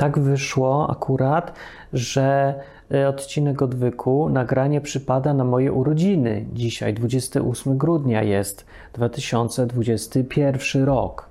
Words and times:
tak 0.00 0.18
wyszło 0.18 0.90
akurat, 0.90 1.52
że 1.92 2.54
e, 2.94 3.08
odcinek 3.08 3.62
odwyku, 3.62 4.28
nagranie 4.28 4.80
przypada 4.80 5.34
na 5.34 5.44
moje 5.44 5.72
urodziny. 5.72 6.46
Dzisiaj, 6.52 6.94
28 6.94 7.78
grudnia 7.78 8.22
jest 8.22 8.66
2021 8.92 10.84
rok. 10.84 11.28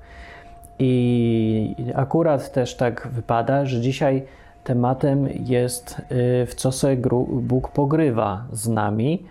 I 0.79 1.75
akurat 1.95 2.53
też 2.53 2.75
tak 2.75 3.07
wypada, 3.13 3.65
że 3.65 3.81
dzisiaj 3.81 4.25
tematem 4.63 5.27
jest 5.45 6.01
y, 6.11 6.45
w 6.45 6.55
co 6.55 6.71
sobie 6.71 6.97
Bóg 7.41 7.71
pogrywa 7.71 8.45
z 8.51 8.67
nami 8.67 9.23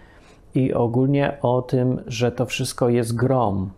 i 0.54 0.74
ogólnie 0.74 1.36
o 1.42 1.62
tym, 1.62 2.00
że 2.06 2.32
to 2.32 2.46
wszystko 2.46 2.88
jest 2.88 3.16
grom. 3.16 3.70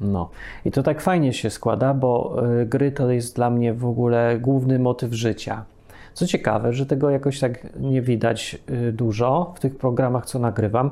No 0.00 0.30
i 0.64 0.70
to 0.70 0.82
tak 0.82 1.00
fajnie 1.00 1.32
się 1.32 1.50
składa, 1.50 1.94
bo 1.94 2.42
y, 2.62 2.66
gry 2.66 2.92
to 2.92 3.10
jest 3.10 3.36
dla 3.36 3.50
mnie 3.50 3.74
w 3.74 3.86
ogóle 3.86 4.38
główny 4.40 4.78
motyw 4.78 5.12
życia. 5.12 5.64
Co 6.14 6.26
ciekawe, 6.26 6.72
że 6.72 6.86
tego 6.86 7.10
jakoś 7.10 7.40
tak 7.40 7.66
nie 7.80 8.02
widać 8.02 8.58
y, 8.70 8.92
dużo 8.92 9.52
w 9.56 9.60
tych 9.60 9.78
programach, 9.78 10.26
co 10.26 10.38
nagrywam, 10.38 10.90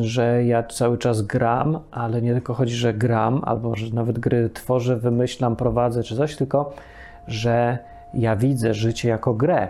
że 0.00 0.44
ja 0.44 0.62
cały 0.62 0.98
czas 0.98 1.22
gram, 1.22 1.78
ale 1.90 2.22
nie 2.22 2.32
tylko 2.32 2.54
chodzi, 2.54 2.74
że 2.74 2.94
gram, 2.94 3.40
albo 3.44 3.76
że 3.76 3.94
nawet 3.94 4.18
gry 4.18 4.50
tworzę, 4.54 4.96
wymyślam, 4.96 5.56
prowadzę 5.56 6.02
czy 6.02 6.16
coś, 6.16 6.36
tylko 6.36 6.72
że 7.28 7.78
ja 8.14 8.36
widzę 8.36 8.74
życie 8.74 9.08
jako 9.08 9.34
grę. 9.34 9.68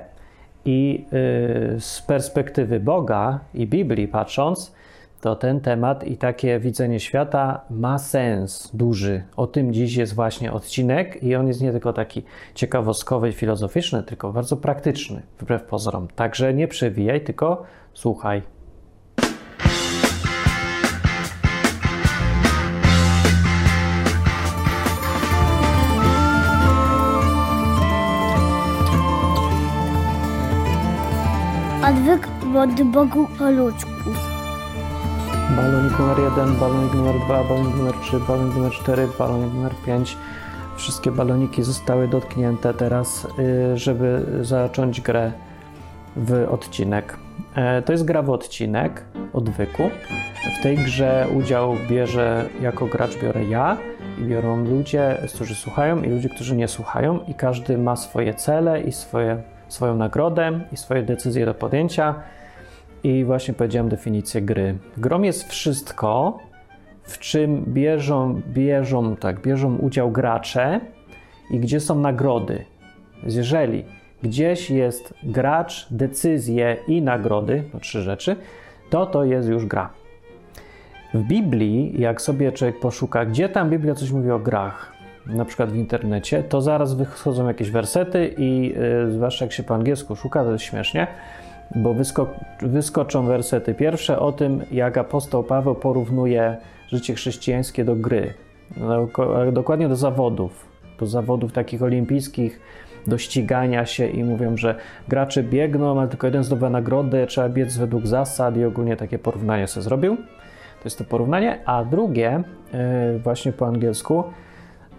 I 0.64 1.04
y, 1.76 1.80
z 1.80 2.02
perspektywy 2.02 2.80
Boga 2.80 3.40
i 3.54 3.66
Biblii 3.66 4.08
patrząc, 4.08 4.72
to 5.20 5.36
ten 5.36 5.60
temat 5.60 6.04
i 6.04 6.16
takie 6.16 6.58
widzenie 6.58 7.00
świata 7.00 7.60
ma 7.70 7.98
sens 7.98 8.70
duży. 8.74 9.22
O 9.36 9.46
tym 9.46 9.72
dziś 9.72 9.96
jest 9.96 10.14
właśnie 10.14 10.52
odcinek 10.52 11.22
i 11.22 11.36
on 11.36 11.48
jest 11.48 11.60
nie 11.60 11.72
tylko 11.72 11.92
taki 11.92 12.22
ciekawostkowy 12.54 13.28
i 13.28 13.32
filozoficzny, 13.32 14.02
tylko 14.02 14.32
bardzo 14.32 14.56
praktyczny, 14.56 15.22
wbrew 15.40 15.62
pozorom. 15.62 16.08
Także 16.16 16.54
nie 16.54 16.68
przewijaj, 16.68 17.20
tylko 17.20 17.62
słuchaj. 17.94 18.42
Odwyk 31.88 32.28
od 32.56 32.82
Bogu 32.82 33.28
po 33.38 33.50
ludzku. 33.50 34.17
Balonik 35.56 35.98
numer 35.98 36.18
1, 36.18 36.60
balonik 36.60 36.94
numer 36.94 37.14
2, 37.26 37.44
balonik 37.48 37.76
numer 37.76 37.94
3, 38.02 38.18
balonik 38.28 38.54
numer 38.54 38.72
4, 38.72 39.08
balonik 39.18 39.54
numer 39.54 39.72
5. 39.86 40.16
Wszystkie 40.76 41.10
baloniki 41.10 41.62
zostały 41.62 42.08
dotknięte 42.08 42.74
teraz, 42.74 43.28
y, 43.38 43.78
żeby 43.78 44.26
zacząć 44.40 45.00
grę 45.00 45.32
w 46.16 46.46
odcinek. 46.50 47.16
E, 47.54 47.82
to 47.82 47.92
jest 47.92 48.04
gra 48.04 48.22
w 48.22 48.30
odcinek 48.30 49.04
odwyku. 49.32 49.90
W 50.60 50.62
tej 50.62 50.76
grze 50.76 51.26
udział 51.36 51.74
bierze 51.90 52.48
jako 52.60 52.86
gracz 52.86 53.18
biorę 53.22 53.44
ja 53.44 53.76
i 54.18 54.22
biorą 54.22 54.64
ludzie, 54.64 55.18
którzy 55.34 55.54
słuchają 55.54 56.02
i 56.02 56.08
ludzie, 56.08 56.28
którzy 56.28 56.56
nie 56.56 56.68
słuchają 56.68 57.20
i 57.28 57.34
każdy 57.34 57.78
ma 57.78 57.96
swoje 57.96 58.34
cele 58.34 58.80
i 58.80 58.92
swoje 58.92 59.42
swoją 59.68 59.96
nagrodę 59.96 60.60
i 60.72 60.76
swoje 60.76 61.02
decyzje 61.02 61.46
do 61.46 61.54
podjęcia. 61.54 62.14
I 63.04 63.24
właśnie 63.24 63.54
powiedziałem 63.54 63.88
definicję 63.88 64.42
gry. 64.42 64.78
Grom 64.96 65.24
jest 65.24 65.48
wszystko, 65.48 66.38
w 67.02 67.18
czym 67.18 67.64
bierzą, 67.66 68.40
bierzą, 68.48 69.16
tak, 69.16 69.40
bierzą 69.40 69.76
udział 69.76 70.10
gracze 70.10 70.80
i 71.50 71.60
gdzie 71.60 71.80
są 71.80 72.00
nagrody. 72.00 72.64
Jeżeli 73.22 73.84
gdzieś 74.22 74.70
jest 74.70 75.14
gracz, 75.22 75.86
decyzje 75.90 76.76
i 76.88 77.02
nagrody, 77.02 77.64
to 77.72 77.80
trzy 77.80 78.02
rzeczy, 78.02 78.36
to 78.90 79.06
to 79.06 79.24
jest 79.24 79.48
już 79.48 79.66
gra. 79.66 79.90
W 81.14 81.22
Biblii, 81.22 82.00
jak 82.00 82.22
sobie 82.22 82.52
człowiek 82.52 82.80
poszuka, 82.80 83.24
gdzie 83.24 83.48
tam 83.48 83.70
Biblia 83.70 83.94
coś 83.94 84.10
mówi 84.10 84.30
o 84.30 84.38
grach, 84.38 84.92
na 85.26 85.44
przykład 85.44 85.72
w 85.72 85.76
internecie, 85.76 86.42
to 86.42 86.60
zaraz 86.60 86.94
wychodzą 86.94 87.48
jakieś 87.48 87.70
wersety 87.70 88.34
i 88.38 88.68
yy, 88.68 89.10
zwłaszcza 89.10 89.44
jak 89.44 89.52
się 89.52 89.62
po 89.62 89.74
angielsku 89.74 90.16
szuka, 90.16 90.44
to 90.44 90.52
jest 90.52 90.64
śmiesznie, 90.64 91.06
bo 91.74 91.94
wysko 91.94 92.26
wyskoczą 92.62 93.26
wersety 93.26 93.74
pierwsze 93.74 94.18
o 94.18 94.32
tym, 94.32 94.62
jak 94.70 94.98
apostoł 94.98 95.44
Paweł 95.44 95.74
porównuje 95.74 96.56
życie 96.88 97.14
chrześcijańskie 97.14 97.84
do 97.84 97.96
gry, 97.96 98.34
no, 98.76 99.08
dokładnie 99.52 99.88
do 99.88 99.96
zawodów, 99.96 100.68
do 101.00 101.06
zawodów 101.06 101.52
takich 101.52 101.82
olimpijskich, 101.82 102.60
do 103.06 103.18
ścigania 103.18 103.86
się 103.86 104.06
i 104.06 104.24
mówią, 104.24 104.56
że 104.56 104.74
gracze 105.08 105.42
biegną, 105.42 106.00
ale 106.00 106.08
tylko 106.08 106.26
jeden 106.26 106.44
zdobywa 106.44 106.70
nagrodę, 106.70 107.26
trzeba 107.26 107.48
biec 107.48 107.76
według 107.76 108.06
zasad 108.06 108.56
i 108.56 108.64
ogólnie 108.64 108.96
takie 108.96 109.18
porównanie 109.18 109.66
sobie 109.66 109.84
zrobił. 109.84 110.16
To 110.16 110.84
jest 110.84 110.98
to 110.98 111.04
porównanie, 111.04 111.62
a 111.66 111.84
drugie, 111.84 112.42
yy, 113.12 113.18
właśnie 113.18 113.52
po 113.52 113.66
angielsku, 113.66 114.24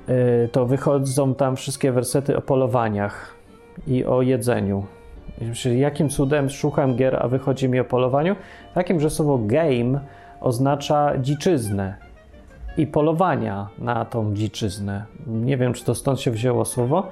Y, 0.09 0.49
to 0.51 0.65
wychodzą 0.65 1.35
tam 1.35 1.55
wszystkie 1.55 1.91
wersety 1.91 2.37
o 2.37 2.41
polowaniach 2.41 3.35
i 3.87 4.05
o 4.05 4.21
jedzeniu. 4.21 4.85
Jakim 5.77 6.09
cudem 6.09 6.49
szukam 6.49 6.95
gier, 6.95 7.15
a 7.21 7.27
wychodzi 7.27 7.69
mi 7.69 7.79
o 7.79 7.85
polowaniu? 7.85 8.35
Takim, 8.73 8.99
że 8.99 9.09
słowo 9.09 9.37
game 9.37 9.99
oznacza 10.41 11.17
dziczyznę 11.17 11.95
i 12.77 12.87
polowania 12.87 13.67
na 13.77 14.05
tą 14.05 14.33
dziczyznę. 14.33 15.05
Nie 15.27 15.57
wiem, 15.57 15.73
czy 15.73 15.85
to 15.85 15.95
stąd 15.95 16.21
się 16.21 16.31
wzięło 16.31 16.65
słowo 16.65 17.11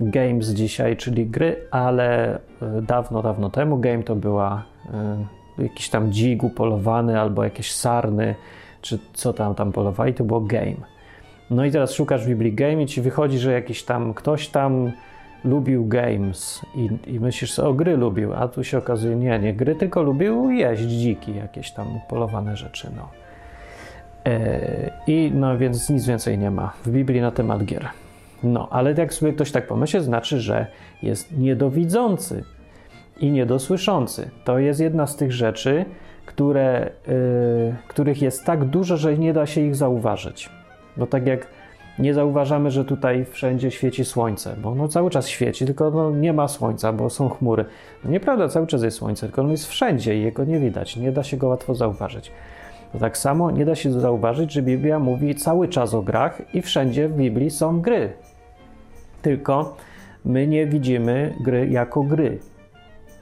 games 0.00 0.48
dzisiaj, 0.48 0.96
czyli 0.96 1.26
gry, 1.26 1.56
ale 1.70 2.36
y, 2.78 2.82
dawno, 2.82 3.22
dawno 3.22 3.50
temu 3.50 3.78
game 3.78 4.02
to 4.02 4.16
była 4.16 4.62
y, 5.58 5.62
jakiś 5.62 5.88
tam 5.88 6.12
dzik 6.12 6.42
upolowany 6.42 7.20
albo 7.20 7.44
jakieś 7.44 7.72
sarny, 7.72 8.34
czy 8.80 8.98
co 9.12 9.32
tam 9.32 9.54
tam 9.54 9.72
polowali, 9.72 10.14
to 10.14 10.24
było 10.24 10.40
game. 10.40 10.76
No 11.50 11.64
i 11.64 11.70
teraz 11.70 11.92
szukasz 11.92 12.24
w 12.24 12.28
Biblii 12.28 12.52
game 12.52 12.82
i 12.82 12.86
ci 12.86 13.00
wychodzi, 13.00 13.38
że 13.38 13.52
jakiś 13.52 13.84
tam 13.84 14.14
ktoś 14.14 14.48
tam 14.48 14.92
lubił 15.46 15.86
games 15.86 16.62
i, 16.74 16.90
i 17.06 17.20
myślisz 17.20 17.52
sobie, 17.52 17.68
o 17.68 17.74
gry 17.74 17.96
lubił, 17.96 18.34
a 18.34 18.48
tu 18.48 18.64
się 18.64 18.78
okazuje, 18.78 19.16
nie, 19.16 19.38
nie 19.38 19.54
gry, 19.54 19.74
tylko 19.74 20.02
lubił 20.02 20.50
jeść 20.50 20.82
dziki, 20.82 21.36
jakieś 21.36 21.70
tam 21.70 21.86
polowane 22.08 22.56
rzeczy, 22.56 22.90
no. 22.96 23.08
E, 24.26 24.90
I 25.06 25.32
no 25.34 25.58
więc 25.58 25.90
nic 25.90 26.06
więcej 26.06 26.38
nie 26.38 26.50
ma 26.50 26.72
w 26.84 26.90
Biblii 26.90 27.20
na 27.20 27.30
temat 27.30 27.64
gier. 27.64 27.88
No, 28.42 28.68
ale 28.70 28.92
jak 28.92 29.14
sobie 29.14 29.32
ktoś 29.32 29.52
tak 29.52 29.66
pomyśli, 29.66 30.00
znaczy, 30.00 30.40
że 30.40 30.66
jest 31.02 31.38
niedowidzący 31.38 32.44
i 33.20 33.30
niedosłyszący. 33.30 34.30
To 34.44 34.58
jest 34.58 34.80
jedna 34.80 35.06
z 35.06 35.16
tych 35.16 35.32
rzeczy, 35.32 35.84
które, 36.26 36.90
y, 37.08 37.74
których 37.88 38.22
jest 38.22 38.44
tak 38.44 38.64
dużo, 38.64 38.96
że 38.96 39.18
nie 39.18 39.32
da 39.32 39.46
się 39.46 39.60
ich 39.60 39.76
zauważyć. 39.76 40.50
Bo 40.96 41.06
tak 41.06 41.26
jak 41.26 41.46
nie 41.98 42.14
zauważamy, 42.14 42.70
że 42.70 42.84
tutaj 42.84 43.24
wszędzie 43.24 43.70
świeci 43.70 44.04
słońce, 44.04 44.56
bo 44.62 44.70
ono 44.70 44.88
cały 44.88 45.10
czas 45.10 45.28
świeci, 45.28 45.66
tylko 45.66 45.90
no 45.90 46.10
nie 46.10 46.32
ma 46.32 46.48
słońca, 46.48 46.92
bo 46.92 47.10
są 47.10 47.28
chmury. 47.28 47.64
No 48.04 48.10
nieprawda, 48.10 48.48
cały 48.48 48.66
czas 48.66 48.82
jest 48.82 48.96
słońce, 48.96 49.26
tylko 49.26 49.42
ono 49.42 49.50
jest 49.50 49.66
wszędzie 49.66 50.18
i 50.18 50.22
jego 50.22 50.44
nie 50.44 50.58
widać, 50.58 50.96
nie 50.96 51.12
da 51.12 51.22
się 51.22 51.36
go 51.36 51.48
łatwo 51.48 51.74
zauważyć. 51.74 52.32
To 52.92 52.98
tak 52.98 53.18
samo 53.18 53.50
nie 53.50 53.64
da 53.64 53.74
się 53.74 53.92
zauważyć, 53.92 54.52
że 54.52 54.62
Biblia 54.62 54.98
mówi 54.98 55.34
cały 55.34 55.68
czas 55.68 55.94
o 55.94 56.02
grach 56.02 56.54
i 56.54 56.62
wszędzie 56.62 57.08
w 57.08 57.16
Biblii 57.16 57.50
są 57.50 57.80
gry. 57.80 58.12
Tylko 59.22 59.76
my 60.24 60.46
nie 60.46 60.66
widzimy 60.66 61.34
gry 61.40 61.68
jako 61.68 62.02
gry. 62.02 62.38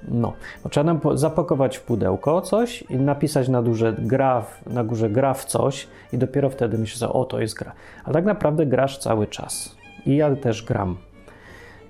No, 0.09 0.33
trzeba 0.71 0.85
nam 0.85 1.01
zapakować 1.15 1.77
w 1.77 1.83
pudełko 1.83 2.41
coś 2.41 2.83
i 2.83 2.97
napisać 2.97 3.49
na, 3.49 3.63
duże 3.63 3.95
gra, 3.99 4.45
na 4.67 4.85
górze 4.85 5.11
gra 5.11 5.35
w 5.35 5.45
coś 5.45 5.89
i 6.13 6.19
dopiero 6.19 6.51
wtedy 6.51 6.79
myślisz, 6.79 6.99
że 6.99 7.13
o, 7.13 7.25
to 7.25 7.41
jest 7.41 7.55
gra. 7.55 7.73
Ale 8.05 8.15
tak 8.15 8.25
naprawdę 8.25 8.67
grasz 8.67 8.99
cały 8.99 9.27
czas. 9.27 9.77
I 10.07 10.17
ja 10.17 10.37
też 10.37 10.63
gram. 10.63 10.97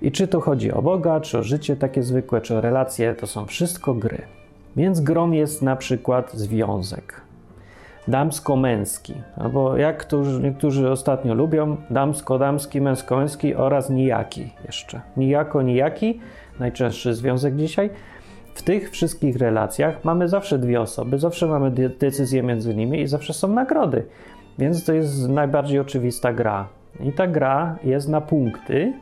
I 0.01 0.11
czy 0.11 0.27
to 0.27 0.41
chodzi 0.41 0.71
o 0.71 0.81
Boga, 0.81 1.19
czy 1.19 1.37
o 1.37 1.43
życie 1.43 1.75
takie 1.75 2.03
zwykłe, 2.03 2.41
czy 2.41 2.55
o 2.55 2.61
relacje, 2.61 3.15
to 3.15 3.27
są 3.27 3.45
wszystko 3.45 3.93
gry. 3.93 4.21
Więc 4.75 4.99
grom 4.99 5.33
jest 5.33 5.61
na 5.61 5.75
przykład 5.75 6.33
związek 6.33 7.25
damsko-męski, 8.07 9.13
albo 9.37 9.77
jak 9.77 9.97
którzy, 9.97 10.41
niektórzy 10.41 10.91
ostatnio 10.91 11.33
lubią, 11.33 11.77
damsko-damski, 11.89 12.81
męsko-męski 12.81 13.55
oraz 13.55 13.89
nijaki 13.89 14.49
jeszcze. 14.65 15.01
Nijako-nijaki 15.17 16.19
najczęstszy 16.59 17.13
związek 17.13 17.55
dzisiaj. 17.55 17.89
W 18.53 18.63
tych 18.63 18.91
wszystkich 18.91 19.37
relacjach 19.37 20.05
mamy 20.05 20.27
zawsze 20.27 20.59
dwie 20.59 20.81
osoby, 20.81 21.19
zawsze 21.19 21.47
mamy 21.47 21.71
decyzje 21.99 22.43
między 22.43 22.75
nimi 22.75 23.01
i 23.01 23.07
zawsze 23.07 23.33
są 23.33 23.47
nagrody. 23.47 24.05
Więc 24.59 24.85
to 24.85 24.93
jest 24.93 25.29
najbardziej 25.29 25.79
oczywista 25.79 26.33
gra. 26.33 26.67
I 26.99 27.11
ta 27.11 27.27
gra 27.27 27.75
jest 27.83 28.09
na 28.09 28.21
punkty, 28.21 28.93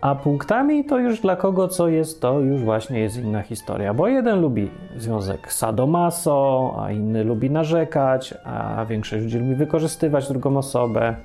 a 0.00 0.14
punktami 0.14 0.84
to 0.84 0.98
już 0.98 1.20
dla 1.20 1.36
kogo 1.36 1.68
co 1.68 1.88
jest, 1.88 2.20
to 2.20 2.40
już 2.40 2.62
właśnie 2.62 3.00
jest 3.00 3.18
inna 3.18 3.42
historia. 3.42 3.94
Bo 3.94 4.08
jeden 4.08 4.40
lubi 4.40 4.70
związek 4.96 5.52
sadomaso, 5.52 6.74
a 6.80 6.90
inny 6.90 7.24
lubi 7.24 7.50
narzekać, 7.50 8.34
a 8.44 8.84
większość 8.84 9.22
ludzi 9.22 9.38
lubi 9.38 9.54
wykorzystywać 9.54 10.28
drugą 10.28 10.56
osobę. 10.56 11.16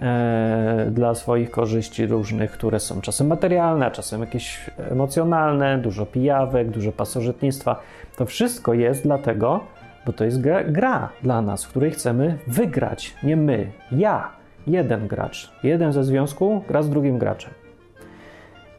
E, 0.00 0.86
dla 0.90 1.14
swoich 1.14 1.50
korzyści 1.50 2.06
różnych, 2.06 2.50
które 2.50 2.80
są 2.80 3.00
czasem 3.00 3.26
materialne, 3.26 3.86
a 3.86 3.90
czasem 3.90 4.20
jakieś 4.20 4.70
emocjonalne, 4.90 5.78
dużo 5.78 6.06
pijawek, 6.06 6.70
dużo 6.70 6.92
pasożytnictwa. 6.92 7.80
To 8.16 8.26
wszystko 8.26 8.74
jest 8.74 9.02
dlatego, 9.02 9.60
bo 10.06 10.12
to 10.12 10.24
jest 10.24 10.40
gra, 10.40 10.64
gra 10.64 11.08
dla 11.22 11.42
nas, 11.42 11.64
w 11.64 11.68
której 11.68 11.90
chcemy 11.90 12.38
wygrać. 12.46 13.14
Nie 13.22 13.36
my, 13.36 13.70
ja, 13.92 14.30
jeden 14.66 15.06
gracz. 15.06 15.52
Jeden 15.62 15.92
ze 15.92 16.04
związku 16.04 16.62
gra 16.68 16.82
z 16.82 16.90
drugim 16.90 17.18
graczem. 17.18 17.50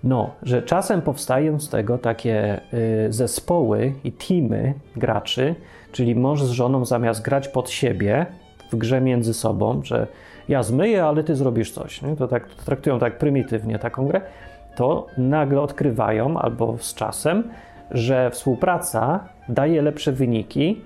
No, 0.04 0.30
że 0.44 0.62
czasem 0.62 1.02
powstają 1.02 1.60
z 1.60 1.70
tego 1.70 1.98
takie 1.98 2.62
y, 3.08 3.14
zespoły 3.14 3.94
i 4.04 4.12
teamy 4.12 4.74
graczy, 4.96 5.56
czyli 5.92 6.16
mąż 6.16 6.44
z 6.44 6.50
żoną 6.50 6.86
zamiast 6.86 7.22
grać 7.22 7.48
pod 7.48 7.70
siebie 7.70 8.26
w 8.72 8.76
grze 8.76 9.02
między 9.02 9.34
sobą, 9.34 9.82
że 9.84 10.08
ja 10.50 10.64
zmyję, 10.64 11.06
ale 11.06 11.24
ty 11.24 11.36
zrobisz 11.36 11.72
coś. 11.72 12.02
Nie? 12.02 12.16
To 12.16 12.28
tak 12.28 12.48
to 12.48 12.64
traktują 12.64 13.00
tak 13.00 13.18
prymitywnie 13.18 13.80
taką 13.80 14.08
grę, 14.08 14.22
to 14.76 15.08
nagle 15.18 15.62
odkrywają 15.62 16.38
albo 16.38 16.78
z 16.78 16.94
czasem, 16.94 17.44
że 17.92 18.30
współpraca 18.32 19.20
daje 19.50 19.82
lepsze 19.82 20.12
wyniki 20.12 20.82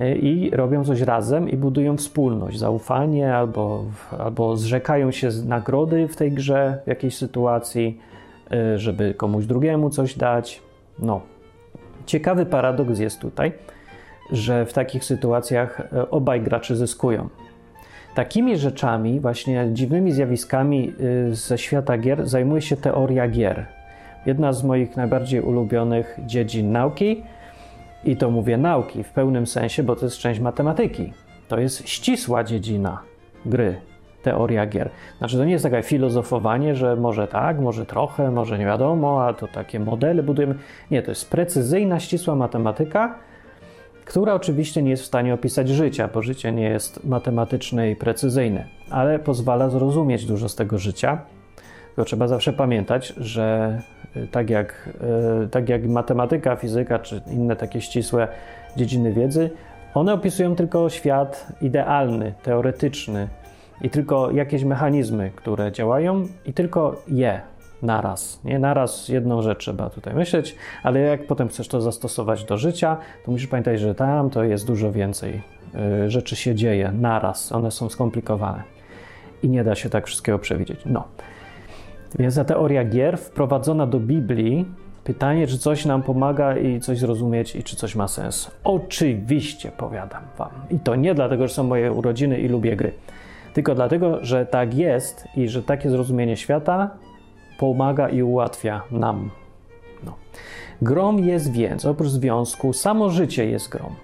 y, 0.00 0.14
i 0.14 0.50
robią 0.50 0.84
coś 0.84 1.00
razem 1.00 1.48
i 1.50 1.56
budują 1.56 1.96
wspólność, 1.96 2.58
zaufanie 2.58 3.34
albo, 3.34 3.84
albo 4.18 4.56
zrzekają 4.56 5.10
się 5.10 5.28
nagrody 5.46 6.08
w 6.08 6.16
tej 6.16 6.32
grze 6.32 6.78
w 6.84 6.88
jakiejś 6.88 7.16
sytuacji 7.16 8.00
Y, 8.52 8.78
żeby 8.78 9.14
komuś 9.14 9.46
drugiemu 9.46 9.90
coś 9.90 10.14
dać. 10.14 10.62
No. 10.98 11.20
Ciekawy 12.06 12.46
paradoks 12.46 12.98
jest 12.98 13.20
tutaj, 13.20 13.52
że 14.32 14.66
w 14.66 14.72
takich 14.72 15.04
sytuacjach 15.04 15.80
y, 15.80 16.10
obaj 16.10 16.40
gracze 16.40 16.76
zyskują. 16.76 17.28
Takimi 18.16 18.58
rzeczami, 18.58 19.20
właśnie 19.20 19.68
dziwnymi 19.72 20.12
zjawiskami 20.12 20.92
y, 21.30 21.34
ze 21.34 21.58
świata 21.58 21.98
gier 21.98 22.26
zajmuje 22.26 22.62
się 22.62 22.76
teoria 22.76 23.28
gier. 23.28 23.66
Jedna 24.26 24.52
z 24.52 24.64
moich 24.64 24.96
najbardziej 24.96 25.40
ulubionych 25.40 26.18
dziedzin 26.26 26.72
nauki, 26.72 27.22
i 28.04 28.16
to 28.16 28.30
mówię 28.30 28.56
nauki 28.56 29.02
w 29.02 29.10
pełnym 29.10 29.46
sensie, 29.46 29.82
bo 29.82 29.96
to 29.96 30.04
jest 30.04 30.18
część 30.18 30.40
matematyki. 30.40 31.12
To 31.48 31.58
jest 31.58 31.88
ścisła 31.88 32.44
dziedzina 32.44 33.00
gry 33.46 33.80
teoria 34.22 34.66
gier. 34.66 34.90
Znaczy, 35.18 35.36
to 35.36 35.44
nie 35.44 35.52
jest 35.52 35.64
takie 35.64 35.82
filozofowanie, 35.82 36.74
że 36.74 36.96
może 36.96 37.28
tak, 37.28 37.58
może 37.60 37.86
trochę, 37.86 38.30
może 38.30 38.58
nie 38.58 38.66
wiadomo, 38.66 39.26
a 39.26 39.34
to 39.34 39.48
takie 39.48 39.80
modele 39.80 40.22
budujemy. 40.22 40.54
Nie, 40.90 41.02
to 41.02 41.10
jest 41.10 41.30
precyzyjna, 41.30 42.00
ścisła 42.00 42.34
matematyka, 42.34 43.18
która 44.06 44.34
oczywiście 44.34 44.82
nie 44.82 44.90
jest 44.90 45.02
w 45.02 45.06
stanie 45.06 45.34
opisać 45.34 45.68
życia, 45.68 46.08
bo 46.14 46.22
życie 46.22 46.52
nie 46.52 46.68
jest 46.68 47.04
matematyczne 47.04 47.90
i 47.90 47.96
precyzyjne, 47.96 48.64
ale 48.90 49.18
pozwala 49.18 49.70
zrozumieć 49.70 50.26
dużo 50.26 50.48
z 50.48 50.54
tego 50.54 50.78
życia. 50.78 51.18
Tylko 51.86 52.04
trzeba 52.04 52.28
zawsze 52.28 52.52
pamiętać, 52.52 53.14
że 53.16 53.78
y, 54.16 54.28
tak 54.28 54.50
jak, 54.50 54.88
y, 55.44 55.48
tak 55.48 55.68
jak 55.68 55.86
matematyka, 55.86 56.56
fizyka 56.56 56.98
czy 56.98 57.22
inne 57.30 57.56
takie 57.56 57.80
ścisłe 57.80 58.28
dziedziny 58.76 59.12
wiedzy, 59.12 59.50
one 59.94 60.12
opisują 60.12 60.56
tylko 60.56 60.90
świat 60.90 61.46
idealny, 61.60 62.34
teoretyczny, 62.42 63.28
i 63.82 63.90
tylko 63.90 64.30
jakieś 64.30 64.64
mechanizmy, 64.64 65.30
które 65.36 65.72
działają 65.72 66.26
i 66.46 66.52
tylko 66.52 67.02
je 67.08 67.40
naraz. 67.82 68.40
Nie 68.44 68.58
naraz 68.58 69.08
jedną 69.08 69.42
rzecz 69.42 69.58
trzeba 69.58 69.90
tutaj 69.90 70.14
myśleć, 70.14 70.56
ale 70.82 71.00
jak 71.00 71.26
potem 71.26 71.48
chcesz 71.48 71.68
to 71.68 71.80
zastosować 71.80 72.44
do 72.44 72.56
życia, 72.56 72.96
to 73.24 73.32
musisz 73.32 73.46
pamiętać, 73.46 73.80
że 73.80 73.94
tam 73.94 74.30
to 74.30 74.44
jest 74.44 74.66
dużo 74.66 74.92
więcej 74.92 75.42
y, 76.04 76.10
rzeczy 76.10 76.36
się 76.36 76.54
dzieje 76.54 76.92
naraz. 76.92 77.52
One 77.52 77.70
są 77.70 77.88
skomplikowane 77.88 78.62
i 79.42 79.48
nie 79.48 79.64
da 79.64 79.74
się 79.74 79.90
tak 79.90 80.06
wszystkiego 80.06 80.38
przewidzieć. 80.38 80.80
No. 80.86 81.04
Więc 82.18 82.36
ta 82.36 82.44
teoria 82.44 82.84
gier 82.84 83.18
wprowadzona 83.18 83.86
do 83.86 84.00
Biblii, 84.00 84.66
pytanie, 85.04 85.46
czy 85.46 85.58
coś 85.58 85.84
nam 85.84 86.02
pomaga 86.02 86.56
i 86.56 86.80
coś 86.80 86.98
zrozumieć 86.98 87.56
i 87.56 87.62
czy 87.62 87.76
coś 87.76 87.94
ma 87.94 88.08
sens. 88.08 88.50
Oczywiście, 88.64 89.70
powiadam 89.70 90.22
Wam. 90.38 90.50
I 90.70 90.78
to 90.78 90.94
nie 90.94 91.14
dlatego, 91.14 91.48
że 91.48 91.54
są 91.54 91.64
moje 91.64 91.92
urodziny 91.92 92.38
i 92.40 92.48
lubię 92.48 92.76
gry 92.76 92.92
tylko 93.56 93.74
dlatego, 93.74 94.24
że 94.24 94.46
tak 94.46 94.74
jest 94.74 95.28
i 95.36 95.48
że 95.48 95.62
takie 95.62 95.90
zrozumienie 95.90 96.36
świata 96.36 96.90
pomaga 97.58 98.08
i 98.08 98.22
ułatwia 98.22 98.82
nam. 98.90 99.30
No. 100.04 100.14
Grom 100.82 101.18
jest 101.18 101.52
więc, 101.52 101.84
oprócz 101.84 102.08
związku, 102.08 102.72
samo 102.72 103.10
życie 103.10 103.46
jest 103.50 103.68
grom. 103.68 103.94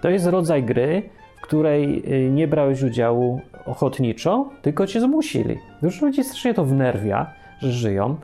To 0.00 0.10
jest 0.10 0.26
rodzaj 0.26 0.62
gry, 0.62 1.02
w 1.36 1.40
której 1.40 2.02
y, 2.26 2.30
nie 2.30 2.48
brałeś 2.48 2.82
udziału 2.82 3.40
ochotniczo, 3.66 4.48
tylko 4.62 4.86
cię 4.86 5.00
zmusili. 5.00 5.58
Już 5.82 6.02
ludzi 6.02 6.24
strasznie 6.24 6.54
to 6.54 6.64
wnerwia, 6.64 7.30
że 7.58 7.72
żyją, 7.72 8.16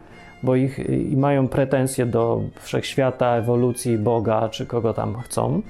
bo 0.43 0.57
ich 0.57 0.79
y, 0.79 0.97
i 0.97 1.17
mają 1.17 1.49
pretensje 1.49 2.07
do 2.07 2.41
wszechświata, 2.61 3.37
ewolucji, 3.37 3.99
Boga 3.99 4.49
czy 4.49 4.67
kogo 4.67 4.95
tam 4.95 5.15
chcą 5.21 5.63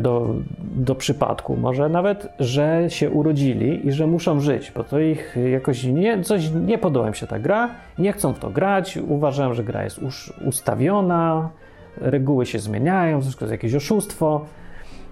do, 0.00 0.34
do 0.60 0.94
przypadku, 0.94 1.56
może 1.56 1.88
nawet, 1.88 2.28
że 2.38 2.84
się 2.88 3.10
urodzili 3.10 3.86
i 3.86 3.92
że 3.92 4.06
muszą 4.06 4.40
żyć, 4.40 4.72
bo 4.76 4.84
to 4.84 5.00
ich 5.00 5.36
jakoś 5.52 5.84
nie, 5.84 6.22
coś 6.22 6.50
nie 6.50 6.78
podoba 6.78 7.08
im 7.08 7.14
się 7.14 7.26
ta 7.26 7.38
gra, 7.38 7.70
nie 7.98 8.12
chcą 8.12 8.32
w 8.32 8.38
to 8.38 8.50
grać, 8.50 8.98
uważają, 9.08 9.54
że 9.54 9.64
gra 9.64 9.84
jest 9.84 10.02
już 10.02 10.32
ustawiona, 10.46 11.50
reguły 11.96 12.46
się 12.46 12.58
zmieniają, 12.58 13.20
wszystko 13.20 13.44
jest 13.44 13.52
jakieś 13.52 13.74
oszustwo, 13.74 14.44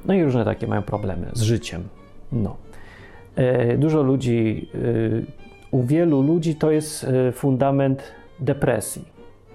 no 0.04 0.14
i 0.14 0.24
różne 0.24 0.44
takie 0.44 0.66
mają 0.66 0.82
problemy 0.82 1.26
z 1.32 1.42
życiem. 1.42 1.82
No. 2.32 2.56
E, 3.36 3.78
dużo 3.78 4.02
ludzi, 4.02 4.68
e, 4.74 4.78
u 5.70 5.82
wielu 5.82 6.22
ludzi 6.22 6.54
to 6.54 6.70
jest 6.70 7.04
e, 7.04 7.32
fundament 7.32 8.02
depresji, 8.40 9.04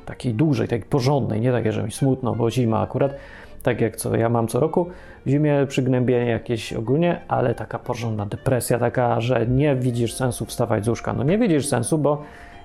takiej 0.05 0.33
dużej, 0.33 0.67
takiej 0.67 0.85
porządnej, 0.85 1.41
nie 1.41 1.51
takie, 1.51 1.71
że 1.71 1.83
mi 1.83 1.91
smutno, 1.91 2.35
bo 2.35 2.51
zima 2.51 2.81
akurat, 2.81 3.15
tak 3.63 3.81
jak 3.81 3.95
co 3.95 4.15
ja 4.15 4.29
mam 4.29 4.47
co 4.47 4.59
roku. 4.59 4.87
W 5.25 5.29
zimie 5.29 5.65
przygnębienie 5.67 6.31
jakieś 6.31 6.73
ogólnie, 6.73 7.21
ale 7.27 7.55
taka 7.55 7.79
porządna 7.79 8.25
depresja, 8.25 8.79
taka, 8.79 9.21
że 9.21 9.47
nie 9.47 9.75
widzisz 9.75 10.13
sensu 10.13 10.45
wstawać 10.45 10.85
z 10.85 10.87
łóżka. 10.87 11.13
No 11.13 11.23
nie 11.23 11.37
widzisz 11.37 11.67
sensu, 11.67 11.97
bo 11.97 12.21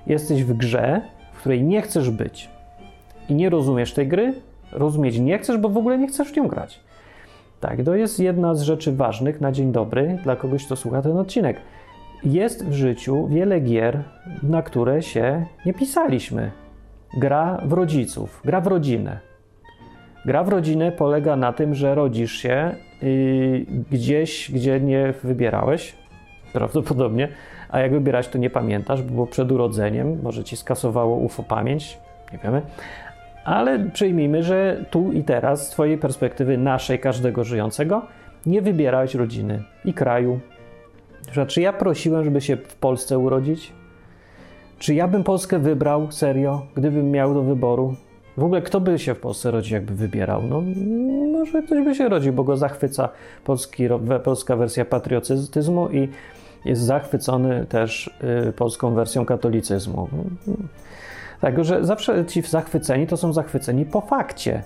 jesteś 0.07 0.43
w 0.43 0.53
grze, 0.53 1.01
w 1.33 1.39
której 1.39 1.63
nie 1.63 1.81
chcesz 1.81 2.09
być 2.09 2.49
i 3.29 3.35
nie 3.35 3.49
rozumiesz 3.49 3.93
tej 3.93 4.07
gry, 4.07 4.33
rozumieć 4.71 5.19
nie 5.19 5.37
chcesz, 5.39 5.57
bo 5.57 5.69
w 5.69 5.77
ogóle 5.77 5.97
nie 5.97 6.07
chcesz 6.07 6.31
w 6.31 6.35
nią 6.35 6.47
grać. 6.47 6.79
Tak, 7.59 7.83
to 7.83 7.95
jest 7.95 8.19
jedna 8.19 8.55
z 8.55 8.61
rzeczy 8.61 8.91
ważnych 8.91 9.41
na 9.41 9.51
dzień 9.51 9.71
dobry 9.71 10.19
dla 10.23 10.35
kogoś, 10.35 10.65
kto 10.65 10.75
słucha 10.75 11.01
ten 11.01 11.17
odcinek. 11.17 11.57
Jest 12.23 12.65
w 12.65 12.73
życiu 12.73 13.27
wiele 13.27 13.59
gier, 13.59 14.03
na 14.43 14.61
które 14.61 15.01
się 15.01 15.45
nie 15.65 15.73
pisaliśmy. 15.73 16.51
Gra 17.17 17.61
w 17.65 17.73
rodziców, 17.73 18.41
gra 18.45 18.61
w 18.61 18.67
rodzinę. 18.67 19.26
Gra 20.27 20.43
w 20.43 20.49
rodzinę 20.49 20.91
polega 20.91 21.35
na 21.35 21.53
tym, 21.53 21.75
że 21.75 21.95
rodzisz 21.95 22.31
się 22.31 22.75
yy, 23.01 23.65
gdzieś, 23.91 24.51
gdzie 24.51 24.79
nie 24.79 25.13
wybierałeś, 25.23 25.95
prawdopodobnie, 26.53 27.27
a 27.69 27.79
jak 27.79 27.91
wybierać, 27.91 28.27
to 28.27 28.37
nie 28.37 28.49
pamiętasz, 28.49 29.01
bo 29.01 29.27
przed 29.27 29.51
urodzeniem, 29.51 30.21
może 30.23 30.43
ci 30.43 30.57
skasowało 30.57 31.17
UFO 31.17 31.43
pamięć, 31.43 31.99
nie 32.33 32.39
wiemy. 32.39 32.61
Ale 33.45 33.79
przyjmijmy, 33.79 34.43
że 34.43 34.85
tu 34.89 35.11
i 35.11 35.23
teraz, 35.23 35.67
z 35.67 35.69
Twojej 35.69 35.97
perspektywy, 35.97 36.57
naszej, 36.57 36.99
każdego 36.99 37.43
żyjącego, 37.43 38.01
nie 38.45 38.61
wybierałeś 38.61 39.15
rodziny 39.15 39.63
i 39.85 39.93
kraju. 39.93 40.39
Czy 41.47 41.61
ja 41.61 41.73
prosiłem, 41.73 42.23
żeby 42.23 42.41
się 42.41 42.57
w 42.57 42.75
Polsce 42.75 43.19
urodzić? 43.19 43.73
Czy 44.79 44.93
ja 44.93 45.07
bym 45.07 45.23
Polskę 45.23 45.59
wybrał 45.59 46.11
serio, 46.11 46.65
gdybym 46.75 47.11
miał 47.11 47.33
do 47.33 47.43
wyboru? 47.43 47.95
W 48.37 48.43
ogóle 48.43 48.61
kto 48.61 48.81
by 48.81 48.99
się 48.99 49.13
w 49.13 49.19
Polsce 49.19 49.51
rodził, 49.51 49.75
jakby 49.75 49.95
wybierał? 49.95 50.43
No, 50.43 50.63
może 51.31 51.63
ktoś 51.63 51.83
by 51.83 51.95
się 51.95 52.09
rodził, 52.09 52.33
bo 52.33 52.43
go 52.43 52.57
zachwyca 52.57 53.09
polski, 53.43 53.83
polska 54.23 54.55
wersja 54.55 54.85
patriotyzmu 54.85 55.89
i 55.89 56.09
jest 56.65 56.81
zachwycony 56.81 57.65
też 57.65 58.11
y, 58.49 58.53
polską 58.53 58.93
wersją 58.93 59.25
katolicyzmu. 59.25 60.09
Także 61.41 61.63
że 61.63 61.85
zawsze 61.85 62.25
ci 62.25 62.41
zachwyceni 62.41 63.07
to 63.07 63.17
są 63.17 63.33
zachwyceni 63.33 63.85
po 63.85 64.01
fakcie. 64.01 64.63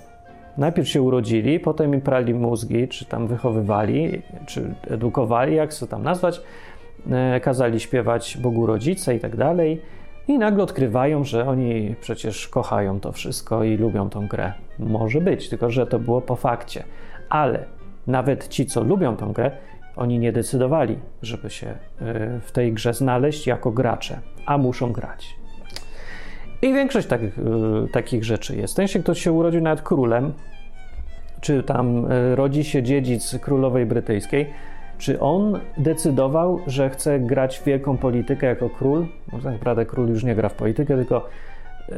Najpierw 0.58 0.88
się 0.88 1.02
urodzili, 1.02 1.60
potem 1.60 1.94
im 1.94 2.00
prali 2.00 2.34
mózgi, 2.34 2.88
czy 2.88 3.04
tam 3.04 3.26
wychowywali, 3.26 4.22
czy 4.46 4.74
edukowali, 4.90 5.56
jak 5.56 5.74
to 5.74 5.86
tam 5.86 6.02
nazwać, 6.02 6.40
e, 7.10 7.40
kazali 7.40 7.80
śpiewać 7.80 8.38
Bogu 8.42 8.66
Rodzice 8.66 9.14
i 9.14 9.20
tak 9.20 9.36
dalej 9.36 9.82
i 10.28 10.38
nagle 10.38 10.62
odkrywają, 10.62 11.24
że 11.24 11.48
oni 11.48 11.94
przecież 12.00 12.48
kochają 12.48 13.00
to 13.00 13.12
wszystko 13.12 13.64
i 13.64 13.76
lubią 13.76 14.10
tą 14.10 14.28
grę. 14.28 14.52
Może 14.78 15.20
być, 15.20 15.48
tylko 15.48 15.70
że 15.70 15.86
to 15.86 15.98
było 15.98 16.20
po 16.20 16.36
fakcie. 16.36 16.84
Ale 17.28 17.64
nawet 18.06 18.48
ci, 18.48 18.66
co 18.66 18.84
lubią 18.84 19.16
tą 19.16 19.32
grę, 19.32 19.50
oni 19.96 20.18
nie 20.18 20.32
decydowali, 20.32 20.98
żeby 21.22 21.50
się 21.50 21.66
y, 21.66 21.74
w 22.40 22.52
tej 22.52 22.72
grze 22.72 22.94
znaleźć 22.94 23.46
jako 23.46 23.70
gracze, 23.70 24.20
a 24.46 24.58
muszą 24.58 24.92
grać. 24.92 25.34
I 26.62 26.72
większość 26.72 27.08
y, 27.12 27.28
takich 27.92 28.24
rzeczy 28.24 28.56
jest. 28.56 28.76
Ten 28.76 28.88
się 28.88 28.98
ktoś 28.98 29.22
się 29.22 29.32
urodził 29.32 29.60
nawet 29.60 29.82
królem, 29.82 30.32
czy 31.40 31.62
tam 31.62 32.12
y, 32.12 32.36
rodzi 32.36 32.64
się 32.64 32.82
dziedzic 32.82 33.38
królowej 33.40 33.86
brytyjskiej, 33.86 34.50
Czy 35.02 35.20
on 35.20 35.60
decydował, 35.78 36.60
że 36.66 36.90
chce 36.90 37.20
grać 37.20 37.58
w 37.58 37.64
wielką 37.64 37.96
politykę 37.96 38.46
jako 38.46 38.70
król? 38.70 39.06
No, 39.32 39.38
tak 39.38 39.52
naprawdę 39.52 39.86
król 39.86 40.08
już 40.08 40.24
nie 40.24 40.34
gra 40.34 40.48
w 40.48 40.54
politykę, 40.54 40.96
tylko 40.96 41.28
yy, 41.88 41.96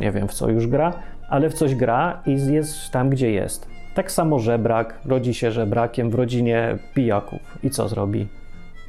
nie 0.00 0.12
wiem 0.12 0.28
w 0.28 0.34
co 0.34 0.50
już 0.50 0.66
gra, 0.66 0.92
ale 1.28 1.50
w 1.50 1.54
coś 1.54 1.74
gra 1.74 2.22
i 2.26 2.52
jest 2.52 2.90
tam, 2.90 3.10
gdzie 3.10 3.30
jest. 3.30 3.68
Tak 3.94 4.12
samo 4.12 4.38
żebrak, 4.38 5.00
rodzi 5.06 5.34
się 5.34 5.52
żebrakiem 5.52 6.10
w 6.10 6.14
rodzinie 6.14 6.78
pijaków. 6.94 7.58
I 7.62 7.70
co 7.70 7.88
zrobi? 7.88 8.28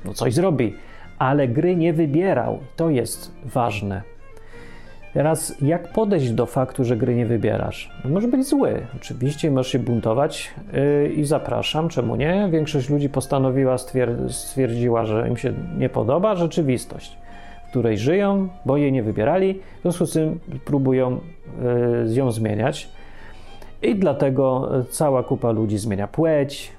No 0.05 0.13
coś 0.13 0.33
zrobi, 0.33 0.75
ale 1.19 1.47
gry 1.47 1.75
nie 1.75 1.93
wybierał. 1.93 2.59
To 2.75 2.89
jest 2.89 3.31
ważne. 3.45 4.01
Teraz, 5.15 5.55
jak 5.61 5.87
podejść 5.93 6.31
do 6.31 6.45
faktu, 6.45 6.83
że 6.83 6.97
gry 6.97 7.15
nie 7.15 7.25
wybierasz? 7.25 7.91
No, 8.03 8.09
może 8.09 8.27
być 8.27 8.47
zły, 8.47 8.87
oczywiście, 8.95 9.51
możesz 9.51 9.71
się 9.71 9.79
buntować 9.79 10.53
yy, 10.73 11.13
i 11.13 11.25
zapraszam, 11.25 11.89
czemu 11.89 12.15
nie? 12.15 12.49
Większość 12.51 12.89
ludzi 12.89 13.09
postanowiła, 13.09 13.75
stwier- 13.75 14.29
stwierdziła, 14.29 15.05
że 15.05 15.27
im 15.29 15.37
się 15.37 15.53
nie 15.77 15.89
podoba 15.89 16.35
rzeczywistość, 16.35 17.17
w 17.67 17.69
której 17.69 17.97
żyją, 17.97 18.47
bo 18.65 18.77
jej 18.77 18.91
nie 18.91 19.03
wybierali, 19.03 19.59
w 19.79 19.81
związku 19.81 20.05
z 20.05 20.13
tym 20.13 20.39
próbują 20.65 21.19
yy, 22.07 22.15
ją 22.15 22.31
zmieniać. 22.31 22.89
I 23.81 23.95
dlatego 23.95 24.71
cała 24.89 25.23
kupa 25.23 25.51
ludzi 25.51 25.77
zmienia 25.77 26.07
płeć, 26.07 26.71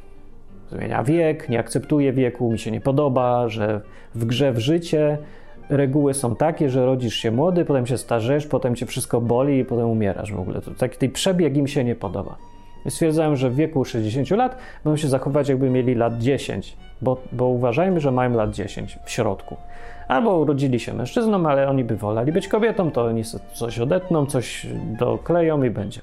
zmienia 0.71 1.05
wiek, 1.05 1.49
nie 1.49 1.59
akceptuje 1.59 2.12
wieku, 2.12 2.52
mi 2.52 2.59
się 2.59 2.71
nie 2.71 2.81
podoba, 2.81 3.49
że 3.49 3.81
w 4.14 4.25
grze 4.25 4.52
w 4.52 4.59
życie 4.59 5.19
reguły 5.68 6.14
są 6.14 6.37
takie, 6.37 6.70
że 6.70 6.87
rodzisz 6.87 7.14
się 7.14 7.30
młody, 7.30 7.64
potem 7.64 7.87
się 7.87 7.99
starzesz, 7.99 8.46
potem 8.46 8.76
cię 8.76 8.87
wszystko 8.87 9.20
boli 9.20 9.58
i 9.58 9.64
potem 9.64 9.88
umierasz 9.88 10.32
w 10.32 10.40
ogóle. 10.40 10.61
To 10.61 10.70
taki 10.70 10.99
tej 10.99 11.08
przebieg 11.08 11.56
im 11.56 11.66
się 11.66 11.85
nie 11.85 11.94
podoba. 11.94 12.37
I 12.87 12.90
stwierdzają, 12.90 13.37
że 13.37 13.50
w 13.50 13.54
wieku 13.54 13.85
60 13.85 14.30
lat 14.30 14.58
będą 14.85 14.96
się 14.96 15.08
zachować 15.08 15.49
jakby 15.49 15.70
mieli 15.70 15.94
lat 15.94 16.18
10, 16.18 16.76
bo, 17.02 17.16
bo 17.32 17.46
uważajmy, 17.49 18.00
że 18.00 18.12
mają 18.12 18.35
lat 18.35 18.50
10 18.50 18.99
w 19.04 19.11
środku. 19.11 19.56
Albo 20.08 20.38
urodzili 20.38 20.80
się 20.80 20.94
mężczyzną, 20.94 21.49
ale 21.49 21.68
oni 21.68 21.85
by 21.85 21.96
woleli 21.96 22.32
być 22.32 22.49
kobietą, 22.49 22.90
to 22.90 23.04
oni 23.04 23.23
coś 23.54 23.78
odetną, 23.78 24.26
coś 24.26 24.66
dokleją 24.99 25.62
i 25.62 25.70
będzie. 25.70 26.00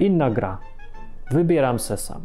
Inna 0.00 0.30
gra. 0.30 0.58
Wybieram 1.30 1.78
se 1.78 1.96
sam. 1.96 2.20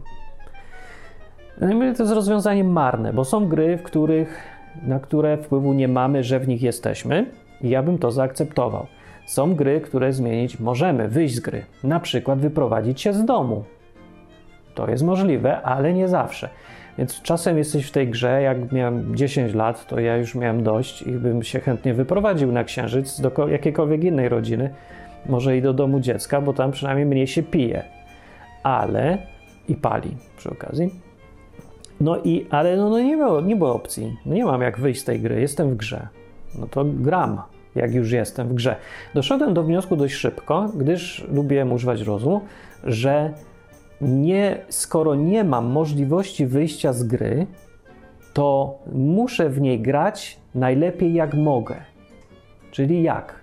No 1.61 1.67
to 1.79 2.03
jest 2.03 2.13
rozwiązanie 2.13 2.63
marne, 2.63 3.13
bo 3.13 3.25
są 3.25 3.47
gry, 3.47 3.77
w 3.77 3.83
których, 3.83 4.56
na 4.83 4.99
które 4.99 5.37
wpływu 5.37 5.73
nie 5.73 5.87
mamy, 5.87 6.23
że 6.23 6.39
w 6.39 6.47
nich 6.47 6.61
jesteśmy 6.61 7.25
i 7.61 7.69
ja 7.69 7.83
bym 7.83 7.97
to 7.97 8.11
zaakceptował. 8.11 8.87
Są 9.25 9.55
gry, 9.55 9.81
które 9.81 10.13
zmienić 10.13 10.59
możemy, 10.59 11.07
wyjść 11.07 11.35
z 11.35 11.39
gry, 11.39 11.65
na 11.83 11.99
przykład 11.99 12.39
wyprowadzić 12.39 13.01
się 13.01 13.13
z 13.13 13.25
domu. 13.25 13.63
To 14.75 14.89
jest 14.89 15.03
możliwe, 15.03 15.61
ale 15.61 15.93
nie 15.93 16.07
zawsze. 16.07 16.49
Więc 16.97 17.21
czasem 17.21 17.57
jesteś 17.57 17.85
w 17.85 17.91
tej 17.91 18.07
grze, 18.07 18.41
jak 18.41 18.71
miałem 18.71 19.15
10 19.15 19.53
lat, 19.53 19.87
to 19.87 19.99
ja 19.99 20.17
już 20.17 20.35
miałem 20.35 20.63
dość 20.63 21.01
i 21.01 21.11
bym 21.11 21.43
się 21.43 21.59
chętnie 21.59 21.93
wyprowadził 21.93 22.51
na 22.51 22.63
księżyc 22.63 23.21
do 23.21 23.47
jakiejkolwiek 23.47 24.03
innej 24.03 24.29
rodziny, 24.29 24.69
może 25.25 25.57
i 25.57 25.61
do 25.61 25.73
domu 25.73 25.99
dziecka, 25.99 26.41
bo 26.41 26.53
tam 26.53 26.71
przynajmniej 26.71 27.05
mniej 27.05 27.27
się 27.27 27.43
pije. 27.43 27.83
Ale 28.63 29.17
i 29.67 29.75
pali 29.75 30.17
przy 30.37 30.49
okazji. 30.49 31.06
No 32.01 32.17
i, 32.17 32.47
ale 32.49 32.77
no, 32.77 32.89
no 32.89 32.99
nie, 32.99 33.17
było, 33.17 33.41
nie 33.41 33.55
było 33.55 33.75
opcji. 33.75 34.17
No 34.25 34.35
nie 34.35 34.45
mam 34.45 34.61
jak 34.61 34.79
wyjść 34.79 35.01
z 35.01 35.03
tej 35.03 35.19
gry, 35.19 35.41
jestem 35.41 35.69
w 35.69 35.75
grze. 35.75 36.07
No 36.59 36.67
to 36.67 36.85
gram, 36.85 37.41
jak 37.75 37.93
już 37.93 38.11
jestem 38.11 38.47
w 38.47 38.53
grze. 38.53 38.75
Doszedłem 39.13 39.53
do 39.53 39.63
wniosku 39.63 39.95
dość 39.95 40.15
szybko, 40.15 40.69
gdyż 40.75 41.25
lubię 41.31 41.65
używać 41.65 42.01
rozumu, 42.01 42.41
że 42.83 43.33
nie, 44.01 44.57
skoro 44.69 45.15
nie 45.15 45.43
mam 45.43 45.65
możliwości 45.65 46.45
wyjścia 46.45 46.93
z 46.93 47.03
gry, 47.03 47.47
to 48.33 48.77
muszę 48.91 49.49
w 49.49 49.61
niej 49.61 49.81
grać 49.81 50.39
najlepiej 50.55 51.13
jak 51.13 51.33
mogę. 51.33 51.75
Czyli 52.71 53.03
jak? 53.03 53.41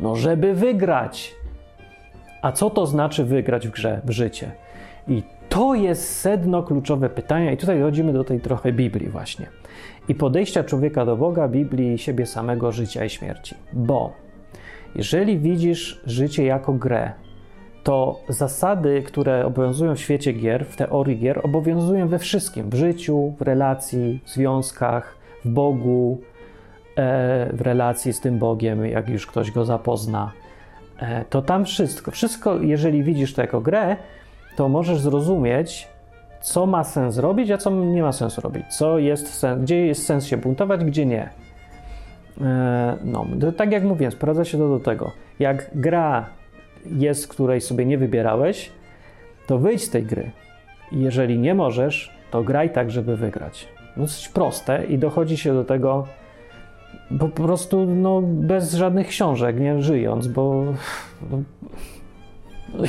No, 0.00 0.16
żeby 0.16 0.54
wygrać. 0.54 1.34
A 2.42 2.52
co 2.52 2.70
to 2.70 2.86
znaczy 2.86 3.24
wygrać 3.24 3.68
w 3.68 3.70
grze, 3.70 4.00
w 4.04 4.10
życie? 4.10 4.50
I 5.08 5.22
to 5.48 5.74
jest 5.74 6.20
sedno 6.20 6.62
kluczowe 6.62 7.10
pytania, 7.10 7.52
i 7.52 7.56
tutaj 7.56 7.78
dochodzimy 7.78 8.12
do 8.12 8.24
tej 8.24 8.40
trochę 8.40 8.72
Biblii, 8.72 9.08
właśnie. 9.08 9.46
I 10.08 10.14
podejścia 10.14 10.64
człowieka 10.64 11.04
do 11.04 11.16
Boga, 11.16 11.48
Biblii, 11.48 11.98
siebie 11.98 12.26
samego, 12.26 12.72
życia 12.72 13.04
i 13.04 13.10
śmierci. 13.10 13.54
Bo 13.72 14.12
jeżeli 14.94 15.38
widzisz 15.38 16.00
życie 16.06 16.44
jako 16.44 16.72
grę, 16.72 17.12
to 17.82 18.20
zasady, 18.28 19.02
które 19.02 19.46
obowiązują 19.46 19.94
w 19.94 20.00
świecie 20.00 20.32
gier, 20.32 20.66
w 20.66 20.76
teorii 20.76 21.18
gier, 21.18 21.40
obowiązują 21.42 22.08
we 22.08 22.18
wszystkim: 22.18 22.70
w 22.70 22.74
życiu, 22.74 23.34
w 23.38 23.42
relacji, 23.42 24.20
w 24.24 24.30
związkach, 24.30 25.16
w 25.44 25.48
Bogu, 25.48 26.18
e, 26.96 27.50
w 27.52 27.60
relacji 27.60 28.12
z 28.12 28.20
tym 28.20 28.38
Bogiem, 28.38 28.86
jak 28.86 29.08
już 29.08 29.26
ktoś 29.26 29.50
go 29.50 29.64
zapozna. 29.64 30.32
E, 30.98 31.24
to 31.24 31.42
tam 31.42 31.64
wszystko, 31.64 32.10
wszystko, 32.10 32.58
jeżeli 32.60 33.02
widzisz 33.02 33.34
to 33.34 33.42
jako 33.42 33.60
grę, 33.60 33.96
to 34.58 34.68
możesz 34.68 35.00
zrozumieć, 35.00 35.88
co 36.40 36.66
ma 36.66 36.84
sens 36.84 37.18
robić, 37.18 37.50
a 37.50 37.58
co 37.58 37.70
nie 37.70 38.02
ma 38.02 38.12
sensu 38.12 38.40
robić. 38.40 38.64
Co 38.68 38.98
jest 38.98 39.46
gdzie 39.60 39.86
jest 39.86 40.06
sens 40.06 40.26
się 40.26 40.36
buntować, 40.36 40.84
gdzie 40.84 41.06
nie. 41.06 41.30
E, 42.40 42.96
no, 43.04 43.26
tak 43.56 43.72
jak 43.72 43.84
mówiłem, 43.84 44.12
sprowadza 44.12 44.44
się 44.44 44.58
to 44.58 44.68
do 44.68 44.80
tego. 44.80 45.12
Jak 45.38 45.70
gra 45.74 46.26
jest, 46.86 47.28
której 47.28 47.60
sobie 47.60 47.86
nie 47.86 47.98
wybierałeś, 47.98 48.72
to 49.46 49.58
wyjdź 49.58 49.82
z 49.82 49.90
tej 49.90 50.02
gry. 50.02 50.30
Jeżeli 50.92 51.38
nie 51.38 51.54
możesz, 51.54 52.14
to 52.30 52.42
graj 52.42 52.70
tak, 52.70 52.90
żeby 52.90 53.16
wygrać. 53.16 53.68
No, 53.96 54.02
dosyć 54.02 54.28
proste 54.28 54.84
i 54.84 54.98
dochodzi 54.98 55.36
się 55.36 55.54
do 55.54 55.64
tego 55.64 56.06
po 57.18 57.28
prostu 57.28 57.86
no, 57.86 58.22
bez 58.22 58.74
żadnych 58.74 59.06
książek, 59.06 59.60
nie 59.60 59.82
żyjąc, 59.82 60.26
bo 60.26 60.64
no, 61.30 61.38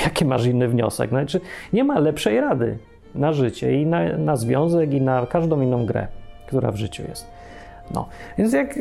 jaki 0.06 0.26
masz 0.26 0.46
inny 0.46 0.68
wniosek? 0.68 1.10
Znaczy, 1.10 1.42
nie 1.74 1.84
ma 1.84 2.00
lepszej 2.00 2.42
rady 2.42 2.78
na 3.16 3.34
życie 3.34 3.82
i 3.82 3.86
na, 3.86 4.18
na 4.18 4.36
związek 4.36 4.94
i 4.94 5.02
na 5.02 5.26
każdą 5.26 5.62
inną 5.62 5.86
grę, 5.86 6.08
która 6.48 6.72
w 6.72 6.76
życiu 6.76 7.04
jest. 7.08 7.28
No, 7.94 8.10
więc 8.38 8.54
jak, 8.54 8.80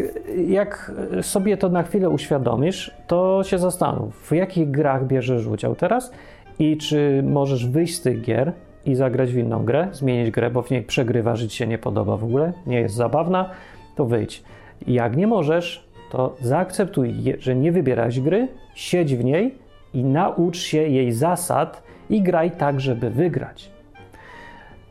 jak 0.48 0.92
sobie 1.22 1.56
to 1.56 1.68
na 1.68 1.82
chwilę 1.82 2.10
uświadomisz, 2.10 2.94
to 3.06 3.44
się 3.44 3.58
zastanów, 3.58 4.28
w 4.28 4.32
jakich 4.32 4.70
grach 4.70 5.06
bierzesz 5.06 5.46
udział 5.46 5.74
teraz 5.74 6.12
i 6.58 6.76
czy 6.76 7.22
możesz 7.26 7.66
wyjść 7.66 7.96
z 7.96 8.00
tych 8.00 8.20
gier 8.20 8.52
i 8.84 8.94
zagrać 8.94 9.32
w 9.32 9.38
inną 9.38 9.64
grę, 9.64 9.88
zmienić 9.92 10.30
grę, 10.30 10.50
bo 10.50 10.62
w 10.62 10.70
niej 10.70 10.82
przegrywasz 10.82 11.42
i 11.42 11.48
ci 11.48 11.56
się 11.56 11.66
nie 11.66 11.78
podoba 11.78 12.16
w 12.16 12.24
ogóle, 12.24 12.52
nie 12.66 12.80
jest 12.80 12.94
zabawna, 12.94 13.50
to 13.96 14.04
wyjdź. 14.04 14.42
Jak 14.86 15.16
nie 15.16 15.26
możesz, 15.26 15.88
to 16.10 16.36
zaakceptuj, 16.40 17.14
że 17.38 17.56
nie 17.56 17.72
wybierałeś 17.72 18.20
gry, 18.20 18.48
siedź 18.74 19.16
w 19.16 19.24
niej 19.24 19.54
i 19.94 20.04
naucz 20.04 20.58
się 20.58 20.78
jej 20.78 21.12
zasad 21.12 21.82
i 22.10 22.22
graj 22.22 22.50
tak, 22.50 22.80
żeby 22.80 23.10
wygrać. 23.10 23.70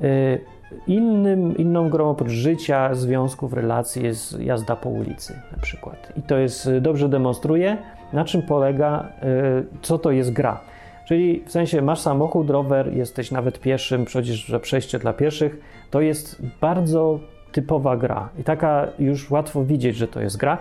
Y, 0.01 0.39
innym, 0.87 1.57
inną 1.57 1.89
grą 1.89 2.09
oprócz 2.09 2.31
życia, 2.31 2.95
związków, 2.95 3.53
relacji 3.53 4.03
jest 4.03 4.39
jazda 4.39 4.75
po 4.75 4.89
ulicy 4.89 5.39
na 5.51 5.61
przykład. 5.61 6.13
I 6.17 6.21
to 6.21 6.37
jest, 6.37 6.65
y, 6.67 6.81
dobrze 6.81 7.09
demonstruje, 7.09 7.77
na 8.13 8.25
czym 8.25 8.41
polega, 8.41 9.09
y, 9.23 9.81
co 9.81 9.97
to 9.97 10.11
jest 10.11 10.33
gra. 10.33 10.59
Czyli 11.07 11.43
w 11.45 11.51
sensie 11.51 11.81
masz 11.81 11.99
samochód, 11.99 12.49
rower, 12.49 12.93
jesteś 12.93 13.31
nawet 13.31 13.59
pieszym, 13.59 14.05
przecież 14.05 14.45
że 14.45 14.59
przejście 14.59 14.99
dla 14.99 15.13
pieszych, 15.13 15.59
to 15.91 16.01
jest 16.01 16.41
bardzo 16.61 17.19
typowa 17.51 17.97
gra. 17.97 18.29
I 18.39 18.43
taka 18.43 18.87
już 18.99 19.31
łatwo 19.31 19.63
widzieć, 19.63 19.95
że 19.95 20.07
to 20.07 20.21
jest 20.21 20.37
gra, 20.37 20.57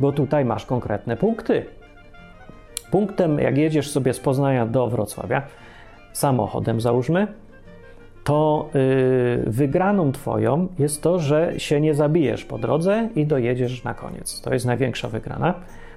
bo 0.00 0.12
tutaj 0.12 0.44
masz 0.44 0.66
konkretne 0.66 1.16
punkty. 1.16 1.66
Punktem, 2.90 3.38
jak 3.38 3.58
jedziesz 3.58 3.90
sobie 3.90 4.14
z 4.14 4.20
Poznania 4.20 4.66
do 4.66 4.86
Wrocławia, 4.86 5.42
samochodem 6.12 6.80
załóżmy, 6.80 7.26
to 8.24 8.68
yy, 8.74 9.44
wygraną 9.46 10.12
twoją 10.12 10.68
jest 10.78 11.02
to, 11.02 11.18
że 11.18 11.60
się 11.60 11.80
nie 11.80 11.94
zabijesz 11.94 12.44
po 12.44 12.58
drodze 12.58 13.08
i 13.16 13.26
dojedziesz 13.26 13.84
na 13.84 13.94
koniec. 13.94 14.40
To 14.40 14.54
jest 14.54 14.66
największa 14.66 15.08
wygrana, 15.08 15.54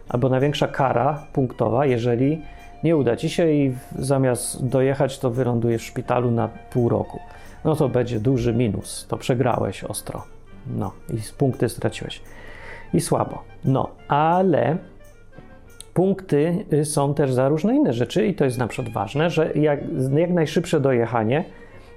albo 0.09 0.29
największa 0.29 0.67
kara 0.67 1.23
punktowa, 1.33 1.85
jeżeli 1.85 2.41
nie 2.83 2.97
uda 2.97 3.15
ci 3.15 3.29
się 3.29 3.51
i 3.51 3.73
zamiast 3.95 4.67
dojechać, 4.67 5.19
to 5.19 5.29
wylądujesz 5.29 5.81
w 5.81 5.85
szpitalu 5.85 6.31
na 6.31 6.47
pół 6.47 6.89
roku. 6.89 7.19
No 7.65 7.75
to 7.75 7.89
będzie 7.89 8.19
duży 8.19 8.53
minus, 8.53 9.05
to 9.09 9.17
przegrałeś 9.17 9.83
ostro. 9.83 10.23
No 10.67 10.91
i 11.09 11.17
punkty 11.37 11.69
straciłeś. 11.69 12.21
I 12.93 13.01
słabo. 13.01 13.43
No, 13.65 13.89
ale 14.07 14.77
punkty 15.93 16.65
y, 16.73 16.85
są 16.85 17.13
też 17.13 17.33
za 17.33 17.49
różne 17.49 17.75
inne 17.75 17.93
rzeczy 17.93 18.27
i 18.27 18.35
to 18.35 18.45
jest 18.45 18.57
na 18.57 18.67
przykład 18.67 18.93
ważne, 18.93 19.29
że 19.29 19.51
jak, 19.55 19.79
jak 20.17 20.31
najszybsze 20.31 20.79
dojechanie, 20.79 21.43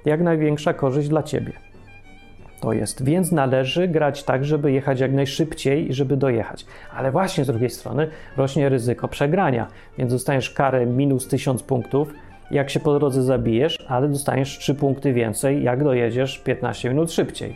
jak 0.05 0.21
największa 0.21 0.73
korzyść 0.73 1.09
dla 1.09 1.23
ciebie. 1.23 1.53
To 2.61 2.73
jest, 2.73 3.03
więc 3.03 3.31
należy 3.31 3.87
grać 3.87 4.23
tak, 4.23 4.45
żeby 4.45 4.71
jechać 4.71 4.99
jak 4.99 5.13
najszybciej 5.13 5.89
i 5.89 5.93
żeby 5.93 6.17
dojechać. 6.17 6.65
Ale 6.95 7.11
właśnie 7.11 7.43
z 7.43 7.47
drugiej 7.47 7.69
strony 7.69 8.07
rośnie 8.37 8.69
ryzyko 8.69 9.07
przegrania, 9.07 9.67
więc 9.97 10.11
dostaniesz 10.11 10.49
karę 10.49 10.85
minus 10.85 11.27
1000 11.27 11.63
punktów 11.63 12.13
jak 12.51 12.69
się 12.69 12.79
po 12.79 12.99
drodze 12.99 13.23
zabijesz, 13.23 13.85
ale 13.87 14.09
dostaniesz 14.09 14.57
3 14.57 14.75
punkty 14.75 15.13
więcej, 15.13 15.63
jak 15.63 15.83
dojedziesz 15.83 16.39
15 16.39 16.89
minut 16.89 17.11
szybciej. 17.11 17.55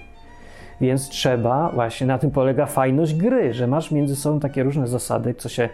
Więc 0.82 1.10
trzeba, 1.10 1.72
właśnie 1.74 2.08
na 2.08 2.17
tym 2.17 2.32
polega 2.32 2.65
fajność 2.65 3.15
gry, 3.15 3.53
że 3.53 3.67
masz 3.67 3.91
między 3.91 4.15
sobą 4.15 4.39
takie 4.39 4.63
różne 4.63 4.88
zasady, 4.88 5.34
co 5.34 5.50
się 5.50 5.70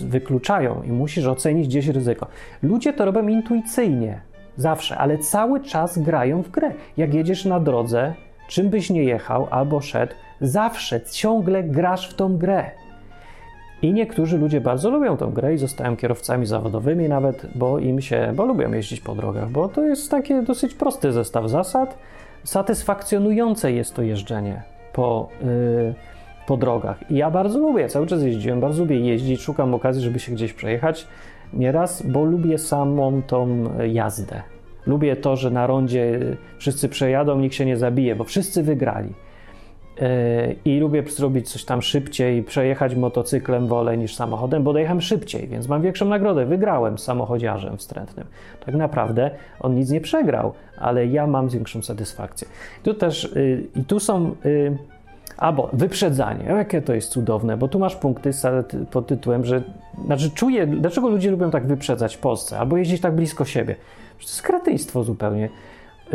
wykluczają 0.00 0.82
i 0.82 0.92
musisz 0.92 1.26
ocenić 1.26 1.68
gdzieś 1.68 1.86
ryzyko. 1.86 2.26
Ludzie 2.62 2.92
to 2.92 3.04
robią 3.04 3.28
intuicyjnie, 3.28 4.20
zawsze, 4.56 4.98
ale 4.98 5.18
cały 5.18 5.60
czas 5.60 5.98
grają 5.98 6.42
w 6.42 6.50
grę. 6.50 6.72
Jak 6.96 7.14
jedziesz 7.14 7.44
na 7.44 7.60
drodze, 7.60 8.14
czym 8.48 8.68
byś 8.68 8.90
nie 8.90 9.04
jechał 9.04 9.46
albo 9.50 9.80
szedł, 9.80 10.14
zawsze 10.40 11.00
ciągle 11.00 11.62
grasz 11.62 12.10
w 12.10 12.14
tą 12.14 12.38
grę. 12.38 12.70
I 13.82 13.92
niektórzy 13.92 14.38
ludzie 14.38 14.60
bardzo 14.60 14.90
lubią 14.90 15.16
tą 15.16 15.30
grę 15.30 15.54
i 15.54 15.58
zostają 15.58 15.96
kierowcami 15.96 16.46
zawodowymi 16.46 17.08
nawet, 17.08 17.46
bo 17.54 17.78
im 17.78 18.00
się, 18.00 18.32
bo 18.36 18.44
lubią 18.44 18.72
jeździć 18.72 19.00
po 19.00 19.14
drogach, 19.14 19.50
bo 19.50 19.68
to 19.68 19.84
jest 19.84 20.10
taki 20.10 20.42
dosyć 20.42 20.74
prosty 20.74 21.12
zestaw 21.12 21.48
zasad. 21.48 21.98
Satysfakcjonujące 22.44 23.72
jest 23.72 23.94
to 23.94 24.02
jeżdżenie 24.02 24.62
po, 24.92 25.28
yy, 25.42 25.94
po 26.52 26.56
drogach. 26.56 27.10
I 27.10 27.16
ja 27.16 27.30
bardzo 27.30 27.58
lubię, 27.58 27.88
cały 27.88 28.06
czas 28.06 28.22
jeździłem, 28.22 28.60
bardzo 28.60 28.82
lubię 28.82 29.00
jeździć, 29.00 29.40
szukam 29.40 29.74
okazji, 29.74 30.02
żeby 30.02 30.18
się 30.18 30.32
gdzieś 30.32 30.52
przejechać 30.52 31.06
nieraz, 31.52 32.02
bo 32.06 32.24
lubię 32.24 32.58
samą 32.58 33.22
tą 33.22 33.64
jazdę. 33.92 34.42
Lubię 34.86 35.16
to, 35.16 35.36
że 35.36 35.50
na 35.50 35.66
rondzie 35.66 36.18
wszyscy 36.58 36.88
przejadą, 36.88 37.40
nikt 37.40 37.54
się 37.54 37.66
nie 37.66 37.76
zabije, 37.76 38.16
bo 38.16 38.24
wszyscy 38.24 38.62
wygrali. 38.62 39.08
Yy, 39.08 40.56
I 40.64 40.80
lubię 40.80 41.02
zrobić 41.02 41.50
coś 41.50 41.64
tam 41.64 41.82
szybciej, 41.82 42.42
przejechać 42.42 42.94
motocyklem 42.94 43.66
wolę 43.66 43.96
niż 43.96 44.14
samochodem, 44.14 44.62
bo 44.62 44.72
dojechałem 44.72 45.00
szybciej, 45.00 45.48
więc 45.48 45.68
mam 45.68 45.82
większą 45.82 46.08
nagrodę. 46.08 46.46
Wygrałem 46.46 46.98
z 46.98 47.02
samochodziarzem 47.02 47.76
wstrętnym. 47.76 48.26
Tak 48.66 48.74
naprawdę 48.74 49.30
on 49.60 49.74
nic 49.74 49.90
nie 49.90 50.00
przegrał, 50.00 50.52
ale 50.78 51.06
ja 51.06 51.26
mam 51.26 51.48
większą 51.48 51.82
satysfakcję. 51.82 52.48
Tu 52.82 52.94
też, 52.94 53.32
yy, 53.34 53.66
i 53.76 53.84
tu 53.84 54.00
są, 54.00 54.34
yy, 54.44 54.91
albo 55.36 55.70
wyprzedzanie. 55.72 56.44
Jakie 56.44 56.82
to 56.82 56.94
jest 56.94 57.10
cudowne, 57.10 57.56
bo 57.56 57.68
tu 57.68 57.78
masz 57.78 57.96
punkty 57.96 58.30
pod 58.90 59.06
tytułem, 59.06 59.44
że, 59.44 59.62
znaczy 60.04 60.30
czuję, 60.30 60.66
dlaczego 60.66 61.08
ludzie 61.08 61.30
lubią 61.30 61.50
tak 61.50 61.66
wyprzedzać 61.66 62.16
w 62.16 62.18
Polsce, 62.18 62.58
albo 62.58 62.76
jeździć 62.76 63.00
tak 63.00 63.14
blisko 63.14 63.44
siebie. 63.44 63.74
To 64.18 64.22
jest 64.22 64.42
kretyństwo 64.42 65.04
zupełnie. 65.04 65.48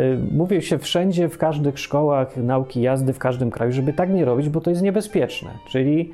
Y, 0.00 0.18
mówię 0.32 0.62
się 0.62 0.78
wszędzie, 0.78 1.28
w 1.28 1.38
każdych 1.38 1.78
szkołach 1.78 2.36
nauki 2.36 2.80
jazdy, 2.80 3.12
w 3.12 3.18
każdym 3.18 3.50
kraju, 3.50 3.72
żeby 3.72 3.92
tak 3.92 4.10
nie 4.10 4.24
robić, 4.24 4.48
bo 4.48 4.60
to 4.60 4.70
jest 4.70 4.82
niebezpieczne. 4.82 5.50
Czyli 5.68 6.12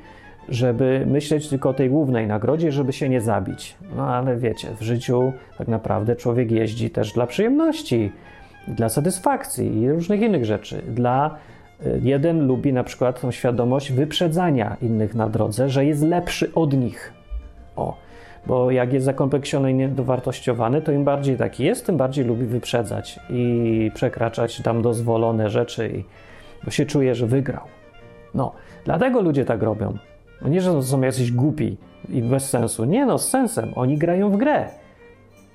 żeby 0.49 1.03
myśleć 1.07 1.49
tylko 1.49 1.69
o 1.69 1.73
tej 1.73 1.89
głównej 1.89 2.27
nagrodzie, 2.27 2.71
żeby 2.71 2.93
się 2.93 3.09
nie 3.09 3.21
zabić. 3.21 3.75
No 3.95 4.07
ale 4.07 4.37
wiecie, 4.37 4.67
w 4.79 4.81
życiu 4.81 5.33
tak 5.57 5.67
naprawdę 5.67 6.15
człowiek 6.15 6.51
jeździ 6.51 6.89
też 6.89 7.13
dla 7.13 7.27
przyjemności, 7.27 8.11
dla 8.67 8.89
satysfakcji 8.89 9.81
i 9.81 9.91
różnych 9.91 10.21
innych 10.21 10.45
rzeczy. 10.45 10.81
Dla 10.87 11.35
jeden 12.01 12.47
lubi 12.47 12.73
na 12.73 12.83
przykład 12.83 13.21
tą 13.21 13.31
świadomość 13.31 13.91
wyprzedzania 13.91 14.77
innych 14.81 15.15
na 15.15 15.29
drodze, 15.29 15.69
że 15.69 15.85
jest 15.85 16.03
lepszy 16.03 16.53
od 16.53 16.73
nich. 16.73 17.13
O, 17.75 17.97
bo 18.45 18.71
jak 18.71 18.93
jest 18.93 19.05
zakompleksiony 19.05 19.71
i 19.71 19.75
niedowartościowany, 19.75 20.81
to 20.81 20.91
im 20.91 21.03
bardziej 21.03 21.37
taki 21.37 21.63
jest, 21.63 21.85
tym 21.85 21.97
bardziej 21.97 22.25
lubi 22.25 22.45
wyprzedzać 22.45 23.19
i 23.29 23.91
przekraczać 23.93 24.61
tam 24.61 24.81
dozwolone 24.81 25.49
rzeczy, 25.49 25.89
i, 25.89 26.03
bo 26.65 26.71
się 26.71 26.85
czuje, 26.85 27.15
że 27.15 27.27
wygrał. 27.27 27.63
No, 28.33 28.51
dlatego 28.85 29.21
ludzie 29.21 29.45
tak 29.45 29.63
robią. 29.63 29.97
No 30.41 30.49
nie, 30.49 30.61
że 30.61 30.83
są 30.83 31.01
jacyś 31.01 31.31
głupi 31.31 31.77
i 32.09 32.21
bez 32.21 32.49
sensu. 32.49 32.85
Nie 32.85 33.05
no, 33.05 33.17
z 33.17 33.29
sensem. 33.29 33.71
Oni 33.75 33.97
grają 33.97 34.29
w 34.29 34.37
grę. 34.37 34.69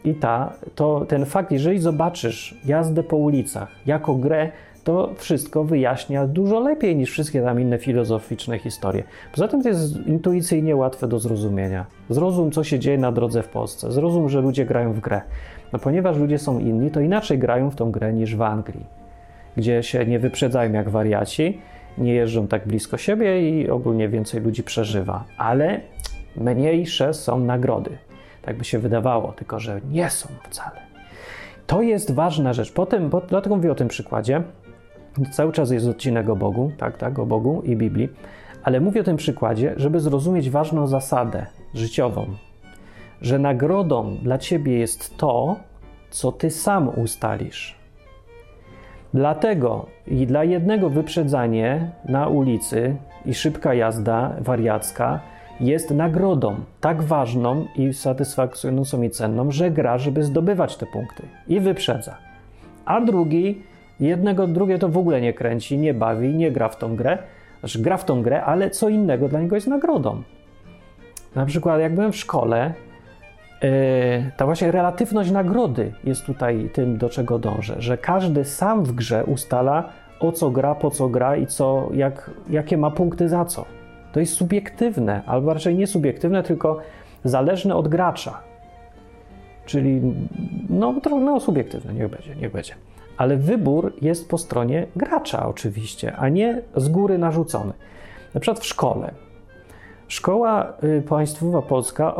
I 0.04 0.14
ta, 0.14 0.52
to 0.74 1.06
ten 1.08 1.26
fakt, 1.26 1.52
jeżeli 1.52 1.78
zobaczysz 1.78 2.54
jazdę 2.64 3.02
po 3.02 3.16
ulicach 3.16 3.68
jako 3.86 4.14
grę, 4.14 4.50
to 4.84 5.14
wszystko 5.16 5.64
wyjaśnia 5.64 6.26
dużo 6.26 6.60
lepiej 6.60 6.96
niż 6.96 7.10
wszystkie 7.10 7.42
tam 7.42 7.60
inne 7.60 7.78
filozoficzne 7.78 8.58
historie. 8.58 9.02
Poza 9.32 9.48
tym 9.48 9.62
to 9.62 9.68
jest 9.68 10.06
intuicyjnie 10.06 10.76
łatwe 10.76 11.08
do 11.08 11.18
zrozumienia. 11.18 11.86
Zrozum, 12.10 12.50
co 12.50 12.64
się 12.64 12.78
dzieje 12.78 12.98
na 12.98 13.12
drodze 13.12 13.42
w 13.42 13.48
Polsce. 13.48 13.92
Zrozum, 13.92 14.28
że 14.28 14.40
ludzie 14.40 14.64
grają 14.64 14.92
w 14.92 15.00
grę. 15.00 15.20
No 15.72 15.78
ponieważ 15.78 16.16
ludzie 16.16 16.38
są 16.38 16.58
inni, 16.58 16.90
to 16.90 17.00
inaczej 17.00 17.38
grają 17.38 17.70
w 17.70 17.76
tą 17.76 17.90
grę 17.90 18.12
niż 18.12 18.36
w 18.36 18.42
Anglii, 18.42 18.86
gdzie 19.56 19.82
się 19.82 20.06
nie 20.06 20.18
wyprzedzają 20.18 20.72
jak 20.72 20.88
wariaci, 20.88 21.60
nie 21.98 22.14
jeżdżą 22.14 22.46
tak 22.46 22.66
blisko 22.66 22.96
siebie 22.96 23.50
i 23.50 23.70
ogólnie 23.70 24.08
więcej 24.08 24.40
ludzi 24.40 24.62
przeżywa. 24.62 25.24
Ale 25.38 25.80
mniejsze 26.36 27.14
są 27.14 27.40
nagrody. 27.40 27.98
Tak 28.42 28.58
by 28.58 28.64
się 28.64 28.78
wydawało, 28.78 29.32
tylko 29.32 29.60
że 29.60 29.80
nie 29.90 30.10
są 30.10 30.28
wcale. 30.42 30.80
To 31.66 31.82
jest 31.82 32.10
ważna 32.14 32.52
rzecz. 32.52 32.72
Potem, 32.72 33.08
bo, 33.08 33.20
dlatego 33.20 33.56
mówię 33.56 33.72
o 33.72 33.74
tym 33.74 33.88
przykładzie, 33.88 34.42
Cały 35.32 35.52
czas 35.52 35.70
jest 35.70 35.86
odcinek 35.86 36.28
o 36.28 36.36
Bogu, 36.36 36.72
tak, 36.78 36.96
tak, 36.96 37.18
o 37.18 37.26
Bogu 37.26 37.62
i 37.64 37.76
Biblii, 37.76 38.08
ale 38.62 38.80
mówię 38.80 39.00
o 39.00 39.04
tym 39.04 39.16
przykładzie, 39.16 39.74
żeby 39.76 40.00
zrozumieć 40.00 40.50
ważną 40.50 40.86
zasadę 40.86 41.46
życiową, 41.74 42.26
że 43.20 43.38
nagrodą 43.38 44.16
dla 44.22 44.38
ciebie 44.38 44.78
jest 44.78 45.16
to, 45.16 45.56
co 46.10 46.32
ty 46.32 46.50
sam 46.50 46.88
ustalisz. 46.88 47.80
Dlatego 49.14 49.86
i 50.06 50.26
dla 50.26 50.44
jednego 50.44 50.90
wyprzedzanie 50.90 51.90
na 52.04 52.28
ulicy 52.28 52.96
i 53.26 53.34
szybka 53.34 53.74
jazda 53.74 54.36
wariacka 54.40 55.20
jest 55.60 55.90
nagrodą 55.90 56.54
tak 56.80 57.02
ważną 57.02 57.66
i 57.76 57.92
satysfakcjonującą 57.92 59.02
i 59.02 59.10
cenną, 59.10 59.50
że 59.50 59.70
gra, 59.70 59.98
żeby 59.98 60.22
zdobywać 60.22 60.76
te 60.76 60.86
punkty 60.86 61.22
i 61.48 61.60
wyprzedza. 61.60 62.16
A 62.84 63.00
drugi 63.00 63.62
Jednego, 64.00 64.46
drugie 64.46 64.78
to 64.78 64.88
w 64.88 64.98
ogóle 64.98 65.20
nie 65.20 65.32
kręci, 65.32 65.78
nie 65.78 65.94
bawi, 65.94 66.34
nie 66.34 66.50
gra 66.50 66.68
w 66.68 66.76
tą 66.76 66.96
grę. 66.96 67.18
Znaczy, 67.60 67.82
gra 67.82 67.96
w 67.96 68.04
tą 68.04 68.22
grę, 68.22 68.44
ale 68.44 68.70
co 68.70 68.88
innego 68.88 69.28
dla 69.28 69.40
niego 69.40 69.54
jest 69.54 69.66
nagrodą. 69.66 70.22
Na 71.34 71.46
przykład, 71.46 71.80
jak 71.80 71.94
byłem 71.94 72.12
w 72.12 72.16
szkole, 72.16 72.74
yy, 73.62 73.70
ta 74.36 74.46
właśnie 74.46 74.70
relatywność 74.72 75.30
nagrody 75.30 75.92
jest 76.04 76.26
tutaj 76.26 76.70
tym, 76.72 76.98
do 76.98 77.08
czego 77.08 77.38
dążę, 77.38 77.76
że 77.78 77.98
każdy 77.98 78.44
sam 78.44 78.84
w 78.84 78.92
grze 78.92 79.24
ustala, 79.24 79.88
o 80.20 80.32
co 80.32 80.50
gra, 80.50 80.74
po 80.74 80.90
co 80.90 81.08
gra 81.08 81.36
i 81.36 81.46
co, 81.46 81.88
jak, 81.92 82.30
jakie 82.50 82.76
ma 82.76 82.90
punkty 82.90 83.28
za 83.28 83.44
co. 83.44 83.64
To 84.12 84.20
jest 84.20 84.32
subiektywne, 84.32 85.22
albo 85.26 85.54
raczej 85.54 85.74
nie 85.74 85.86
subiektywne, 85.86 86.42
tylko 86.42 86.78
zależne 87.24 87.74
od 87.76 87.88
gracza. 87.88 88.40
Czyli 89.66 90.00
no, 90.68 90.94
no 91.20 91.40
subiektywne, 91.40 91.94
niech 91.94 92.08
będzie, 92.08 92.36
niech 92.36 92.52
będzie 92.52 92.74
ale 93.20 93.36
wybór 93.36 93.92
jest 94.02 94.28
po 94.28 94.38
stronie 94.38 94.86
gracza 94.96 95.46
oczywiście, 95.46 96.16
a 96.16 96.28
nie 96.28 96.62
z 96.76 96.88
góry 96.88 97.18
narzucony. 97.18 97.72
Na 98.34 98.40
przykład 98.40 98.64
w 98.64 98.66
szkole. 98.66 99.10
Szkoła 100.08 100.72
y, 100.84 101.02
państwowa 101.02 101.62
polska 101.62 102.14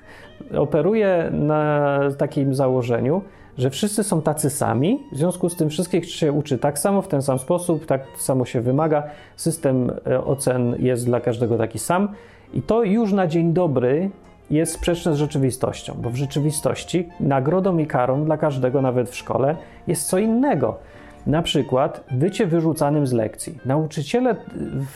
operuje 0.66 1.30
na 1.32 1.98
takim 2.18 2.54
założeniu, 2.54 3.22
że 3.58 3.70
wszyscy 3.70 4.04
są 4.04 4.22
tacy 4.22 4.50
sami, 4.50 5.02
w 5.12 5.16
związku 5.16 5.48
z 5.48 5.56
tym 5.56 5.70
wszystkich 5.70 6.10
się 6.10 6.32
uczy 6.32 6.58
tak 6.58 6.78
samo, 6.78 7.02
w 7.02 7.08
ten 7.08 7.22
sam 7.22 7.38
sposób, 7.38 7.86
tak 7.86 8.02
samo 8.18 8.44
się 8.44 8.60
wymaga. 8.60 9.02
System 9.36 9.90
y, 9.90 10.24
ocen 10.24 10.76
jest 10.78 11.06
dla 11.06 11.20
każdego 11.20 11.58
taki 11.58 11.78
sam 11.78 12.08
i 12.54 12.62
to 12.62 12.84
już 12.84 13.12
na 13.12 13.26
dzień 13.26 13.52
dobry 13.52 14.10
jest 14.50 14.72
sprzeczne 14.72 15.14
z 15.14 15.18
rzeczywistością, 15.18 15.94
bo 15.98 16.10
w 16.10 16.16
rzeczywistości 16.16 17.08
nagrodą 17.20 17.78
i 17.78 17.86
karą 17.86 18.24
dla 18.24 18.36
każdego, 18.36 18.82
nawet 18.82 19.10
w 19.10 19.16
szkole, 19.16 19.56
jest 19.86 20.08
co 20.08 20.18
innego. 20.18 20.78
Na 21.26 21.42
przykład 21.42 22.04
bycie 22.10 22.46
wyrzucanym 22.46 23.06
z 23.06 23.12
lekcji. 23.12 23.58
Nauczyciele 23.64 24.36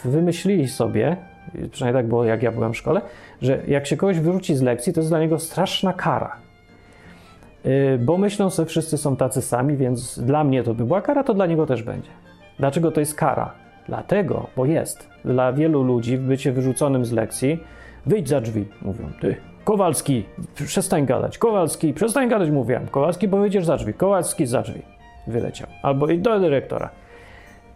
wymyślili 0.05 0.69
sobie, 0.69 1.17
przynajmniej 1.71 2.03
tak 2.03 2.09
było 2.09 2.25
jak 2.25 2.43
ja 2.43 2.53
byłem 2.53 2.73
w 2.73 2.77
szkole, 2.77 3.01
że 3.43 3.63
jak 3.69 3.87
się 3.87 3.97
kogoś 3.97 4.19
wyrzuci 4.19 4.57
z 4.57 4.63
lekcji, 4.63 4.93
to 4.93 5.01
jest 5.01 5.11
dla 5.11 5.21
niego 5.21 5.39
straszna 5.39 5.93
kara. 5.93 6.37
Y, 7.67 7.99
bo 7.99 8.19
myślą 8.19 8.51
sobie, 8.51 8.69
wszyscy 8.69 8.99
są 8.99 9.17
tacy 9.17 9.43
sami, 9.43 9.77
więc 9.77 10.19
dla 10.19 10.45
mnie 10.45 10.63
to 10.63 10.75
by 10.75 10.85
była 10.85 11.03
kara, 11.03 11.25
to 11.25 11.35
dla 11.35 11.47
niego 11.47 11.67
też 11.67 11.83
będzie. 11.83 12.11
Dlaczego 12.59 12.91
to 12.91 13.01
jest 13.01 13.15
kara? 13.15 13.53
Dlatego, 13.89 14.47
bo 14.57 14.67
jest. 14.67 15.09
Dla 15.25 15.53
wielu 15.53 15.83
ludzi 15.83 16.19
bycie 16.19 16.53
wyrzuconym 16.53 17.05
z 17.05 17.13
lekcji 17.13 17.61
Wyjdź 18.07 18.29
za 18.29 18.41
drzwi, 18.41 18.65
mówią. 18.83 19.11
Ty, 19.21 19.37
Kowalski, 19.65 20.25
przestań 20.67 21.07
gadać. 21.07 21.39
Kowalski, 21.39 21.95
przestań 21.95 22.29
gadać, 22.29 22.51
mówiłem. 22.51 22.87
Kowalski, 22.87 23.29
powiedziesz 23.29 23.65
za 23.65 23.77
drzwi. 23.77 23.95
Kowalski 23.95 24.47
za 24.47 24.63
drzwi. 24.63 24.83
Wyleciał. 25.27 25.69
Albo 25.83 26.09
i 26.09 26.19
do 26.19 26.41
dyrektora. 26.41 26.91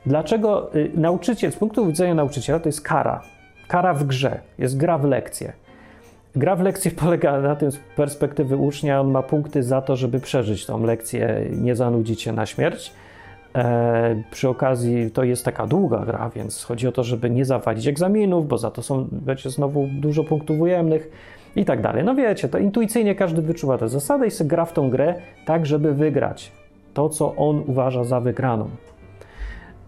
Dlaczego 0.07 0.75
y, 0.75 0.91
nauczyciel, 0.95 1.53
z 1.53 1.57
punktu 1.57 1.87
widzenia 1.87 2.15
nauczyciela, 2.15 2.61
to 2.61 2.69
jest 2.69 2.81
kara. 2.81 3.23
Kara 3.69 3.95
w 3.95 4.05
grze. 4.05 4.41
Jest 4.59 4.77
gra 4.77 4.99
w 4.99 5.05
lekcję. 5.05 5.53
Gra 6.37 6.57
w 6.57 6.61
lekcję 6.61 6.91
polega 7.05 7.41
na 7.41 7.57
tym 7.57 7.73
z 7.73 7.79
perspektywy 7.97 8.57
ucznia, 8.57 9.01
on 9.01 9.11
ma 9.11 9.23
punkty 9.23 9.63
za 9.63 9.83
to, 9.83 9.97
żeby 9.97 10.21
przeżyć 10.21 10.67
tą 10.67 10.85
lekcję, 10.85 11.47
nie 11.51 11.77
zanudzić 11.77 12.23
się 12.23 12.33
na 12.33 12.47
śmierć 12.47 12.93
E, 13.55 14.23
przy 14.31 14.49
okazji 14.49 15.11
to 15.11 15.25
jest 15.25 15.45
taka 15.45 15.67
długa 15.67 15.99
gra, 15.99 16.31
więc 16.35 16.65
chodzi 16.65 16.89
o 16.89 16.93
to, 16.93 17.05
żeby 17.05 17.31
nie 17.31 17.45
zawalić 17.45 17.87
egzaminów, 17.87 18.49
bo 18.49 18.59
za 18.59 18.71
to 18.71 18.83
są, 18.83 19.09
będzie 19.13 19.51
znowu 19.51 19.89
dużo 19.93 20.25
punktów 20.25 20.61
ujemnych. 20.61 21.11
i 21.57 21.65
tak 21.65 21.83
dalej. 21.83 22.05
No 22.05 22.15
wiecie, 22.15 22.49
to 22.49 22.59
intuicyjnie 22.59 23.15
każdy 23.15 23.43
wyczuwa 23.43 23.79
tę 23.79 23.89
zasadę 23.89 24.27
i 24.27 24.31
sobie 24.31 24.51
gra 24.51 24.65
w 24.65 24.73
tą 24.73 24.91
grę 24.91 25.15
tak, 25.47 25.67
żeby 25.67 25.95
wygrać 25.95 26.53
to, 26.95 27.09
co 27.09 27.37
on 27.37 27.63
uważa 27.67 28.05
za 28.05 28.21
wygraną. 28.21 28.69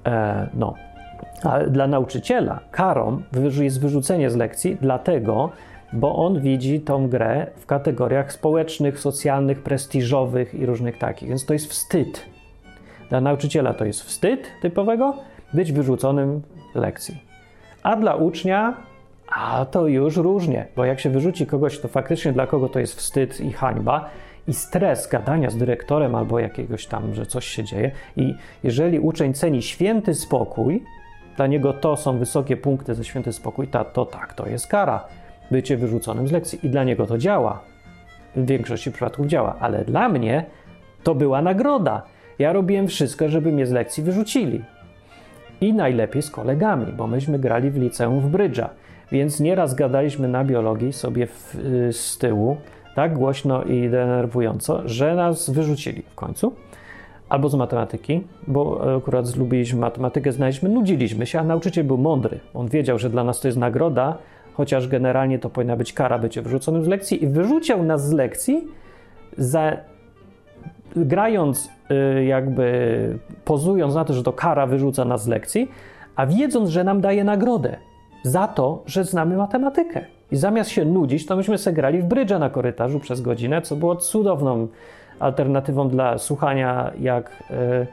E, 0.06 0.48
no. 0.54 0.74
A 1.42 1.58
dla 1.58 1.86
nauczyciela 1.86 2.60
karą 2.70 3.22
jest 3.60 3.80
wyrzucenie 3.80 4.30
z 4.30 4.36
lekcji, 4.36 4.76
dlatego, 4.80 5.50
bo 5.92 6.16
on 6.16 6.40
widzi 6.40 6.80
tą 6.80 7.08
grę 7.08 7.46
w 7.56 7.66
kategoriach 7.66 8.32
społecznych, 8.32 9.00
socjalnych, 9.00 9.62
prestiżowych 9.62 10.54
i 10.54 10.66
różnych 10.66 10.98
takich. 10.98 11.28
Więc 11.28 11.46
to 11.46 11.52
jest 11.52 11.66
wstyd. 11.70 12.35
Dla 13.08 13.20
nauczyciela 13.20 13.74
to 13.74 13.84
jest 13.84 14.02
wstyd 14.02 14.48
typowego 14.62 15.14
być 15.54 15.72
wyrzuconym 15.72 16.42
z 16.72 16.76
lekcji. 16.78 17.18
A 17.82 17.96
dla 17.96 18.14
ucznia, 18.14 18.76
a 19.28 19.66
to 19.70 19.86
już 19.86 20.16
różnie, 20.16 20.66
bo 20.76 20.84
jak 20.84 21.00
się 21.00 21.10
wyrzuci 21.10 21.46
kogoś, 21.46 21.78
to 21.78 21.88
faktycznie 21.88 22.32
dla 22.32 22.46
kogo 22.46 22.68
to 22.68 22.78
jest 22.78 22.94
wstyd 22.94 23.40
i 23.40 23.52
hańba 23.52 24.10
i 24.48 24.54
stres 24.54 25.08
gadania 25.08 25.50
z 25.50 25.56
dyrektorem 25.56 26.14
albo 26.14 26.38
jakiegoś 26.38 26.86
tam, 26.86 27.14
że 27.14 27.26
coś 27.26 27.46
się 27.46 27.64
dzieje. 27.64 27.90
I 28.16 28.34
jeżeli 28.64 29.00
uczeń 29.00 29.34
ceni 29.34 29.62
święty 29.62 30.14
spokój, 30.14 30.82
dla 31.36 31.46
niego 31.46 31.72
to 31.72 31.96
są 31.96 32.18
wysokie 32.18 32.56
punkty 32.56 32.94
za 32.94 33.04
święty 33.04 33.32
spokój, 33.32 33.68
to, 33.68 33.84
to 33.84 34.06
tak, 34.06 34.34
to 34.34 34.46
jest 34.48 34.66
kara. 34.66 35.04
Bycie 35.50 35.76
wyrzuconym 35.76 36.28
z 36.28 36.32
lekcji 36.32 36.66
i 36.66 36.70
dla 36.70 36.84
niego 36.84 37.06
to 37.06 37.18
działa. 37.18 37.60
W 38.36 38.46
większości 38.46 38.92
przypadków 38.92 39.26
działa, 39.26 39.56
ale 39.60 39.84
dla 39.84 40.08
mnie 40.08 40.44
to 41.02 41.14
była 41.14 41.42
nagroda. 41.42 42.02
Ja 42.38 42.52
robiłem 42.52 42.88
wszystko, 42.88 43.28
żeby 43.28 43.52
mnie 43.52 43.66
z 43.66 43.72
lekcji 43.72 44.02
wyrzucili. 44.02 44.64
I 45.60 45.74
najlepiej 45.74 46.22
z 46.22 46.30
kolegami, 46.30 46.92
bo 46.92 47.06
myśmy 47.06 47.38
grali 47.38 47.70
w 47.70 47.76
liceum 47.76 48.20
w 48.20 48.28
brydża. 48.28 48.70
Więc 49.12 49.40
nieraz 49.40 49.74
gadaliśmy 49.74 50.28
na 50.28 50.44
biologii 50.44 50.92
sobie 50.92 51.26
w, 51.26 51.54
y, 51.54 51.92
z 51.92 52.18
tyłu, 52.18 52.56
tak 52.94 53.14
głośno 53.14 53.64
i 53.64 53.90
denerwująco, 53.90 54.88
że 54.88 55.14
nas 55.14 55.50
wyrzucili 55.50 56.02
w 56.02 56.14
końcu. 56.14 56.52
Albo 57.28 57.48
z 57.48 57.54
matematyki, 57.54 58.24
bo 58.46 58.96
akurat 58.96 59.36
lubiliśmy 59.36 59.80
matematykę, 59.80 60.32
znaliśmy, 60.32 60.68
nudziliśmy 60.68 61.26
się, 61.26 61.40
a 61.40 61.44
nauczyciel 61.44 61.84
był 61.84 61.98
mądry. 61.98 62.40
On 62.54 62.68
wiedział, 62.68 62.98
że 62.98 63.10
dla 63.10 63.24
nas 63.24 63.40
to 63.40 63.48
jest 63.48 63.58
nagroda, 63.58 64.18
chociaż 64.54 64.88
generalnie 64.88 65.38
to 65.38 65.50
powinna 65.50 65.76
być 65.76 65.92
kara 65.92 66.18
bycie 66.18 66.42
wyrzuconym 66.42 66.84
z 66.84 66.86
lekcji 66.86 67.24
i 67.24 67.26
wyrzucił 67.26 67.82
nas 67.82 68.08
z 68.08 68.12
lekcji 68.12 68.68
za 69.38 69.76
grając 70.96 71.70
y, 72.18 72.24
jakby 72.24 73.18
pozując 73.44 73.94
na 73.94 74.04
to, 74.04 74.14
że 74.14 74.22
to 74.22 74.32
kara 74.32 74.66
wyrzuca 74.66 75.04
nas 75.04 75.22
z 75.22 75.28
lekcji, 75.28 75.70
a 76.16 76.26
wiedząc, 76.26 76.70
że 76.70 76.84
nam 76.84 77.00
daje 77.00 77.24
nagrodę 77.24 77.76
za 78.22 78.48
to, 78.48 78.82
że 78.86 79.04
znamy 79.04 79.36
matematykę. 79.36 80.04
I 80.32 80.36
zamiast 80.36 80.70
się 80.70 80.84
nudzić, 80.84 81.26
to 81.26 81.36
myśmy 81.36 81.58
sobie 81.58 81.74
grali 81.74 81.98
w 81.98 82.04
brydża 82.04 82.38
na 82.38 82.50
korytarzu 82.50 83.00
przez 83.00 83.20
godzinę, 83.20 83.62
co 83.62 83.76
było 83.76 83.96
cudowną 83.96 84.68
alternatywą 85.18 85.88
dla 85.88 86.18
słuchania, 86.18 86.92
jak 87.00 87.30
y, 87.50 87.86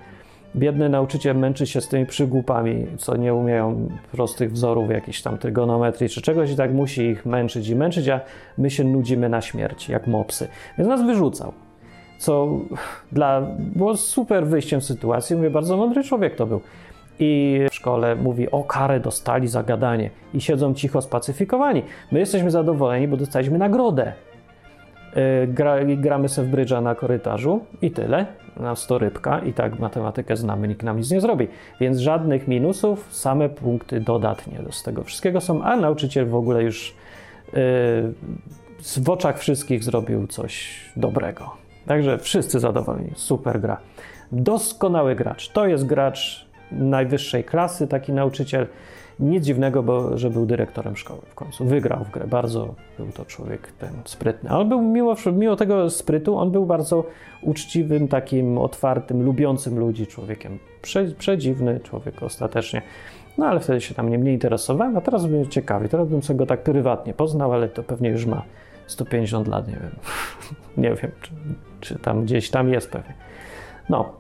biedny 0.56 0.90
nauczyciel 0.90 1.38
męczy 1.38 1.68
się 1.68 1.82
z 1.82 1.88
tymi 1.88 2.06
przygłupami, 2.06 2.86
co 2.98 3.18
nie 3.18 3.34
umieją 3.34 3.90
prostych 4.12 4.52
wzorów 4.52 4.90
jakiejś 4.90 5.22
tam 5.22 5.38
trygonometrii 5.38 6.10
czy 6.10 6.22
czegoś 6.22 6.52
i 6.52 6.56
tak 6.56 6.74
musi 6.74 7.02
ich 7.02 7.26
męczyć 7.26 7.70
i 7.70 7.76
męczyć, 7.76 8.10
a 8.10 8.20
my 8.58 8.70
się 8.70 8.84
nudzimy 8.84 9.30
na 9.30 9.42
śmierć, 9.42 9.90
jak 9.90 10.08
mopsy. 10.08 10.48
Więc 10.78 10.90
nas 10.90 11.06
wyrzucał 11.06 11.54
co 12.24 12.60
dla, 13.12 13.42
było 13.58 13.98
super 13.98 14.48
wyjściem 14.48 14.82
z 14.82 14.86
sytuacji. 14.86 15.36
Mówię, 15.36 15.50
bardzo 15.50 15.78
mądry 15.78 16.04
człowiek 16.04 16.36
to 16.36 16.46
był. 16.46 16.62
I 17.20 17.60
w 17.72 17.74
szkole 17.74 18.16
mówi, 18.16 18.52
o 18.52 18.64
karę 18.64 19.00
dostali 19.00 19.48
za 19.48 19.64
gadanie 19.64 20.10
i 20.34 20.42
siedzą 20.42 20.74
cicho 20.74 21.02
spacyfikowani. 21.02 21.84
My 22.12 22.20
jesteśmy 22.20 22.52
zadowoleni, 22.52 23.08
bo 23.08 23.18
dostaliśmy 23.18 23.58
nagrodę. 23.58 24.14
Yy, 25.16 25.48
gra, 25.48 25.76
gramy 25.86 26.30
sobie 26.30 26.48
w 26.48 26.52
brydża 26.52 26.82
na 26.82 26.96
korytarzu 26.96 27.60
i 27.82 27.92
tyle. 27.92 28.26
Na 28.58 28.76
sto 28.76 28.98
rybka 28.98 29.40
i 29.40 29.54
tak 29.54 29.80
matematykę 29.80 30.36
znamy, 30.36 30.68
nikt 30.68 30.84
nam 30.84 30.98
nic 30.98 31.12
nie 31.12 31.22
zrobi. 31.22 31.48
Więc 31.80 31.98
żadnych 31.98 32.48
minusów, 32.48 33.08
same 33.12 33.50
punkty 33.50 34.00
dodatnie 34.00 34.60
z 34.72 34.84
tego 34.84 35.04
wszystkiego 35.04 35.42
są, 35.42 35.64
a 35.64 35.76
nauczyciel 35.76 36.28
w 36.28 36.36
ogóle 36.36 36.64
już 36.64 36.96
yy, 37.54 37.62
w 39.04 39.10
oczach 39.10 39.40
wszystkich 39.40 39.84
zrobił 39.84 40.28
coś 40.28 40.82
dobrego. 40.96 41.63
Także 41.86 42.18
wszyscy 42.18 42.60
zadowoleni. 42.60 43.12
Super 43.16 43.62
gra. 43.62 43.78
Doskonały 44.32 45.16
gracz. 45.16 45.50
To 45.50 45.68
jest 45.68 45.86
gracz 45.86 46.48
najwyższej 46.72 47.44
klasy, 47.44 47.88
taki 47.88 48.14
nauczyciel. 48.14 48.68
Nic 49.20 49.46
dziwnego, 49.46 49.84
bo 49.84 50.18
że 50.18 50.30
był 50.30 50.46
dyrektorem 50.46 50.98
szkoły 50.98 51.22
w 51.30 51.36
końcu. 51.36 51.66
Wygrał 51.66 52.04
w 52.04 52.12
grę. 52.12 52.28
Bardzo 52.28 52.76
był 52.98 53.08
to 53.08 53.26
człowiek 53.26 53.72
ten 53.80 53.90
sprytny. 54.06 54.50
Ale 54.50 54.66
był 54.66 54.82
mimo, 54.82 55.16
mimo 55.34 55.56
tego 55.56 55.90
sprytu, 55.90 56.38
on 56.38 56.52
był 56.52 56.66
bardzo 56.66 57.06
uczciwym, 57.42 58.08
takim 58.08 58.58
otwartym, 58.58 59.24
lubiącym 59.24 59.80
ludzi 59.80 60.08
człowiekiem. 60.08 60.60
Prze, 60.82 61.06
przedziwny 61.06 61.80
człowiek 61.80 62.24
ostatecznie. 62.24 62.82
No 63.38 63.46
ale 63.46 63.60
wtedy 63.60 63.82
się 63.82 63.96
tam 63.96 64.10
nie 64.10 64.18
mniej 64.18 64.34
interesowałem, 64.34 64.98
a 64.98 65.02
teraz 65.02 65.26
bym 65.26 65.50
ciekawy. 65.50 65.90
Teraz 65.90 66.08
bym 66.08 66.24
sobie 66.24 66.38
go 66.38 66.46
tak 66.46 66.64
prywatnie 66.64 67.14
poznał, 67.14 67.54
ale 67.54 67.70
to 67.70 67.84
pewnie 67.84 68.10
już 68.10 68.26
ma 68.26 68.44
150 68.88 69.48
lat, 69.48 69.68
nie 69.68 69.74
wiem. 69.74 69.96
nie 70.84 70.90
wiem, 70.90 71.12
czy, 71.22 71.32
czy 71.84 72.00
tam 72.00 72.24
gdzieś 72.24 72.50
tam 72.50 72.70
jest 72.70 72.92
pewnie. 72.92 73.14
No, 73.90 74.14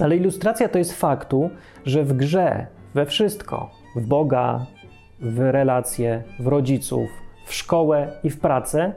ale 0.00 0.16
ilustracja 0.16 0.68
to 0.68 0.78
jest 0.78 0.92
faktu, 0.92 1.50
że 1.86 2.04
w 2.04 2.12
grze, 2.12 2.66
we 2.94 3.06
wszystko, 3.06 3.70
w 3.96 4.06
Boga, 4.06 4.66
w 5.20 5.38
relacje, 5.38 6.22
w 6.38 6.46
rodziców, 6.46 7.10
w 7.46 7.54
szkołę 7.54 8.12
i 8.24 8.30
w 8.30 8.40
pracę, 8.40 8.92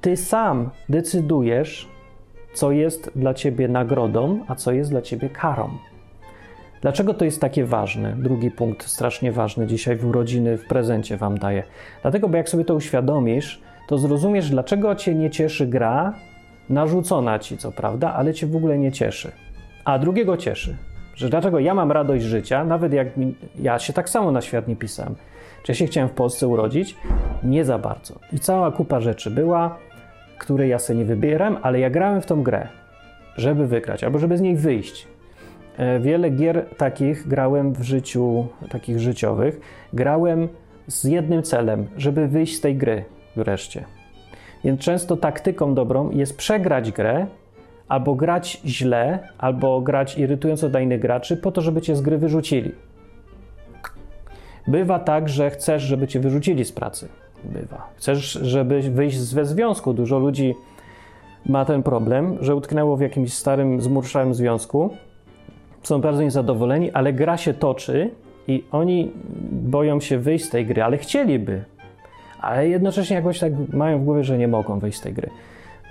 ty 0.00 0.16
sam 0.16 0.70
decydujesz, 0.88 1.88
co 2.54 2.72
jest 2.72 3.10
dla 3.16 3.34
ciebie 3.34 3.68
nagrodą, 3.68 4.44
a 4.48 4.54
co 4.54 4.72
jest 4.72 4.90
dla 4.90 5.02
ciebie 5.02 5.28
karą. 5.28 5.70
Dlaczego 6.80 7.14
to 7.14 7.24
jest 7.24 7.40
takie 7.40 7.64
ważne? 7.64 8.16
Drugi 8.18 8.50
punkt, 8.50 8.86
strasznie 8.86 9.32
ważny, 9.32 9.66
dzisiaj 9.66 9.96
w 9.96 10.06
urodziny, 10.06 10.58
w 10.58 10.66
prezencie 10.66 11.16
wam 11.16 11.38
daję. 11.38 11.62
Dlatego, 12.02 12.28
bo 12.28 12.36
jak 12.36 12.48
sobie 12.48 12.64
to 12.64 12.74
uświadomisz, 12.74 13.62
to 13.88 13.98
zrozumiesz, 13.98 14.50
dlaczego 14.50 14.94
cię 14.94 15.14
nie 15.14 15.30
cieszy 15.30 15.66
gra, 15.66 16.14
narzucona 16.70 17.38
ci, 17.38 17.58
co 17.58 17.72
prawda, 17.72 18.14
ale 18.14 18.34
cię 18.34 18.46
w 18.46 18.56
ogóle 18.56 18.78
nie 18.78 18.92
cieszy. 18.92 19.32
A 19.84 19.98
drugiego 19.98 20.36
cieszy. 20.36 20.76
Że 21.14 21.28
dlaczego 21.28 21.58
ja 21.58 21.74
mam 21.74 21.92
radość 21.92 22.24
życia, 22.24 22.64
nawet 22.64 22.92
jak 22.92 23.16
mi, 23.16 23.34
ja 23.58 23.78
się 23.78 23.92
tak 23.92 24.08
samo 24.08 24.30
na 24.30 24.40
świat 24.40 24.68
nie 24.68 24.76
pisałem. 24.76 25.14
Czy 25.62 25.72
ja 25.72 25.76
się 25.76 25.86
chciałem 25.86 26.08
w 26.08 26.12
Polsce 26.12 26.48
urodzić? 26.48 26.96
Nie 27.42 27.64
za 27.64 27.78
bardzo. 27.78 28.14
I 28.32 28.38
cała 28.38 28.70
kupa 28.70 29.00
rzeczy 29.00 29.30
była, 29.30 29.78
której 30.38 30.70
ja 30.70 30.78
sobie 30.78 30.98
nie 30.98 31.04
wybieram, 31.04 31.58
ale 31.62 31.80
ja 31.80 31.90
grałem 31.90 32.20
w 32.20 32.26
tą 32.26 32.42
grę, 32.42 32.68
żeby 33.36 33.66
wygrać, 33.66 34.04
albo 34.04 34.18
żeby 34.18 34.38
z 34.38 34.40
niej 34.40 34.56
wyjść. 34.56 35.08
E, 35.76 36.00
wiele 36.00 36.30
gier 36.30 36.66
takich 36.76 37.28
grałem 37.28 37.72
w 37.72 37.82
życiu, 37.82 38.46
takich 38.70 39.00
życiowych, 39.00 39.60
grałem 39.92 40.48
z 40.86 41.04
jednym 41.04 41.42
celem, 41.42 41.86
żeby 41.96 42.28
wyjść 42.28 42.56
z 42.56 42.60
tej 42.60 42.76
gry 42.76 43.04
wreszcie. 43.36 43.84
Więc 44.64 44.80
często 44.80 45.16
taktyką 45.16 45.74
dobrą 45.74 46.10
jest 46.10 46.36
przegrać 46.36 46.92
grę, 46.92 47.26
albo 47.88 48.14
grać 48.14 48.60
źle, 48.66 49.28
albo 49.38 49.80
grać 49.80 50.18
irytująco 50.18 50.68
dla 50.68 50.80
innych 50.80 51.00
graczy, 51.00 51.36
po 51.36 51.52
to, 51.52 51.60
żeby 51.60 51.82
cię 51.82 51.96
z 51.96 52.00
gry 52.00 52.18
wyrzucili. 52.18 52.72
Bywa 54.66 54.98
tak, 54.98 55.28
że 55.28 55.50
chcesz, 55.50 55.82
żeby 55.82 56.08
cię 56.08 56.20
wyrzucili 56.20 56.64
z 56.64 56.72
pracy. 56.72 57.08
Bywa. 57.44 57.88
Chcesz, 57.96 58.32
żeby 58.32 58.82
wyjść 58.82 59.18
ze 59.18 59.44
związku. 59.44 59.92
Dużo 59.94 60.18
ludzi 60.18 60.54
ma 61.46 61.64
ten 61.64 61.82
problem, 61.82 62.36
że 62.40 62.56
utknęło 62.56 62.96
w 62.96 63.00
jakimś 63.00 63.32
starym, 63.32 63.80
zmurszałym 63.80 64.34
związku. 64.34 64.90
Są 65.82 66.00
bardzo 66.00 66.22
niezadowoleni, 66.22 66.90
ale 66.90 67.12
gra 67.12 67.36
się 67.36 67.54
toczy 67.54 68.10
i 68.48 68.64
oni 68.72 69.12
boją 69.52 70.00
się 70.00 70.18
wyjść 70.18 70.44
z 70.44 70.50
tej 70.50 70.66
gry, 70.66 70.82
ale 70.82 70.98
chcieliby, 70.98 71.64
ale 72.42 72.68
jednocześnie 72.68 73.16
jakoś 73.16 73.38
tak 73.38 73.52
mają 73.72 73.98
w 73.98 74.04
głowie, 74.04 74.24
że 74.24 74.38
nie 74.38 74.48
mogą 74.48 74.78
wyjść 74.78 74.98
z 74.98 75.00
tej 75.00 75.12
gry. 75.12 75.30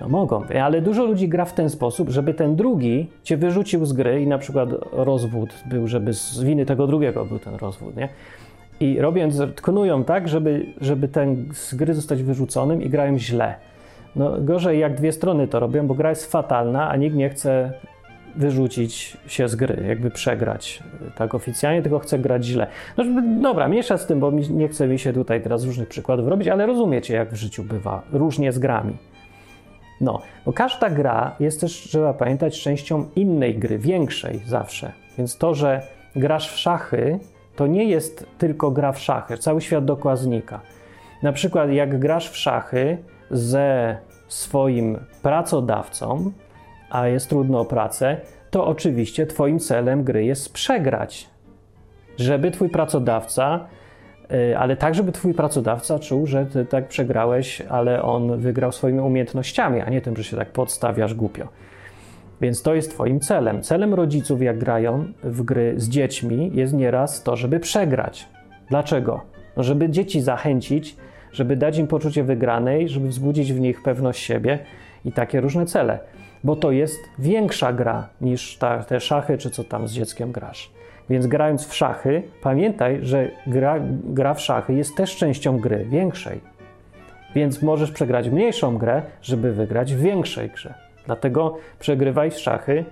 No 0.00 0.08
mogą, 0.08 0.42
ale 0.62 0.80
dużo 0.80 1.04
ludzi 1.04 1.28
gra 1.28 1.44
w 1.44 1.54
ten 1.54 1.70
sposób, 1.70 2.10
żeby 2.10 2.34
ten 2.34 2.56
drugi 2.56 3.10
cię 3.22 3.36
wyrzucił 3.36 3.84
z 3.84 3.92
gry 3.92 4.22
i 4.22 4.26
na 4.26 4.38
przykład 4.38 4.68
rozwód 4.92 5.54
był, 5.66 5.88
żeby 5.88 6.14
z 6.14 6.42
winy 6.42 6.66
tego 6.66 6.86
drugiego 6.86 7.24
był 7.24 7.38
ten 7.38 7.54
rozwód, 7.54 7.96
nie? 7.96 8.08
I 8.80 9.00
robiąc, 9.00 9.42
tknują 9.56 10.04
tak, 10.04 10.28
żeby, 10.28 10.66
żeby 10.80 11.08
ten 11.08 11.48
z 11.52 11.74
gry 11.74 11.94
zostać 11.94 12.22
wyrzuconym 12.22 12.82
i 12.82 12.88
grają 12.88 13.18
źle. 13.18 13.54
No 14.16 14.36
gorzej 14.40 14.78
jak 14.78 14.94
dwie 14.94 15.12
strony 15.12 15.48
to 15.48 15.60
robią, 15.60 15.86
bo 15.86 15.94
gra 15.94 16.10
jest 16.10 16.32
fatalna, 16.32 16.90
a 16.90 16.96
nikt 16.96 17.16
nie 17.16 17.28
chce 17.28 17.72
wyrzucić 18.36 19.16
się 19.26 19.48
z 19.48 19.56
gry, 19.56 19.84
jakby 19.88 20.10
przegrać 20.10 20.82
tak 21.16 21.34
oficjalnie, 21.34 21.82
tylko 21.82 21.98
chce 21.98 22.18
grać 22.18 22.44
źle. 22.44 22.66
No, 22.96 23.04
dobra, 23.42 23.68
miesza 23.68 23.98
z 23.98 24.06
tym, 24.06 24.20
bo 24.20 24.30
nie 24.30 24.68
chce 24.68 24.88
mi 24.88 24.98
się 24.98 25.12
tutaj 25.12 25.42
teraz 25.42 25.64
różnych 25.64 25.88
przykładów 25.88 26.28
robić, 26.28 26.48
ale 26.48 26.66
rozumiecie, 26.66 27.14
jak 27.14 27.32
w 27.32 27.36
życiu 27.36 27.64
bywa, 27.64 28.02
różnie 28.12 28.52
z 28.52 28.58
grami. 28.58 28.96
No, 30.00 30.22
bo 30.46 30.52
każda 30.52 30.90
gra 30.90 31.36
jest 31.40 31.60
też, 31.60 31.72
trzeba 31.72 32.14
pamiętać, 32.14 32.60
częścią 32.60 33.08
innej 33.16 33.58
gry, 33.58 33.78
większej 33.78 34.42
zawsze. 34.46 34.92
Więc 35.18 35.38
to, 35.38 35.54
że 35.54 35.82
grasz 36.16 36.52
w 36.52 36.58
szachy, 36.58 37.18
to 37.56 37.66
nie 37.66 37.84
jest 37.84 38.26
tylko 38.38 38.70
gra 38.70 38.92
w 38.92 38.98
szachy, 38.98 39.38
cały 39.38 39.60
świat 39.60 39.84
dokładnika. 39.84 40.60
Na 41.22 41.32
przykład, 41.32 41.70
jak 41.70 41.98
grasz 41.98 42.30
w 42.30 42.36
szachy, 42.36 42.98
ze 43.30 43.96
swoim 44.28 44.98
pracodawcą, 45.22 46.32
a 46.92 47.08
jest 47.08 47.28
trudno 47.28 47.60
o 47.60 47.64
pracę, 47.64 48.16
to 48.50 48.66
oczywiście 48.66 49.26
Twoim 49.26 49.58
celem 49.58 50.04
gry 50.04 50.24
jest 50.24 50.52
przegrać. 50.52 51.28
Żeby 52.16 52.50
Twój 52.50 52.68
pracodawca, 52.68 53.66
y, 54.32 54.58
ale 54.58 54.76
tak, 54.76 54.94
żeby 54.94 55.12
Twój 55.12 55.34
pracodawca 55.34 55.98
czuł, 55.98 56.26
że 56.26 56.46
Ty 56.46 56.64
tak 56.64 56.88
przegrałeś, 56.88 57.60
ale 57.68 58.02
on 58.02 58.38
wygrał 58.38 58.72
swoimi 58.72 59.00
umiejętnościami, 59.00 59.80
a 59.80 59.90
nie 59.90 60.00
tym, 60.00 60.16
że 60.16 60.24
się 60.24 60.36
tak 60.36 60.50
podstawiasz 60.50 61.14
głupio. 61.14 61.48
Więc 62.40 62.62
to 62.62 62.74
jest 62.74 62.90
Twoim 62.90 63.20
celem. 63.20 63.62
Celem 63.62 63.94
rodziców, 63.94 64.42
jak 64.42 64.58
grają 64.58 65.04
w 65.22 65.42
gry 65.42 65.74
z 65.76 65.88
dziećmi, 65.88 66.50
jest 66.54 66.72
nieraz 66.72 67.22
to, 67.22 67.36
żeby 67.36 67.60
przegrać. 67.60 68.28
Dlaczego? 68.68 69.20
No, 69.56 69.62
żeby 69.62 69.90
dzieci 69.90 70.20
zachęcić, 70.20 70.96
żeby 71.32 71.56
dać 71.56 71.78
im 71.78 71.86
poczucie 71.86 72.24
wygranej, 72.24 72.88
żeby 72.88 73.08
wzbudzić 73.08 73.52
w 73.52 73.60
nich 73.60 73.82
pewność 73.82 74.22
siebie 74.22 74.58
i 75.04 75.12
takie 75.12 75.40
różne 75.40 75.66
cele. 75.66 75.98
Bo 76.44 76.56
to 76.56 76.70
jest 76.70 77.00
większa 77.18 77.72
gra 77.72 78.08
niż 78.20 78.56
ta, 78.56 78.84
te 78.84 79.00
szachy, 79.00 79.38
czy 79.38 79.50
co 79.50 79.64
tam 79.64 79.88
z 79.88 79.92
dzieckiem 79.92 80.32
grasz. 80.32 80.70
Więc 81.10 81.26
grając 81.26 81.66
w 81.66 81.74
szachy, 81.74 82.22
pamiętaj, 82.42 82.98
że 83.02 83.30
gra, 83.46 83.80
gra 84.04 84.34
w 84.34 84.40
szachy 84.40 84.74
jest 84.74 84.96
też 84.96 85.16
częścią 85.16 85.58
gry, 85.58 85.84
większej. 85.84 86.40
Więc 87.34 87.62
możesz 87.62 87.90
przegrać 87.90 88.28
mniejszą 88.28 88.78
grę, 88.78 89.02
żeby 89.22 89.52
wygrać 89.52 89.94
w 89.94 90.00
większej 90.00 90.50
grze. 90.50 90.74
Dlatego 91.06 91.56
przegrywaj 91.78 92.30
w 92.30 92.38
szachy 92.38 92.84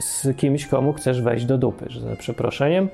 z 0.00 0.36
kimś, 0.36 0.66
komu 0.66 0.92
chcesz 0.92 1.22
wejść 1.22 1.44
do 1.44 1.58
dupy, 1.58 1.84
że 1.88 2.00
za 2.00 2.16
przeproszeniem, 2.16 2.88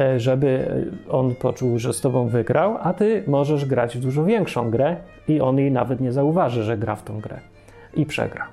e, 0.00 0.20
żeby 0.20 0.68
on 1.10 1.34
poczuł, 1.34 1.78
że 1.78 1.92
z 1.92 2.00
tobą 2.00 2.28
wygrał, 2.28 2.78
a 2.82 2.94
ty 2.94 3.24
możesz 3.26 3.64
grać 3.64 3.96
w 3.96 4.00
dużo 4.00 4.24
większą 4.24 4.70
grę 4.70 4.96
i 5.28 5.40
on 5.40 5.58
jej 5.58 5.72
nawet 5.72 6.00
nie 6.00 6.12
zauważy, 6.12 6.62
że 6.62 6.78
gra 6.78 6.96
w 6.96 7.02
tą 7.02 7.20
grę 7.20 7.40
i 7.94 8.06
przegra. 8.06 8.46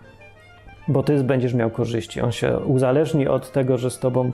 Bo 0.87 1.03
ty 1.03 1.23
będziesz 1.23 1.53
miał 1.53 1.69
korzyści. 1.69 2.21
On 2.21 2.31
się 2.31 2.59
uzależni 2.59 3.27
od 3.27 3.51
tego, 3.51 3.77
że 3.77 3.89
z 3.89 3.99
tobą 3.99 4.31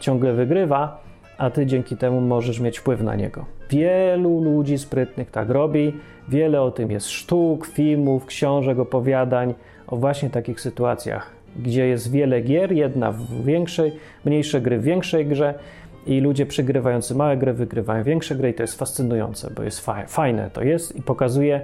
ciągle 0.00 0.32
wygrywa, 0.32 1.02
a 1.38 1.50
ty 1.50 1.66
dzięki 1.66 1.96
temu 1.96 2.20
możesz 2.20 2.60
mieć 2.60 2.78
wpływ 2.78 3.02
na 3.02 3.16
niego. 3.16 3.44
Wielu 3.70 4.40
ludzi 4.40 4.78
sprytnych 4.78 5.30
tak 5.30 5.50
robi, 5.50 5.92
wiele 6.28 6.62
o 6.62 6.70
tym 6.70 6.90
jest 6.90 7.10
sztuk, 7.10 7.66
filmów, 7.66 8.26
książek, 8.26 8.78
opowiadań 8.78 9.54
o 9.86 9.96
właśnie 9.96 10.30
takich 10.30 10.60
sytuacjach, 10.60 11.30
gdzie 11.56 11.86
jest 11.86 12.10
wiele 12.10 12.40
gier, 12.40 12.72
jedna 12.72 13.12
w 13.12 13.44
większej, 13.44 13.92
mniejsze 14.24 14.60
gry 14.60 14.78
w 14.78 14.82
większej 14.82 15.26
grze 15.26 15.54
i 16.06 16.20
ludzie 16.20 16.46
przygrywający 16.46 17.14
małe 17.14 17.36
gry 17.36 17.52
wygrywają 17.52 18.04
większe 18.04 18.34
gry 18.34 18.50
i 18.50 18.54
to 18.54 18.62
jest 18.62 18.78
fascynujące, 18.78 19.50
bo 19.56 19.62
jest 19.62 19.86
fajne 20.06 20.50
to 20.52 20.62
jest 20.62 20.96
i 20.96 21.02
pokazuje 21.02 21.60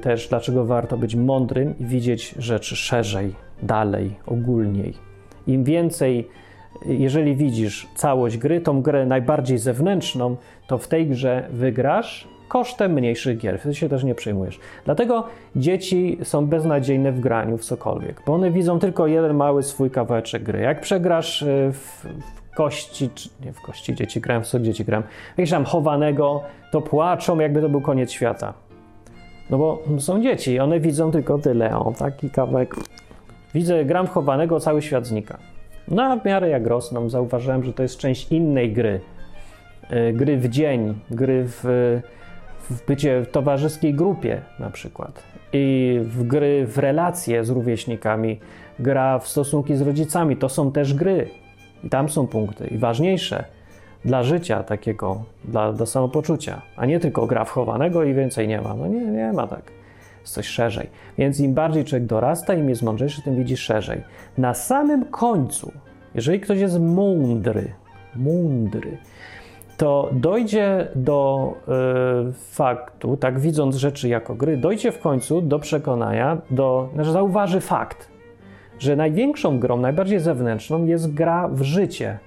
też, 0.00 0.28
dlaczego 0.28 0.64
warto 0.64 0.98
być 0.98 1.14
mądrym 1.14 1.74
i 1.78 1.84
widzieć 1.84 2.34
rzeczy 2.38 2.76
szerzej, 2.76 3.34
dalej, 3.62 4.14
ogólniej. 4.26 4.94
Im 5.46 5.64
więcej 5.64 6.28
jeżeli 6.86 7.36
widzisz 7.36 7.88
całość 7.94 8.38
gry, 8.38 8.60
tą 8.60 8.82
grę 8.82 9.06
najbardziej 9.06 9.58
zewnętrzną, 9.58 10.36
to 10.66 10.78
w 10.78 10.88
tej 10.88 11.06
grze 11.06 11.48
wygrasz 11.52 12.28
kosztem 12.48 12.92
mniejszych 12.92 13.38
gier. 13.38 13.58
Wtedy 13.58 13.74
się 13.74 13.88
też 13.88 14.04
nie 14.04 14.14
przejmujesz. 14.14 14.60
Dlatego 14.84 15.24
dzieci 15.56 16.18
są 16.22 16.46
beznadziejne 16.46 17.12
w 17.12 17.20
graniu 17.20 17.58
w 17.58 17.64
cokolwiek, 17.64 18.22
bo 18.26 18.34
one 18.34 18.50
widzą 18.50 18.78
tylko 18.78 19.06
jeden 19.06 19.36
mały 19.36 19.62
swój 19.62 19.90
kawałeczek 19.90 20.42
gry. 20.42 20.60
Jak 20.60 20.80
przegrasz 20.80 21.42
e, 21.42 21.72
w, 21.72 22.06
w 22.52 22.56
kości, 22.56 23.10
nie 23.44 23.52
w 23.52 23.60
kości 23.60 23.94
dzieci 23.94 24.20
gram, 24.20 24.44
w 24.44 24.46
co 24.46 24.60
dzieci 24.60 24.84
gram, 24.84 25.02
jakieś 25.36 25.50
tam 25.50 25.64
chowanego, 25.64 26.42
to 26.72 26.80
płaczą, 26.80 27.38
jakby 27.38 27.60
to 27.60 27.68
był 27.68 27.80
koniec 27.80 28.10
świata. 28.10 28.67
No 29.50 29.58
bo 29.58 29.82
są 29.98 30.22
dzieci, 30.22 30.58
one 30.58 30.80
widzą 30.80 31.10
tylko 31.10 31.38
tyle, 31.38 31.78
o, 31.78 31.92
taki 31.98 32.30
kawałek. 32.30 32.76
Widzę, 33.54 33.84
gram 33.84 34.06
w 34.06 34.10
chowanego, 34.10 34.60
cały 34.60 34.82
świat 34.82 35.06
znika. 35.06 35.38
No 35.88 36.02
a 36.02 36.16
w 36.16 36.24
miarę 36.24 36.48
jak 36.48 36.66
rosną, 36.66 37.08
zauważyłem, 37.08 37.64
że 37.64 37.72
to 37.72 37.82
jest 37.82 37.98
część 37.98 38.32
innej 38.32 38.72
gry. 38.72 39.00
E, 39.90 40.12
gry 40.12 40.36
w 40.36 40.48
dzień, 40.48 40.94
gry 41.10 41.44
w, 41.46 41.62
w 42.70 42.86
bycie 42.86 43.22
w 43.22 43.30
towarzyskiej 43.30 43.94
grupie 43.94 44.40
na 44.58 44.70
przykład. 44.70 45.22
I 45.52 45.98
w 46.02 46.22
gry 46.22 46.66
w 46.66 46.78
relacje 46.78 47.44
z 47.44 47.50
rówieśnikami, 47.50 48.40
gra 48.78 49.18
w 49.18 49.28
stosunki 49.28 49.76
z 49.76 49.80
rodzicami. 49.80 50.36
To 50.36 50.48
są 50.48 50.72
też 50.72 50.94
gry. 50.94 51.28
I 51.84 51.88
tam 51.88 52.08
są 52.08 52.26
punkty. 52.26 52.66
I 52.66 52.78
ważniejsze 52.78 53.44
dla 54.04 54.22
życia 54.22 54.62
takiego, 54.62 55.22
dla, 55.44 55.72
dla 55.72 55.86
samopoczucia, 55.86 56.62
a 56.76 56.86
nie 56.86 57.00
tylko 57.00 57.26
gra 57.26 57.44
wchowanego 57.44 58.04
i 58.04 58.14
więcej 58.14 58.48
nie 58.48 58.60
ma. 58.60 58.74
No 58.74 58.86
nie, 58.86 59.06
nie 59.06 59.32
ma 59.32 59.46
tak 59.46 59.62
coś 60.24 60.46
szerzej. 60.46 60.88
Więc 61.18 61.40
im 61.40 61.54
bardziej 61.54 61.84
człowiek 61.84 62.06
dorasta, 62.06 62.54
im 62.54 62.68
jest 62.68 62.82
mądrzejszy, 62.82 63.22
tym 63.22 63.36
widzi 63.36 63.56
szerzej. 63.56 64.02
Na 64.38 64.54
samym 64.54 65.04
końcu, 65.04 65.72
jeżeli 66.14 66.40
ktoś 66.40 66.58
jest 66.58 66.80
mądry, 66.80 67.72
mądry, 68.16 68.98
to 69.76 70.10
dojdzie 70.12 70.88
do 70.94 71.52
y, 72.28 72.32
faktu, 72.32 73.16
tak 73.16 73.40
widząc 73.40 73.76
rzeczy 73.76 74.08
jako 74.08 74.34
gry, 74.34 74.56
dojdzie 74.56 74.92
w 74.92 74.98
końcu 74.98 75.40
do 75.40 75.58
przekonania, 75.58 76.38
do, 76.50 76.88
znaczy 76.94 77.12
zauważy 77.12 77.60
fakt, 77.60 78.08
że 78.78 78.96
największą 78.96 79.58
grą, 79.58 79.76
najbardziej 79.76 80.20
zewnętrzną 80.20 80.84
jest 80.84 81.14
gra 81.14 81.48
w 81.48 81.62
życie 81.62 82.18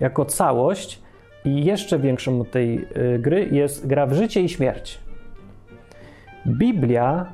jako 0.00 0.24
całość 0.24 1.02
i 1.44 1.64
jeszcze 1.64 1.98
większą 1.98 2.40
od 2.40 2.50
tej 2.50 2.86
y, 3.14 3.18
gry 3.18 3.48
jest 3.52 3.86
gra 3.86 4.06
w 4.06 4.12
życie 4.12 4.40
i 4.40 4.48
śmierć. 4.48 4.98
Biblia 6.46 7.32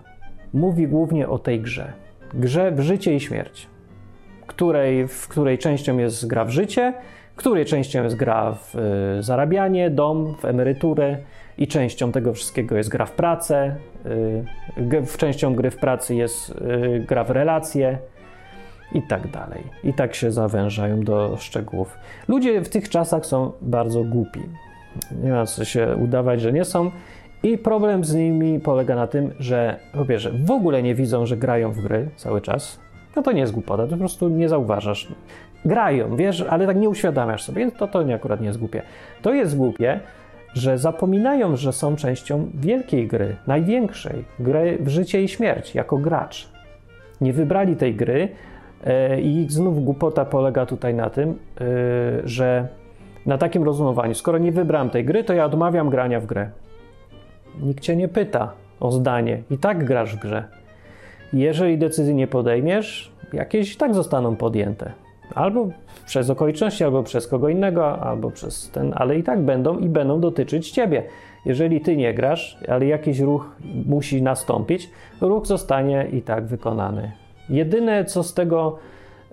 mówi 0.52 0.88
głównie 0.88 1.28
o 1.28 1.38
tej 1.38 1.60
grze. 1.60 1.92
Grze 2.34 2.72
w 2.72 2.80
życie 2.80 3.14
i 3.14 3.20
śmierć, 3.20 3.66
której, 4.46 5.08
w 5.08 5.28
której 5.28 5.58
częścią 5.58 5.98
jest 5.98 6.26
gra 6.26 6.44
w 6.44 6.50
życie, 6.50 6.94
której 7.36 7.64
częścią 7.64 8.04
jest 8.04 8.16
gra 8.16 8.52
w 8.52 8.76
y, 9.18 9.22
zarabianie, 9.22 9.90
dom, 9.90 10.34
w 10.40 10.44
emeryturę 10.44 11.16
i 11.58 11.66
częścią 11.66 12.12
tego 12.12 12.34
wszystkiego 12.34 12.76
jest 12.76 12.88
gra 12.88 13.06
w 13.06 13.12
pracę, 13.12 13.76
y, 14.86 15.06
w 15.06 15.16
częścią 15.16 15.54
gry 15.54 15.70
w 15.70 15.76
pracy 15.76 16.14
jest 16.14 16.54
gra 17.06 17.24
w 17.24 17.30
relacje 17.30 17.98
i 18.92 19.02
tak 19.02 19.28
dalej. 19.28 19.62
I 19.84 19.94
tak 19.94 20.14
się 20.14 20.30
zawężają 20.32 21.00
do 21.00 21.36
szczegółów. 21.36 21.98
Ludzie 22.28 22.60
w 22.60 22.68
tych 22.68 22.88
czasach 22.88 23.26
są 23.26 23.52
bardzo 23.60 24.04
głupi. 24.04 24.40
Nie 25.22 25.32
ma 25.32 25.46
co 25.46 25.64
się 25.64 25.96
udawać, 25.96 26.40
że 26.40 26.52
nie 26.52 26.64
są. 26.64 26.90
I 27.42 27.58
problem 27.58 28.04
z 28.04 28.14
nimi 28.14 28.60
polega 28.60 28.94
na 28.94 29.06
tym, 29.06 29.32
że 29.38 29.76
po 29.92 30.04
pierwsze 30.04 30.30
w 30.32 30.50
ogóle 30.50 30.82
nie 30.82 30.94
widzą, 30.94 31.26
że 31.26 31.36
grają 31.36 31.72
w 31.72 31.80
gry 31.80 32.08
cały 32.16 32.40
czas. 32.40 32.80
No 33.16 33.22
to 33.22 33.32
nie 33.32 33.40
jest 33.40 33.52
głupota, 33.52 33.82
to 33.82 33.90
po 33.90 33.96
prostu 33.96 34.28
nie 34.28 34.48
zauważasz. 34.48 35.08
Grają, 35.64 36.16
wiesz, 36.16 36.44
ale 36.48 36.66
tak 36.66 36.76
nie 36.76 36.88
uświadamiasz 36.88 37.42
sobie, 37.42 37.58
więc 37.58 37.74
to, 37.74 37.88
to 37.88 38.02
nie, 38.02 38.14
akurat 38.14 38.40
nie 38.40 38.46
jest 38.46 38.58
głupie. 38.58 38.82
To 39.22 39.34
jest 39.34 39.56
głupie, 39.56 40.00
że 40.54 40.78
zapominają, 40.78 41.56
że 41.56 41.72
są 41.72 41.96
częścią 41.96 42.50
wielkiej 42.54 43.06
gry, 43.06 43.36
największej, 43.46 44.24
gry 44.38 44.78
w 44.80 44.88
życie 44.88 45.22
i 45.22 45.28
śmierć, 45.28 45.74
jako 45.74 45.96
gracz. 45.98 46.48
Nie 47.20 47.32
wybrali 47.32 47.76
tej 47.76 47.94
gry 47.94 48.28
i 49.22 49.46
znów 49.48 49.84
głupota 49.84 50.24
polega 50.24 50.66
tutaj 50.66 50.94
na 50.94 51.10
tym, 51.10 51.28
yy, 51.60 51.66
że 52.24 52.68
na 53.26 53.38
takim 53.38 53.64
rozumowaniu, 53.64 54.14
skoro 54.14 54.38
nie 54.38 54.52
wybrałem 54.52 54.90
tej 54.90 55.04
gry, 55.04 55.24
to 55.24 55.32
ja 55.32 55.44
odmawiam 55.44 55.90
grania 55.90 56.20
w 56.20 56.26
grę. 56.26 56.50
Nikt 57.62 57.80
cię 57.80 57.96
nie 57.96 58.08
pyta 58.08 58.52
o 58.80 58.90
zdanie 58.90 59.42
i 59.50 59.58
tak 59.58 59.84
grasz 59.84 60.16
w 60.16 60.18
grze. 60.18 60.44
Jeżeli 61.32 61.78
decyzji 61.78 62.14
nie 62.14 62.26
podejmiesz, 62.26 63.12
jakieś 63.32 63.74
i 63.74 63.76
tak 63.76 63.94
zostaną 63.94 64.36
podjęte. 64.36 64.92
Albo 65.34 65.68
przez 66.06 66.30
okoliczności, 66.30 66.84
albo 66.84 67.02
przez 67.02 67.28
kogo 67.28 67.48
innego, 67.48 67.98
albo 67.98 68.30
przez 68.30 68.70
ten, 68.70 68.92
ale 68.96 69.18
i 69.18 69.22
tak 69.22 69.40
będą 69.40 69.78
i 69.78 69.88
będą 69.88 70.20
dotyczyć 70.20 70.70
ciebie. 70.70 71.02
Jeżeli 71.46 71.80
ty 71.80 71.96
nie 71.96 72.14
grasz, 72.14 72.58
ale 72.68 72.86
jakiś 72.86 73.18
ruch 73.18 73.56
musi 73.86 74.22
nastąpić, 74.22 74.90
ruch 75.20 75.46
zostanie 75.46 76.06
i 76.12 76.22
tak 76.22 76.46
wykonany. 76.46 77.12
Jedyne 77.50 78.04
co 78.04 78.22
z 78.22 78.34
tego 78.34 78.78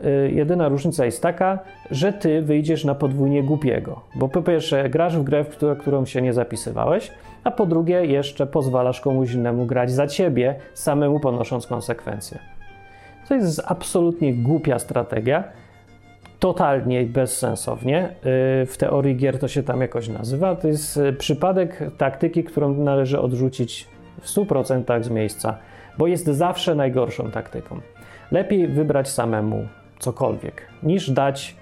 Y, 0.06 0.32
jedyna 0.32 0.70
różnica 0.70 1.06
jest 1.06 1.22
taka, 1.22 1.60
że 1.92 2.14
ty 2.14 2.42
wyjdziesz 2.42 2.86
na 2.86 2.96
podwójnie 2.96 3.44
głupiego. 3.44 4.02
Bo 4.16 4.30
po 4.30 4.42
pierwsze, 4.42 4.90
grasz 4.90 5.18
w 5.18 5.24
grę, 5.24 5.44
w 5.44 5.78
którą 5.80 6.06
się 6.06 6.22
nie 6.22 6.34
zapisywałeś, 6.34 7.12
a 7.44 7.52
po 7.52 7.66
drugie, 7.66 8.06
jeszcze 8.06 8.48
pozwalasz 8.48 9.02
komuś 9.02 9.34
innemu 9.34 9.66
grać 9.66 9.92
za 9.92 10.08
ciebie, 10.08 10.56
samemu 10.74 11.20
ponosząc 11.20 11.68
konsekwencje. 11.68 12.40
To 13.28 13.36
jest 13.36 13.62
absolutnie 13.66 14.34
głupia 14.34 14.80
strategia, 14.80 15.44
totalnie 16.40 17.06
bezsensownie. 17.06 18.10
Y, 18.10 18.66
w 18.66 18.76
teorii 18.78 19.16
gier 19.16 19.40
to 19.40 19.48
się 19.48 19.64
tam 19.64 19.82
jakoś 19.82 20.10
nazywa. 20.10 20.56
To 20.56 20.68
jest 20.68 20.98
y, 20.98 21.14
przypadek 21.14 21.84
taktyki, 21.98 22.44
którą 22.44 22.74
należy 22.74 23.20
odrzucić 23.20 23.88
w 24.22 24.28
100% 24.28 25.04
z 25.04 25.10
miejsca, 25.10 25.58
bo 25.98 26.08
jest 26.08 26.26
zawsze 26.26 26.76
najgorszą 26.76 27.32
taktyką. 27.32 27.80
Lepiej 28.32 28.68
wybrać 28.68 29.10
samemu 29.10 29.68
cokolwiek, 30.00 30.62
niż 30.84 31.12
dać 31.12 31.56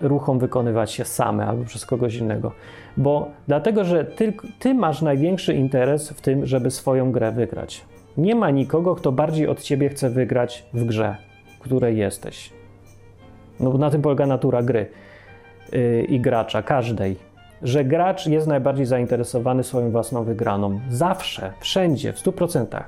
ruchom 0.00 0.38
wykonywać 0.38 0.90
się 0.90 1.04
same 1.04 1.46
albo 1.46 1.64
przez 1.64 1.86
kogoś 1.86 2.14
innego. 2.14 2.52
Bo 2.96 3.30
dlatego, 3.48 3.84
że 3.84 4.04
ty, 4.04 4.32
ty 4.58 4.74
masz 4.74 5.02
największy 5.02 5.54
interes 5.54 6.10
w 6.10 6.20
tym, 6.20 6.46
żeby 6.46 6.70
swoją 6.70 7.12
grę 7.12 7.32
wygrać. 7.32 7.84
Nie 8.16 8.34
ma 8.34 8.50
nikogo, 8.50 8.94
kto 8.94 9.12
bardziej 9.12 9.48
od 9.48 9.62
ciebie 9.62 9.88
chce 9.88 10.10
wygrać 10.10 10.66
w 10.72 10.84
grze, 10.84 11.16
w 11.56 11.58
której 11.58 11.96
jesteś. 11.96 12.52
No 13.60 13.78
na 13.78 13.90
tym 13.90 14.02
polega 14.02 14.26
natura 14.26 14.62
gry 14.62 14.86
yy, 15.72 16.02
i 16.02 16.20
gracza, 16.20 16.62
każdej. 16.62 17.16
Że 17.62 17.84
gracz 17.84 18.26
jest 18.26 18.46
najbardziej 18.46 18.86
zainteresowany 18.86 19.64
swoją 19.64 19.90
własną 19.90 20.24
wygraną. 20.24 20.80
Zawsze, 20.88 21.52
wszędzie, 21.60 22.12
w 22.12 22.16
100%. 22.16 22.82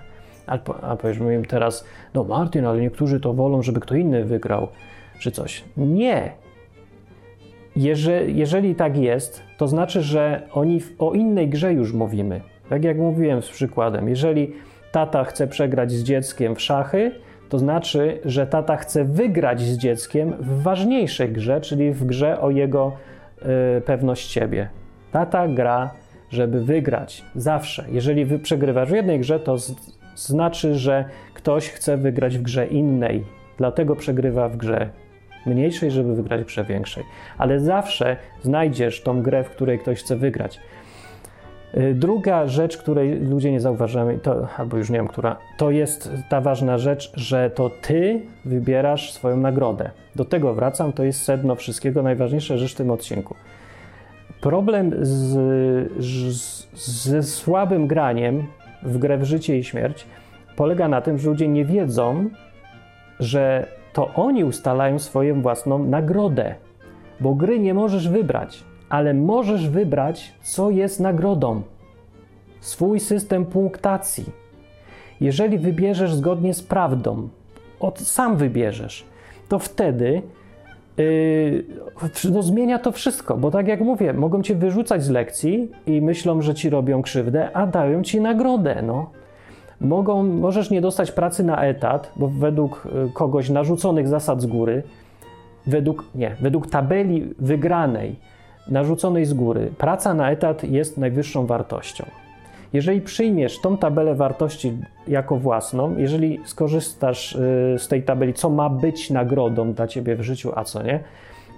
A, 0.82 0.96
powiedzmy 0.96 1.34
im 1.34 1.44
teraz, 1.44 1.84
no 2.14 2.24
Martin, 2.24 2.64
ale 2.64 2.80
niektórzy 2.80 3.20
to 3.20 3.32
wolą, 3.32 3.62
żeby 3.62 3.80
kto 3.80 3.94
inny 3.94 4.24
wygrał, 4.24 4.68
czy 5.18 5.30
coś. 5.30 5.64
Nie. 5.76 6.32
Jeżeli, 7.76 8.38
jeżeli 8.38 8.74
tak 8.74 8.96
jest, 8.96 9.42
to 9.58 9.68
znaczy, 9.68 10.02
że 10.02 10.42
oni 10.52 10.80
w, 10.80 11.02
o 11.02 11.12
innej 11.12 11.48
grze 11.48 11.72
już 11.72 11.92
mówimy. 11.92 12.40
Tak 12.68 12.84
jak 12.84 12.98
mówiłem 12.98 13.42
z 13.42 13.50
przykładem. 13.50 14.08
Jeżeli 14.08 14.52
tata 14.92 15.24
chce 15.24 15.46
przegrać 15.46 15.92
z 15.92 16.02
dzieckiem 16.02 16.54
w 16.54 16.60
szachy, 16.60 17.12
to 17.48 17.58
znaczy, 17.58 18.20
że 18.24 18.46
tata 18.46 18.76
chce 18.76 19.04
wygrać 19.04 19.60
z 19.60 19.78
dzieckiem 19.78 20.32
w 20.40 20.62
ważniejszej 20.62 21.28
grze, 21.28 21.60
czyli 21.60 21.92
w 21.92 22.04
grze 22.04 22.40
o 22.40 22.50
jego 22.50 22.92
y, 23.78 23.80
pewność 23.80 24.30
siebie. 24.30 24.68
Tata 25.12 25.48
gra, 25.48 25.90
żeby 26.30 26.64
wygrać. 26.64 27.24
Zawsze. 27.34 27.84
Jeżeli 27.90 28.24
wy 28.24 28.38
przegrywasz 28.38 28.88
w 28.90 28.94
jednej 28.94 29.20
grze, 29.20 29.40
to 29.40 29.58
z, 29.58 29.99
znaczy, 30.26 30.74
że 30.74 31.04
ktoś 31.34 31.68
chce 31.68 31.96
wygrać 31.96 32.38
w 32.38 32.42
grze 32.42 32.66
innej. 32.66 33.24
Dlatego 33.58 33.96
przegrywa 33.96 34.48
w 34.48 34.56
grze 34.56 34.90
mniejszej, 35.46 35.90
żeby 35.90 36.14
wygrać 36.14 36.42
w 36.42 36.46
grze 36.46 36.64
większej. 36.64 37.04
Ale 37.38 37.60
zawsze 37.60 38.16
znajdziesz 38.42 39.02
tą 39.02 39.22
grę, 39.22 39.44
w 39.44 39.50
której 39.50 39.78
ktoś 39.78 40.00
chce 40.00 40.16
wygrać. 40.16 40.60
Y, 41.74 41.94
druga 41.94 42.46
rzecz, 42.46 42.76
której 42.76 43.20
ludzie 43.20 43.52
nie 43.52 43.60
zauważają, 43.60 44.20
to, 44.20 44.48
albo 44.56 44.76
już 44.76 44.90
nie 44.90 44.96
wiem, 44.96 45.08
która, 45.08 45.36
to 45.56 45.70
jest 45.70 46.12
ta 46.28 46.40
ważna 46.40 46.78
rzecz, 46.78 47.12
że 47.14 47.50
to 47.50 47.70
ty 47.82 48.20
wybierasz 48.44 49.12
swoją 49.12 49.36
nagrodę. 49.36 49.90
Do 50.16 50.24
tego 50.24 50.54
wracam, 50.54 50.92
to 50.92 51.04
jest 51.04 51.22
sedno 51.22 51.54
wszystkiego, 51.54 52.02
najważniejsza 52.02 52.56
rzecz 52.56 52.72
w 52.72 52.76
tym 52.76 52.90
odcinku. 52.90 53.34
Problem 54.40 54.92
z, 55.00 55.32
z, 55.98 56.66
ze 57.06 57.22
słabym 57.22 57.86
graniem 57.86 58.46
w 58.82 58.98
grę 58.98 59.18
w 59.18 59.24
życie 59.24 59.58
i 59.58 59.64
śmierć 59.64 60.06
polega 60.56 60.88
na 60.88 61.00
tym, 61.00 61.18
że 61.18 61.30
ludzie 61.30 61.48
nie 61.48 61.64
wiedzą, 61.64 62.30
że 63.20 63.66
to 63.92 64.14
oni 64.14 64.44
ustalają 64.44 64.98
swoją 64.98 65.42
własną 65.42 65.84
nagrodę, 65.84 66.54
bo 67.20 67.34
gry 67.34 67.58
nie 67.58 67.74
możesz 67.74 68.08
wybrać 68.08 68.64
ale 68.90 69.14
możesz 69.14 69.68
wybrać, 69.68 70.32
co 70.42 70.70
jest 70.70 71.00
nagrodą. 71.00 71.62
Swój 72.60 73.00
system 73.00 73.46
punktacji. 73.46 74.24
Jeżeli 75.20 75.58
wybierzesz 75.58 76.14
zgodnie 76.14 76.54
z 76.54 76.62
prawdą, 76.62 77.28
od, 77.80 78.00
sam 78.00 78.36
wybierzesz, 78.36 79.04
to 79.48 79.58
wtedy 79.58 80.22
no, 82.30 82.42
zmienia 82.42 82.78
to 82.78 82.92
wszystko, 82.92 83.36
bo 83.36 83.50
tak 83.50 83.68
jak 83.68 83.80
mówię, 83.80 84.12
mogą 84.12 84.42
cię 84.42 84.54
wyrzucać 84.54 85.02
z 85.02 85.10
lekcji 85.10 85.70
i 85.86 86.00
myślą, 86.00 86.42
że 86.42 86.54
ci 86.54 86.70
robią 86.70 87.02
krzywdę, 87.02 87.56
a 87.56 87.66
dają 87.66 88.02
ci 88.02 88.20
nagrodę. 88.20 88.82
No. 88.82 89.10
Mogą, 89.80 90.22
możesz 90.22 90.70
nie 90.70 90.80
dostać 90.80 91.12
pracy 91.12 91.44
na 91.44 91.62
etat, 91.62 92.12
bo 92.16 92.28
według 92.28 92.86
y, 93.08 93.12
kogoś 93.12 93.50
narzuconych 93.50 94.08
zasad 94.08 94.42
z 94.42 94.46
góry, 94.46 94.82
według, 95.66 96.04
nie, 96.14 96.36
według 96.40 96.70
tabeli 96.70 97.34
wygranej, 97.38 98.16
narzuconej 98.68 99.24
z 99.24 99.34
góry, 99.34 99.70
praca 99.78 100.14
na 100.14 100.30
etat 100.30 100.64
jest 100.64 100.98
najwyższą 100.98 101.46
wartością. 101.46 102.04
Jeżeli 102.72 103.00
przyjmiesz 103.00 103.60
tą 103.60 103.76
tabelę 103.76 104.14
wartości 104.14 104.78
jako 105.08 105.36
własną, 105.36 105.96
jeżeli 105.98 106.40
skorzystasz 106.44 107.34
y, 107.34 107.38
z 107.78 107.88
tej 107.88 108.02
tabeli, 108.02 108.34
co 108.34 108.50
ma 108.50 108.70
być 108.70 109.10
nagrodą 109.10 109.72
dla 109.72 109.86
ciebie 109.86 110.16
w 110.16 110.22
życiu, 110.22 110.52
a 110.54 110.64
co 110.64 110.82
nie, 110.82 111.00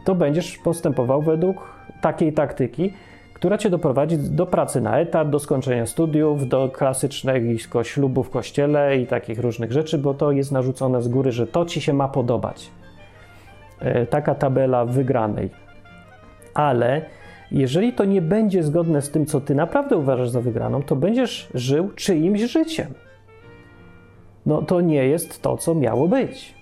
to 0.04 0.14
będziesz 0.14 0.58
postępował 0.58 1.22
według 1.22 1.72
takiej 2.00 2.32
taktyki, 2.32 2.92
która 3.34 3.58
cię 3.58 3.70
doprowadzi 3.70 4.18
do 4.18 4.46
pracy 4.46 4.80
na 4.80 4.98
etat, 4.98 5.30
do 5.30 5.38
skończenia 5.38 5.86
studiów, 5.86 6.48
do 6.48 6.68
klasycznego 6.68 7.84
ślubu 7.84 8.22
w 8.22 8.30
kościele 8.30 8.98
i 8.98 9.06
takich 9.06 9.38
różnych 9.38 9.72
rzeczy, 9.72 9.98
bo 9.98 10.14
to 10.14 10.32
jest 10.32 10.52
narzucone 10.52 11.02
z 11.02 11.08
góry, 11.08 11.32
że 11.32 11.46
to 11.46 11.64
ci 11.64 11.80
się 11.80 11.92
ma 11.92 12.08
podobać. 12.08 12.70
Y, 13.82 14.06
taka 14.06 14.34
tabela 14.34 14.84
wygranej 14.84 15.50
ale 16.54 17.02
jeżeli 17.52 17.92
to 17.92 18.04
nie 18.04 18.22
będzie 18.22 18.62
zgodne 18.62 19.02
z 19.02 19.10
tym, 19.10 19.26
co 19.26 19.40
ty 19.40 19.54
naprawdę 19.54 19.96
uważasz 19.96 20.30
za 20.30 20.40
wygraną, 20.40 20.82
to 20.82 20.96
będziesz 20.96 21.48
żył 21.54 21.90
czyimś 21.90 22.40
życiem. 22.40 22.86
No 24.46 24.62
to 24.62 24.80
nie 24.80 25.08
jest 25.08 25.42
to, 25.42 25.56
co 25.56 25.74
miało 25.74 26.08
być. 26.08 26.54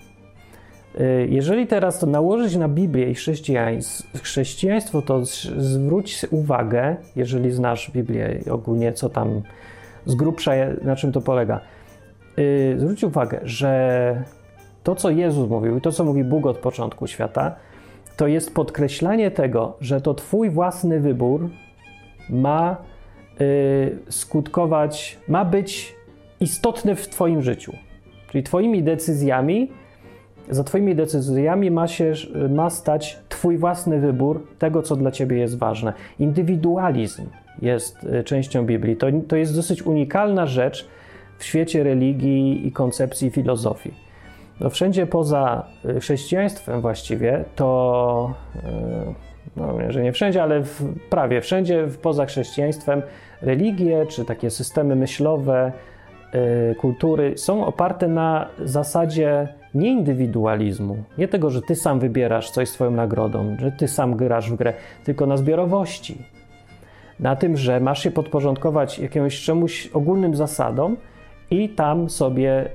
Y, 1.00 1.28
jeżeli 1.30 1.66
teraz 1.66 1.98
to 1.98 2.06
nałożyć 2.06 2.56
na 2.56 2.68
Biblię 2.68 3.10
i 3.10 3.14
chrześcijaństwo, 4.22 5.02
to 5.02 5.24
zwróć 5.56 6.26
uwagę, 6.30 6.96
jeżeli 7.16 7.50
znasz 7.50 7.90
Biblię 7.90 8.40
ogólnie 8.50 8.92
co 8.92 9.08
tam 9.08 9.42
z 10.06 10.14
grubsza, 10.14 10.52
na 10.82 10.96
czym 10.96 11.12
to 11.12 11.20
polega. 11.20 11.60
Y, 12.38 12.74
zwróć 12.78 13.04
uwagę, 13.04 13.40
że 13.42 14.24
to, 14.82 14.94
co 14.94 15.10
Jezus 15.10 15.50
mówił 15.50 15.76
i 15.76 15.80
to, 15.80 15.92
co 15.92 16.04
mówi 16.04 16.24
Bóg 16.24 16.46
od 16.46 16.58
początku 16.58 17.06
świata, 17.06 17.56
to 18.20 18.26
jest 18.26 18.54
podkreślanie 18.54 19.30
tego, 19.30 19.76
że 19.80 20.00
to 20.00 20.14
Twój 20.14 20.50
własny 20.50 21.00
wybór 21.00 21.50
ma 22.30 22.76
y, 23.40 23.98
skutkować, 24.08 25.18
ma 25.28 25.44
być 25.44 25.96
istotny 26.40 26.94
w 26.94 27.08
Twoim 27.08 27.42
życiu. 27.42 27.72
Czyli 28.30 28.44
Twoimi 28.44 28.82
decyzjami, 28.82 29.70
za 30.50 30.64
Twoimi 30.64 30.94
decyzjami 30.94 31.70
ma, 31.70 31.86
się, 31.88 32.12
ma 32.50 32.70
stać 32.70 33.18
Twój 33.28 33.58
własny 33.58 34.00
wybór 34.00 34.46
tego, 34.58 34.82
co 34.82 34.96
dla 34.96 35.10
Ciebie 35.10 35.38
jest 35.38 35.58
ważne. 35.58 35.92
Indywidualizm 36.18 37.26
jest 37.62 38.04
y, 38.04 38.24
częścią 38.24 38.66
Biblii. 38.66 38.96
To, 38.96 39.06
to 39.28 39.36
jest 39.36 39.56
dosyć 39.56 39.82
unikalna 39.82 40.46
rzecz 40.46 40.88
w 41.38 41.44
świecie 41.44 41.82
religii 41.82 42.66
i 42.66 42.72
koncepcji 42.72 43.30
filozofii. 43.30 44.09
No 44.60 44.70
wszędzie 44.70 45.06
poza 45.06 45.66
y, 45.84 46.00
chrześcijaństwem 46.00 46.80
właściwie 46.80 47.44
to, 47.56 48.34
y, 48.56 48.60
no 49.56 49.74
że 49.88 50.02
nie 50.02 50.12
wszędzie, 50.12 50.42
ale 50.42 50.62
w, 50.64 50.82
prawie 51.10 51.40
wszędzie 51.40 51.86
poza 52.02 52.26
chrześcijaństwem 52.26 53.02
religie 53.42 54.06
czy 54.06 54.24
takie 54.24 54.50
systemy 54.50 54.96
myślowe, 54.96 55.72
y, 56.70 56.74
kultury 56.74 57.38
są 57.38 57.66
oparte 57.66 58.08
na 58.08 58.48
zasadzie 58.64 59.48
nie 59.74 59.88
indywidualizmu, 59.88 60.96
nie 61.18 61.28
tego, 61.28 61.50
że 61.50 61.62
ty 61.62 61.74
sam 61.76 62.00
wybierasz 62.00 62.50
coś 62.50 62.68
swoją 62.68 62.90
nagrodą, 62.90 63.56
że 63.58 63.72
ty 63.72 63.88
sam 63.88 64.16
grasz 64.16 64.50
w 64.50 64.56
grę, 64.56 64.72
tylko 65.04 65.26
na 65.26 65.36
zbiorowości. 65.36 66.18
Na 67.20 67.36
tym, 67.36 67.56
że 67.56 67.80
masz 67.80 68.02
się 68.02 68.10
podporządkować 68.10 68.98
jakiemuś 68.98 69.40
czemuś 69.40 69.86
ogólnym 69.86 70.36
zasadom 70.36 70.96
i 71.50 71.68
tam 71.68 72.10
sobie 72.10 72.70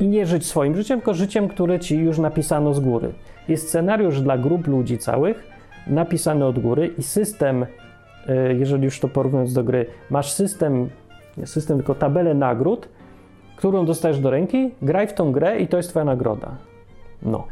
nie 0.00 0.26
żyć 0.26 0.46
swoim 0.46 0.76
życiem, 0.76 0.98
tylko 0.98 1.14
życiem, 1.14 1.48
które 1.48 1.80
ci 1.80 1.98
już 1.98 2.18
napisano 2.18 2.74
z 2.74 2.80
góry. 2.80 3.12
Jest 3.48 3.68
scenariusz 3.68 4.20
dla 4.20 4.38
grup 4.38 4.66
ludzi 4.66 4.98
całych, 4.98 5.46
napisany 5.86 6.44
od 6.44 6.58
góry 6.58 6.90
i 6.98 7.02
system, 7.02 7.66
e, 8.28 8.54
jeżeli 8.54 8.84
już 8.84 9.00
to 9.00 9.08
porównując 9.08 9.52
do 9.52 9.64
gry, 9.64 9.86
masz 10.10 10.32
system, 10.32 10.88
system, 11.44 11.76
tylko 11.76 11.94
tabelę 11.94 12.34
nagród, 12.34 12.88
którą 13.56 13.86
dostajesz 13.86 14.20
do 14.20 14.30
ręki, 14.30 14.70
graj 14.82 15.06
w 15.08 15.12
tą 15.12 15.32
grę 15.32 15.58
i 15.58 15.68
to 15.68 15.76
jest 15.76 15.88
twoja 15.88 16.04
nagroda. 16.04 16.56
No. 17.22 17.46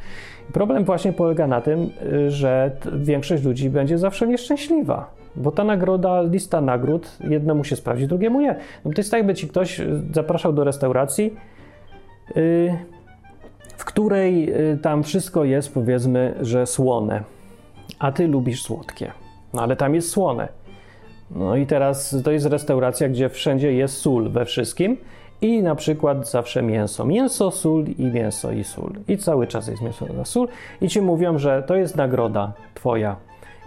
Problem 0.52 0.85
właśnie 0.85 1.12
polega 1.12 1.46
na 1.46 1.61
tym, 1.61 1.90
e, 2.12 2.30
że 2.30 2.70
większość 2.96 3.44
ludzi 3.44 3.70
będzie 3.70 3.98
zawsze 3.98 4.26
nieszczęśliwa, 4.26 5.11
bo 5.37 5.50
ta 5.50 5.64
nagroda, 5.64 6.22
lista 6.22 6.61
nagród, 6.61 7.18
jednemu 7.20 7.64
się 7.64 7.76
sprawdzi, 7.76 8.07
drugiemu 8.07 8.40
nie. 8.40 8.57
No 8.85 8.90
to 8.92 9.00
jest 9.00 9.11
tak, 9.11 9.18
jakby 9.18 9.35
ci 9.35 9.48
ktoś 9.48 9.80
zapraszał 10.12 10.52
do 10.52 10.64
restauracji, 10.64 11.30
Y, 11.30 11.54
w 13.76 13.84
której 13.84 14.50
y, 14.72 14.78
tam 14.82 15.02
wszystko 15.02 15.44
jest, 15.44 15.74
powiedzmy, 15.74 16.34
że 16.40 16.66
słone, 16.66 17.22
a 17.98 18.12
ty 18.12 18.28
lubisz 18.28 18.62
słodkie. 18.62 19.12
No 19.54 19.62
ale 19.62 19.77
tam 19.77 19.94
jest 19.94 20.10
słone. 20.10 20.48
No 21.31 21.56
i 21.56 21.66
teraz 21.66 22.16
to 22.25 22.31
jest 22.31 22.46
restauracja, 22.46 23.08
gdzie 23.08 23.29
wszędzie 23.29 23.72
jest 23.72 23.96
sól 23.96 24.31
we 24.31 24.44
wszystkim 24.44 24.96
i 25.40 25.62
na 25.62 25.75
przykład 25.75 26.31
zawsze 26.31 26.62
mięso. 26.62 27.04
Mięso, 27.04 27.50
sól 27.50 27.85
i 27.98 28.04
mięso 28.04 28.52
i 28.52 28.64
sól. 28.64 28.92
I 29.08 29.18
cały 29.18 29.46
czas 29.46 29.68
jest 29.68 29.83
mięso 29.83 30.06
na 30.06 30.25
sól 30.25 30.48
i 30.81 30.88
ci 30.88 31.00
mówią, 31.00 31.38
że 31.38 31.62
to 31.62 31.77
jest 31.77 31.96
nagroda 31.96 32.52
twoja. 32.75 33.16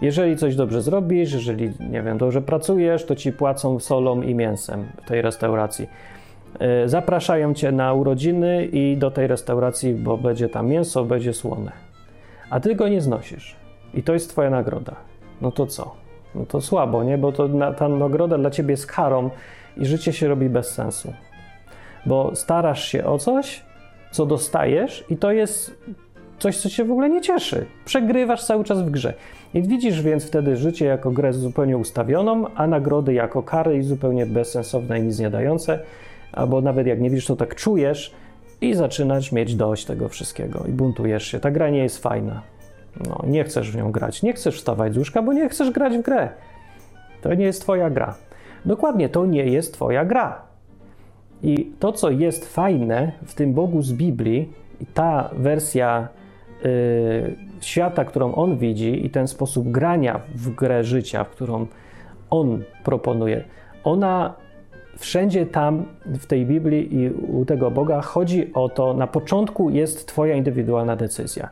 Jeżeli 0.02 0.36
coś 0.36 0.56
dobrze 0.56 0.82
zrobisz, 0.82 1.32
jeżeli, 1.32 1.72
nie 1.90 2.02
wiem, 2.02 2.18
dobrze 2.18 2.42
pracujesz, 2.42 3.04
to 3.04 3.14
ci 3.14 3.32
płacą 3.32 3.78
solą 3.78 4.22
i 4.22 4.34
mięsem 4.34 4.84
w 5.02 5.08
tej 5.08 5.22
restauracji. 5.22 5.88
E, 6.58 6.88
zapraszają 6.88 7.54
cię 7.54 7.72
na 7.72 7.92
urodziny 7.92 8.66
i 8.66 8.96
do 8.96 9.10
tej 9.10 9.26
restauracji, 9.26 9.94
bo 9.94 10.18
będzie 10.18 10.48
tam 10.48 10.68
mięso, 10.68 11.04
będzie 11.04 11.32
słone. 11.32 11.72
A 12.50 12.60
ty 12.60 12.74
go 12.74 12.88
nie 12.88 13.00
znosisz. 13.00 13.56
i 13.94 14.02
to 14.02 14.12
jest 14.12 14.30
twoja 14.30 14.50
nagroda. 14.50 14.96
No 15.40 15.52
to 15.52 15.66
co? 15.66 15.94
No 16.34 16.46
to 16.46 16.60
słabo, 16.60 17.04
nie? 17.04 17.18
Bo 17.18 17.32
to 17.32 17.48
na, 17.48 17.72
ta 17.72 17.88
nagroda 17.88 18.38
dla 18.38 18.50
ciebie 18.50 18.70
jest 18.70 18.86
karą 18.86 19.30
i 19.76 19.86
życie 19.86 20.12
się 20.12 20.28
robi 20.28 20.48
bez 20.48 20.70
sensu. 20.74 21.12
Bo 22.06 22.34
starasz 22.34 22.84
się 22.84 23.04
o 23.04 23.18
coś, 23.18 23.62
co 24.10 24.26
dostajesz 24.26 25.04
i 25.10 25.16
to 25.16 25.32
jest 25.32 25.74
coś, 26.38 26.56
co 26.56 26.70
cię 26.70 26.84
w 26.84 26.90
ogóle 26.90 27.10
nie 27.10 27.20
cieszy. 27.20 27.66
Przegrywasz 27.84 28.44
cały 28.44 28.64
czas 28.64 28.82
w 28.82 28.90
grze. 28.90 29.14
I 29.54 29.62
widzisz 29.62 30.02
więc 30.02 30.26
wtedy 30.26 30.56
życie 30.56 30.86
jako 30.86 31.10
grę 31.10 31.32
zupełnie 31.32 31.76
ustawioną, 31.76 32.44
a 32.54 32.66
nagrody 32.66 33.12
jako 33.12 33.42
kary 33.42 33.76
i 33.76 33.82
zupełnie 33.82 34.26
bezsensowne 34.26 34.98
i 35.00 35.02
nic 35.02 35.18
nie 35.18 35.30
dające. 35.30 35.78
Albo 36.32 36.60
nawet 36.60 36.86
jak 36.86 37.00
nie 37.00 37.10
widzisz, 37.10 37.26
to 37.26 37.36
tak 37.36 37.54
czujesz 37.54 38.14
i 38.60 38.74
zaczynasz 38.74 39.32
mieć 39.32 39.54
dość 39.54 39.84
tego 39.84 40.08
wszystkiego 40.08 40.64
i 40.68 40.72
buntujesz 40.72 41.24
się. 41.26 41.40
Ta 41.40 41.50
gra 41.50 41.70
nie 41.70 41.78
jest 41.78 42.02
fajna. 42.02 42.42
No, 43.08 43.22
nie 43.26 43.44
chcesz 43.44 43.70
w 43.70 43.76
nią 43.76 43.92
grać, 43.92 44.22
nie 44.22 44.32
chcesz 44.32 44.56
wstawać 44.56 44.94
z 44.94 44.98
łóżka, 44.98 45.22
bo 45.22 45.32
nie 45.32 45.48
chcesz 45.48 45.70
grać 45.70 45.98
w 45.98 46.02
grę. 46.02 46.28
To 47.22 47.34
nie 47.34 47.44
jest 47.44 47.62
twoja 47.62 47.90
gra. 47.90 48.14
Dokładnie, 48.64 49.08
to 49.08 49.26
nie 49.26 49.44
jest 49.44 49.74
twoja 49.74 50.04
gra. 50.04 50.42
I 51.42 51.72
to, 51.78 51.92
co 51.92 52.10
jest 52.10 52.54
fajne 52.54 53.12
w 53.26 53.34
tym 53.34 53.54
Bogu 53.54 53.82
z 53.82 53.92
Biblii, 53.92 54.52
ta 54.94 55.30
wersja 55.32 56.08
y, 56.64 57.36
świata, 57.60 58.04
którą 58.04 58.34
on 58.34 58.58
widzi, 58.58 59.06
i 59.06 59.10
ten 59.10 59.28
sposób 59.28 59.70
grania 59.70 60.20
w 60.34 60.50
grę 60.50 60.84
życia, 60.84 61.24
w 61.24 61.30
którą 61.30 61.66
on 62.30 62.62
proponuje, 62.84 63.44
ona 63.84 64.34
wszędzie 64.98 65.46
tam 65.46 65.84
w 66.06 66.26
tej 66.26 66.46
Biblii 66.46 66.94
i 66.96 67.10
u 67.10 67.44
tego 67.44 67.70
Boga 67.70 68.00
chodzi 68.00 68.54
o 68.54 68.68
to, 68.68 68.94
na 68.94 69.06
początku 69.06 69.70
jest 69.70 70.06
Twoja 70.06 70.34
indywidualna 70.34 70.96
decyzja. 70.96 71.48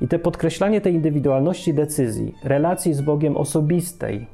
I 0.00 0.08
te 0.08 0.18
podkreślanie 0.18 0.80
tej 0.80 0.94
indywidualności 0.94 1.74
decyzji, 1.74 2.34
relacji 2.44 2.94
z 2.94 3.00
Bogiem 3.00 3.36
osobistej, 3.36 4.26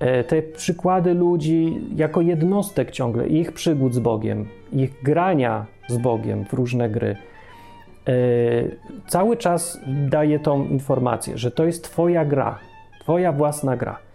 e, 0.00 0.24
te 0.24 0.42
przykłady 0.42 1.14
ludzi 1.14 1.80
jako 1.96 2.20
jednostek 2.20 2.90
ciągle, 2.90 3.26
ich 3.26 3.52
przygód 3.52 3.94
z 3.94 3.98
Bogiem, 3.98 4.46
ich 4.72 5.02
grania 5.02 5.66
z 5.88 5.96
Bogiem 5.96 6.44
w 6.44 6.52
różne 6.52 6.90
gry, 6.90 7.16
e, 8.08 8.12
cały 9.06 9.36
czas 9.36 9.80
daje 9.86 10.38
tą 10.40 10.64
informację, 10.64 11.38
że 11.38 11.50
to 11.50 11.64
jest 11.64 11.84
Twoja 11.84 12.24
gra, 12.24 12.58
Twoja 13.00 13.32
własna 13.32 13.76
gra. 13.76 14.11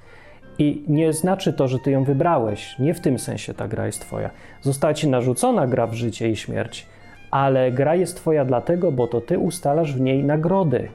I 0.59 0.83
nie 0.87 1.13
znaczy 1.13 1.53
to, 1.53 1.67
że 1.67 1.79
ty 1.79 1.91
ją 1.91 2.03
wybrałeś. 2.03 2.79
Nie 2.79 2.93
w 2.93 2.99
tym 2.99 3.19
sensie 3.19 3.53
ta 3.53 3.67
gra 3.67 3.85
jest 3.85 4.01
twoja. 4.01 4.29
Została 4.61 4.93
ci 4.93 5.07
narzucona 5.07 5.67
gra 5.67 5.87
w 5.87 5.93
życie 5.93 6.29
i 6.29 6.35
śmierć, 6.35 6.87
ale 7.31 7.71
gra 7.71 7.95
jest 7.95 8.17
twoja 8.17 8.45
dlatego, 8.45 8.91
bo 8.91 9.07
to 9.07 9.21
ty 9.21 9.39
ustalasz 9.39 9.93
w 9.93 10.01
niej 10.01 10.23
nagrody. 10.23 10.89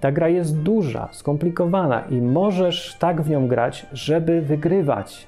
Ta 0.00 0.12
gra 0.12 0.28
jest 0.28 0.58
duża, 0.58 1.08
skomplikowana 1.12 2.04
i 2.10 2.14
możesz 2.14 2.96
tak 2.98 3.22
w 3.22 3.30
nią 3.30 3.48
grać, 3.48 3.86
żeby 3.92 4.42
wygrywać. 4.42 5.26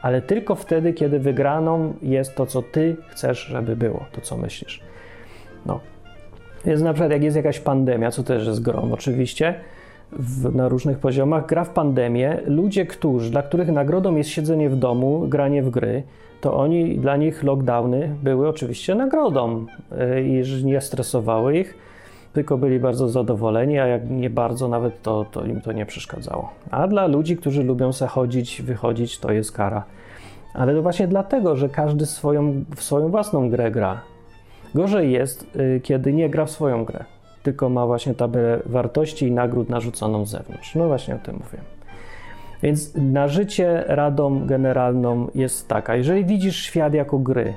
Ale 0.00 0.22
tylko 0.22 0.54
wtedy, 0.54 0.92
kiedy 0.92 1.18
wygraną 1.18 1.94
jest 2.02 2.34
to, 2.34 2.46
co 2.46 2.62
ty 2.62 2.96
chcesz, 3.08 3.38
żeby 3.38 3.76
było, 3.76 4.04
to 4.12 4.20
co 4.20 4.36
myślisz. 4.36 4.80
No. 5.66 5.80
Jest 6.64 6.82
na 6.82 6.92
przykład, 6.92 7.12
jak 7.12 7.22
jest 7.22 7.36
jakaś 7.36 7.60
pandemia, 7.60 8.10
co 8.10 8.22
też 8.22 8.46
jest 8.46 8.62
grom 8.62 8.92
oczywiście, 8.92 9.54
w, 10.12 10.54
na 10.54 10.68
różnych 10.68 10.98
poziomach, 10.98 11.46
gra 11.46 11.64
w 11.64 11.70
pandemię, 11.70 12.40
ludzie, 12.46 12.86
którzy, 12.86 13.30
dla 13.30 13.42
których 13.42 13.68
nagrodą 13.68 14.16
jest 14.16 14.30
siedzenie 14.30 14.70
w 14.70 14.76
domu, 14.76 15.26
granie 15.28 15.62
w 15.62 15.70
gry, 15.70 16.02
to 16.40 16.56
oni, 16.56 16.98
dla 16.98 17.16
nich 17.16 17.42
lockdowny 17.42 18.14
były 18.22 18.48
oczywiście 18.48 18.94
nagrodą 18.94 19.66
y, 20.16 20.22
i 20.22 20.64
nie 20.64 20.80
stresowały 20.80 21.58
ich, 21.58 21.74
tylko 22.32 22.58
byli 22.58 22.80
bardzo 22.80 23.08
zadowoleni, 23.08 23.78
a 23.78 23.86
jak 23.86 24.10
nie 24.10 24.30
bardzo 24.30 24.68
nawet, 24.68 25.02
to, 25.02 25.26
to 25.32 25.44
im 25.44 25.60
to 25.60 25.72
nie 25.72 25.86
przeszkadzało. 25.86 26.50
A 26.70 26.88
dla 26.88 27.06
ludzi, 27.06 27.36
którzy 27.36 27.64
lubią 27.64 27.92
se 27.92 28.06
chodzić, 28.06 28.62
wychodzić, 28.62 29.18
to 29.18 29.32
jest 29.32 29.52
kara. 29.52 29.84
Ale 30.54 30.74
to 30.74 30.82
właśnie 30.82 31.08
dlatego, 31.08 31.56
że 31.56 31.68
każdy 31.68 32.06
swoją, 32.06 32.64
w 32.76 32.82
swoją 32.82 33.08
własną 33.08 33.50
grę 33.50 33.70
gra. 33.70 34.00
Gorzej 34.74 35.12
jest, 35.12 35.56
y, 35.56 35.80
kiedy 35.80 36.12
nie 36.12 36.30
gra 36.30 36.44
w 36.44 36.50
swoją 36.50 36.84
grę 36.84 37.04
tylko 37.46 37.68
ma 37.68 37.86
właśnie 37.86 38.14
tabelę 38.14 38.60
wartości 38.66 39.26
i 39.26 39.32
nagród 39.32 39.68
narzuconą 39.68 40.26
z 40.26 40.30
zewnątrz. 40.30 40.74
No 40.74 40.86
właśnie 40.86 41.14
o 41.14 41.18
tym 41.18 41.34
mówię. 41.34 41.58
Więc 42.62 42.94
na 42.94 43.28
życie 43.28 43.84
radą 43.86 44.46
generalną 44.46 45.30
jest 45.34 45.68
taka: 45.68 45.96
jeżeli 45.96 46.24
widzisz 46.24 46.56
świat 46.56 46.94
jako 46.94 47.18
gry 47.18 47.54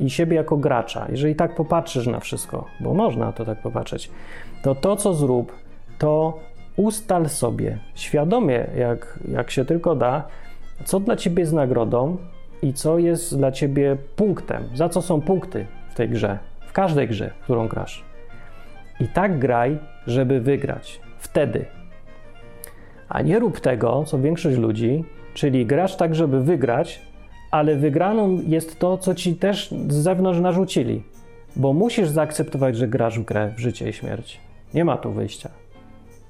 i 0.00 0.10
siebie 0.10 0.36
jako 0.36 0.56
gracza, 0.56 1.06
jeżeli 1.08 1.34
tak 1.34 1.54
popatrzysz 1.54 2.06
na 2.06 2.20
wszystko, 2.20 2.64
bo 2.80 2.94
można 2.94 3.32
to 3.32 3.44
tak 3.44 3.62
popatrzeć, 3.62 4.10
to 4.62 4.74
to, 4.74 4.96
co 4.96 5.14
zrób, 5.14 5.52
to 5.98 6.38
ustal 6.76 7.28
sobie 7.28 7.78
świadomie, 7.94 8.66
jak, 8.78 9.18
jak 9.28 9.50
się 9.50 9.64
tylko 9.64 9.94
da, 9.94 10.24
co 10.84 11.00
dla 11.00 11.16
ciebie 11.16 11.40
jest 11.40 11.52
nagrodą 11.52 12.16
i 12.62 12.72
co 12.72 12.98
jest 12.98 13.36
dla 13.36 13.52
ciebie 13.52 13.96
punktem, 14.16 14.68
za 14.74 14.88
co 14.88 15.02
są 15.02 15.20
punkty 15.20 15.66
w 15.90 15.94
tej 15.94 16.08
grze, 16.08 16.38
w 16.66 16.72
każdej 16.72 17.08
grze, 17.08 17.30
którą 17.44 17.68
grasz. 17.68 18.15
I 19.00 19.08
tak 19.08 19.38
graj, 19.38 19.78
żeby 20.06 20.40
wygrać. 20.40 21.00
Wtedy. 21.18 21.64
A 23.08 23.22
nie 23.22 23.38
rób 23.38 23.60
tego, 23.60 24.04
co 24.04 24.18
większość 24.18 24.58
ludzi, 24.58 25.04
czyli 25.34 25.66
grasz 25.66 25.96
tak, 25.96 26.14
żeby 26.14 26.42
wygrać, 26.42 27.02
ale 27.50 27.76
wygraną 27.76 28.38
jest 28.46 28.78
to, 28.78 28.98
co 28.98 29.14
ci 29.14 29.34
też 29.34 29.70
z 29.88 29.94
zewnątrz 29.94 30.40
narzucili. 30.40 31.02
Bo 31.56 31.72
musisz 31.72 32.08
zaakceptować, 32.08 32.76
że 32.76 32.88
grasz 32.88 33.18
w 33.18 33.24
grę 33.24 33.52
w 33.56 33.60
życie 33.60 33.88
i 33.88 33.92
śmierć. 33.92 34.40
Nie 34.74 34.84
ma 34.84 34.96
tu 34.96 35.12
wyjścia. 35.12 35.50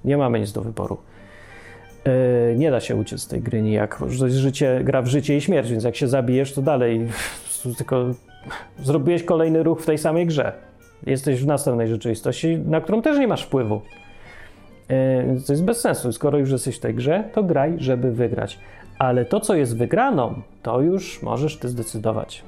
Nie 0.04 0.16
mamy 0.16 0.40
nic 0.40 0.52
do 0.52 0.62
wyboru. 0.62 0.98
Yy, 2.04 2.56
nie 2.56 2.70
da 2.70 2.80
się 2.80 2.96
uciec 2.96 3.20
z 3.20 3.28
tej 3.28 3.40
gry 3.40 3.62
nijak. 3.62 4.00
Życie, 4.26 4.80
gra 4.84 5.02
w 5.02 5.06
życie 5.06 5.36
i 5.36 5.40
śmierć, 5.40 5.70
więc 5.70 5.84
jak 5.84 5.96
się 5.96 6.08
zabijesz, 6.08 6.52
to 6.52 6.62
dalej 6.62 7.08
tylko 7.78 8.06
zrobiłeś 8.78 9.22
kolejny 9.22 9.62
ruch 9.62 9.80
w 9.80 9.86
tej 9.86 9.98
samej 9.98 10.26
grze 10.26 10.52
jesteś 11.06 11.42
w 11.42 11.46
następnej 11.46 11.88
rzeczywistości, 11.88 12.58
na 12.58 12.80
którą 12.80 13.02
też 13.02 13.18
nie 13.18 13.28
masz 13.28 13.42
wpływu. 13.42 13.80
E, 14.88 15.24
to 15.46 15.52
jest 15.52 15.64
bez 15.64 15.80
sensu. 15.80 16.12
Skoro 16.12 16.38
już 16.38 16.50
jesteś 16.50 16.76
w 16.76 16.80
tej 16.80 16.94
grze, 16.94 17.24
to 17.32 17.42
graj, 17.42 17.74
żeby 17.78 18.12
wygrać. 18.12 18.58
Ale 18.98 19.24
to, 19.24 19.40
co 19.40 19.54
jest 19.54 19.76
wygraną, 19.76 20.34
to 20.62 20.80
już 20.80 21.22
możesz 21.22 21.56
ty 21.56 21.68
zdecydować. 21.68 22.44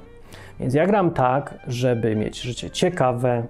Więc 0.60 0.74
ja 0.74 0.86
gram 0.86 1.10
tak, 1.10 1.54
żeby 1.66 2.16
mieć 2.16 2.40
życie 2.40 2.70
ciekawe, 2.70 3.42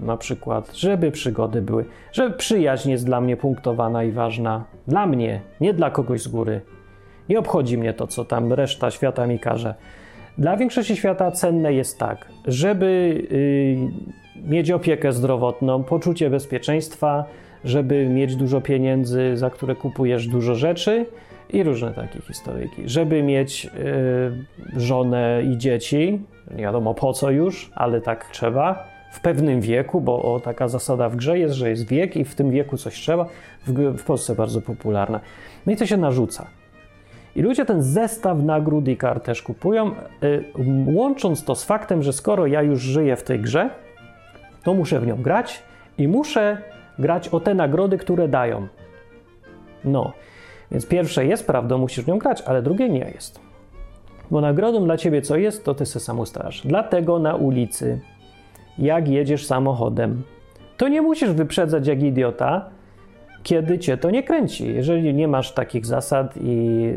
na 0.00 0.16
przykład, 0.16 0.76
żeby 0.76 1.10
przygody 1.10 1.62
były, 1.62 1.84
żeby 2.12 2.36
przyjaźń 2.36 2.90
jest 2.90 3.06
dla 3.06 3.20
mnie 3.20 3.36
punktowana 3.36 4.04
i 4.04 4.12
ważna. 4.12 4.64
Dla 4.86 5.06
mnie, 5.06 5.40
nie 5.60 5.74
dla 5.74 5.90
kogoś 5.90 6.22
z 6.22 6.28
góry. 6.28 6.60
Nie 7.28 7.38
obchodzi 7.38 7.78
mnie 7.78 7.94
to, 7.94 8.06
co 8.06 8.24
tam 8.24 8.52
reszta 8.52 8.90
świata 8.90 9.26
mi 9.26 9.38
każe. 9.38 9.74
Dla 10.38 10.56
większości 10.56 10.96
świata 10.96 11.30
cenne 11.30 11.72
jest 11.72 11.98
tak, 11.98 12.28
żeby 12.46 13.22
yy, 14.36 14.50
mieć 14.50 14.70
opiekę 14.70 15.12
zdrowotną, 15.12 15.84
poczucie 15.84 16.30
bezpieczeństwa, 16.30 17.24
żeby 17.64 18.08
mieć 18.08 18.36
dużo 18.36 18.60
pieniędzy, 18.60 19.36
za 19.36 19.50
które 19.50 19.74
kupujesz 19.74 20.28
dużo 20.28 20.54
rzeczy 20.54 21.06
i 21.50 21.62
różne 21.62 21.94
takie 21.94 22.20
historyjki. 22.20 22.82
Żeby 22.88 23.22
mieć 23.22 23.64
yy, 23.64 24.80
żonę 24.80 25.42
i 25.52 25.58
dzieci, 25.58 26.20
nie 26.56 26.62
wiadomo 26.62 26.94
po 26.94 27.12
co 27.12 27.30
już, 27.30 27.70
ale 27.74 28.00
tak 28.00 28.30
trzeba, 28.30 28.88
w 29.12 29.20
pewnym 29.20 29.60
wieku, 29.60 30.00
bo 30.00 30.34
o, 30.34 30.40
taka 30.40 30.68
zasada 30.68 31.08
w 31.08 31.16
grze 31.16 31.38
jest, 31.38 31.54
że 31.54 31.70
jest 31.70 31.88
wiek 31.88 32.16
i 32.16 32.24
w 32.24 32.34
tym 32.34 32.50
wieku 32.50 32.76
coś 32.76 32.94
trzeba, 32.94 33.26
w, 33.66 33.72
w 33.98 34.04
Polsce 34.04 34.34
bardzo 34.34 34.60
popularna. 34.60 35.20
No 35.66 35.72
i 35.72 35.76
to 35.76 35.86
się 35.86 35.96
narzuca. 35.96 36.57
I 37.38 37.42
ludzie 37.42 37.64
ten 37.64 37.82
zestaw 37.82 38.42
nagród 38.42 38.88
i 38.88 38.96
kart 38.96 39.24
też 39.24 39.42
kupują, 39.42 39.90
y, 40.22 40.44
łącząc 40.86 41.44
to 41.44 41.54
z 41.54 41.64
faktem, 41.64 42.02
że 42.02 42.12
skoro 42.12 42.46
ja 42.46 42.62
już 42.62 42.80
żyję 42.80 43.16
w 43.16 43.22
tej 43.22 43.40
grze, 43.40 43.70
to 44.62 44.74
muszę 44.74 45.00
w 45.00 45.06
nią 45.06 45.22
grać 45.22 45.62
i 45.98 46.08
muszę 46.08 46.58
grać 46.98 47.28
o 47.28 47.40
te 47.40 47.54
nagrody, 47.54 47.98
które 47.98 48.28
dają. 48.28 48.66
No, 49.84 50.12
więc 50.70 50.86
pierwsze 50.86 51.26
jest 51.26 51.46
prawdą, 51.46 51.78
musisz 51.78 52.04
w 52.04 52.08
nią 52.08 52.18
grać, 52.18 52.42
ale 52.42 52.62
drugie 52.62 52.88
nie 52.88 53.10
jest. 53.14 53.40
Bo 54.30 54.40
nagrodą 54.40 54.84
dla 54.84 54.96
ciebie 54.96 55.22
co 55.22 55.36
jest, 55.36 55.64
to 55.64 55.74
ty 55.74 55.86
se 55.86 56.00
sam 56.00 56.20
ustalasz. 56.20 56.66
Dlatego 56.66 57.18
na 57.18 57.34
ulicy, 57.34 58.00
jak 58.78 59.08
jedziesz 59.08 59.46
samochodem, 59.46 60.22
to 60.76 60.88
nie 60.88 61.02
musisz 61.02 61.30
wyprzedzać 61.30 61.86
jak 61.86 62.02
idiota, 62.02 62.70
kiedy 63.42 63.78
cię 63.78 63.96
to 63.96 64.10
nie 64.10 64.22
kręci. 64.22 64.74
Jeżeli 64.74 65.14
nie 65.14 65.28
masz 65.28 65.52
takich 65.52 65.86
zasad 65.86 66.34
i 66.40 66.88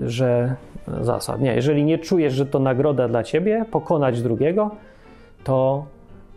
że 0.00 0.54
zasad, 1.00 1.40
nie, 1.40 1.54
jeżeli 1.54 1.84
nie 1.84 1.98
czujesz, 1.98 2.32
że 2.34 2.46
to 2.46 2.58
nagroda 2.58 3.08
dla 3.08 3.22
ciebie, 3.22 3.64
pokonać 3.70 4.22
drugiego, 4.22 4.70
to, 5.44 5.86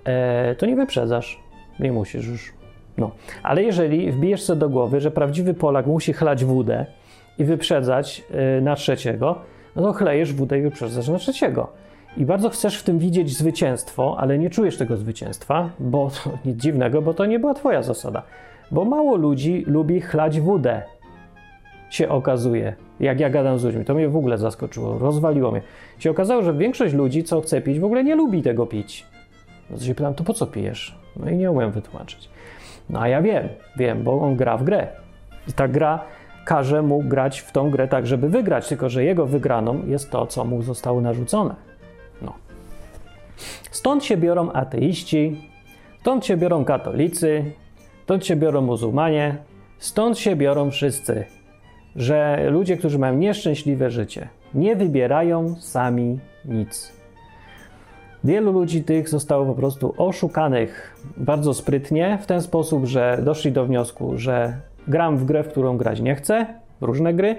e, 0.05 0.55
to 0.55 0.65
nie 0.65 0.75
wyprzedzasz. 0.75 1.39
Nie 1.79 1.91
musisz 1.91 2.27
już. 2.27 2.53
No. 2.97 3.11
Ale 3.43 3.63
jeżeli 3.63 4.11
wbijesz 4.11 4.43
sobie 4.43 4.59
do 4.59 4.69
głowy, 4.69 4.99
że 4.99 5.11
prawdziwy 5.11 5.53
Polak 5.53 5.85
musi 5.85 6.13
chlać 6.13 6.45
wódę 6.45 6.85
i 7.37 7.43
wyprzedzać 7.45 8.23
e, 8.31 8.61
na 8.61 8.75
trzeciego, 8.75 9.35
no 9.75 9.81
to 9.81 9.93
chlejesz 9.93 10.33
wódę 10.33 10.59
i 10.59 10.61
wyprzedzasz 10.61 11.07
na 11.07 11.17
trzeciego. 11.17 11.67
I 12.17 12.25
bardzo 12.25 12.49
chcesz 12.49 12.79
w 12.79 12.83
tym 12.83 12.99
widzieć 12.99 13.37
zwycięstwo, 13.37 14.15
ale 14.19 14.37
nie 14.37 14.49
czujesz 14.49 14.77
tego 14.77 14.97
zwycięstwa, 14.97 15.69
bo 15.79 16.09
to 16.23 16.29
nic 16.45 16.57
dziwnego, 16.57 17.01
bo 17.01 17.13
to 17.13 17.25
nie 17.25 17.39
była 17.39 17.53
twoja 17.53 17.83
zasada. 17.83 18.23
Bo 18.71 18.85
mało 18.85 19.15
ludzi 19.15 19.63
lubi 19.67 20.01
chlać 20.01 20.39
wódę. 20.39 20.81
Się 21.89 22.09
okazuje, 22.09 22.75
jak 22.99 23.19
ja 23.19 23.29
gadam 23.29 23.59
z 23.59 23.63
ludźmi, 23.63 23.85
to 23.85 23.93
mnie 23.93 24.09
w 24.09 24.17
ogóle 24.17 24.37
zaskoczyło, 24.37 24.97
rozwaliło 24.97 25.51
mnie. 25.51 25.61
Się 25.99 26.11
okazało, 26.11 26.41
że 26.41 26.53
większość 26.53 26.93
ludzi, 26.93 27.23
co 27.23 27.41
chce 27.41 27.61
pić, 27.61 27.79
w 27.79 27.83
ogóle 27.83 28.03
nie 28.03 28.15
lubi 28.15 28.41
tego 28.41 28.65
pić. 28.65 29.05
No 29.69 29.79
się 29.79 29.95
pytam, 29.95 30.13
to 30.13 30.23
po 30.23 30.33
co 30.33 30.47
pijesz? 30.47 30.95
No 31.15 31.29
i 31.29 31.35
nie 31.35 31.51
umiem 31.51 31.71
wytłumaczyć. 31.71 32.29
No 32.89 33.01
a 33.01 33.07
ja 33.07 33.21
wiem, 33.21 33.49
wiem, 33.77 34.03
bo 34.03 34.21
on 34.21 34.35
gra 34.35 34.57
w 34.57 34.63
grę. 34.63 34.87
I 35.47 35.53
ta 35.53 35.67
gra 35.67 35.99
każe 36.45 36.81
mu 36.81 37.03
grać 37.03 37.39
w 37.39 37.51
tą 37.51 37.71
grę 37.71 37.87
tak, 37.87 38.07
żeby 38.07 38.29
wygrać, 38.29 38.67
tylko 38.67 38.89
że 38.89 39.03
jego 39.03 39.25
wygraną 39.25 39.85
jest 39.87 40.11
to, 40.11 40.27
co 40.27 40.45
mu 40.45 40.61
zostało 40.61 41.01
narzucone. 41.01 41.55
No. 42.21 42.33
Stąd 43.71 44.03
się 44.03 44.17
biorą 44.17 44.51
ateiści, 44.51 45.49
stąd 46.01 46.25
się 46.25 46.37
biorą 46.37 46.65
katolicy, 46.65 47.51
stąd 48.03 48.25
się 48.25 48.35
biorą 48.35 48.61
muzułmanie, 48.61 49.35
stąd 49.77 50.19
się 50.19 50.35
biorą 50.35 50.71
wszyscy, 50.71 51.25
że 51.95 52.47
ludzie, 52.49 52.77
którzy 52.77 52.99
mają 52.99 53.17
nieszczęśliwe 53.17 53.89
życie, 53.89 54.27
nie 54.53 54.75
wybierają 54.75 55.55
sami 55.59 56.19
nic. 56.45 57.01
Wielu 58.23 58.51
ludzi 58.51 58.83
tych 58.83 59.09
zostało 59.09 59.45
po 59.45 59.53
prostu 59.53 59.93
oszukanych 59.97 60.95
bardzo 61.17 61.53
sprytnie, 61.53 62.17
w 62.21 62.25
ten 62.25 62.41
sposób, 62.41 62.85
że 62.85 63.19
doszli 63.23 63.51
do 63.51 63.65
wniosku, 63.65 64.17
że 64.17 64.53
gram 64.87 65.17
w 65.17 65.25
grę, 65.25 65.43
w 65.43 65.47
którą 65.47 65.77
grać 65.77 66.01
nie 66.01 66.15
chcę, 66.15 66.45
różne 66.81 67.13
gry, 67.13 67.35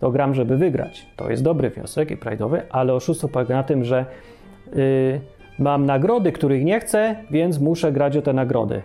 to 0.00 0.10
gram, 0.10 0.34
żeby 0.34 0.56
wygrać. 0.56 1.06
To 1.16 1.30
jest 1.30 1.42
dobry 1.42 1.70
wniosek 1.70 2.10
i 2.10 2.16
prajdowy, 2.16 2.62
ale 2.70 2.94
oszustwo 2.94 3.28
polega 3.28 3.56
na 3.56 3.62
tym, 3.62 3.84
że 3.84 4.06
yy, 4.74 5.20
mam 5.58 5.86
nagrody, 5.86 6.32
których 6.32 6.64
nie 6.64 6.80
chcę, 6.80 7.16
więc 7.30 7.60
muszę 7.60 7.92
grać 7.92 8.16
o 8.16 8.22
te 8.22 8.32
nagrody. 8.32 8.82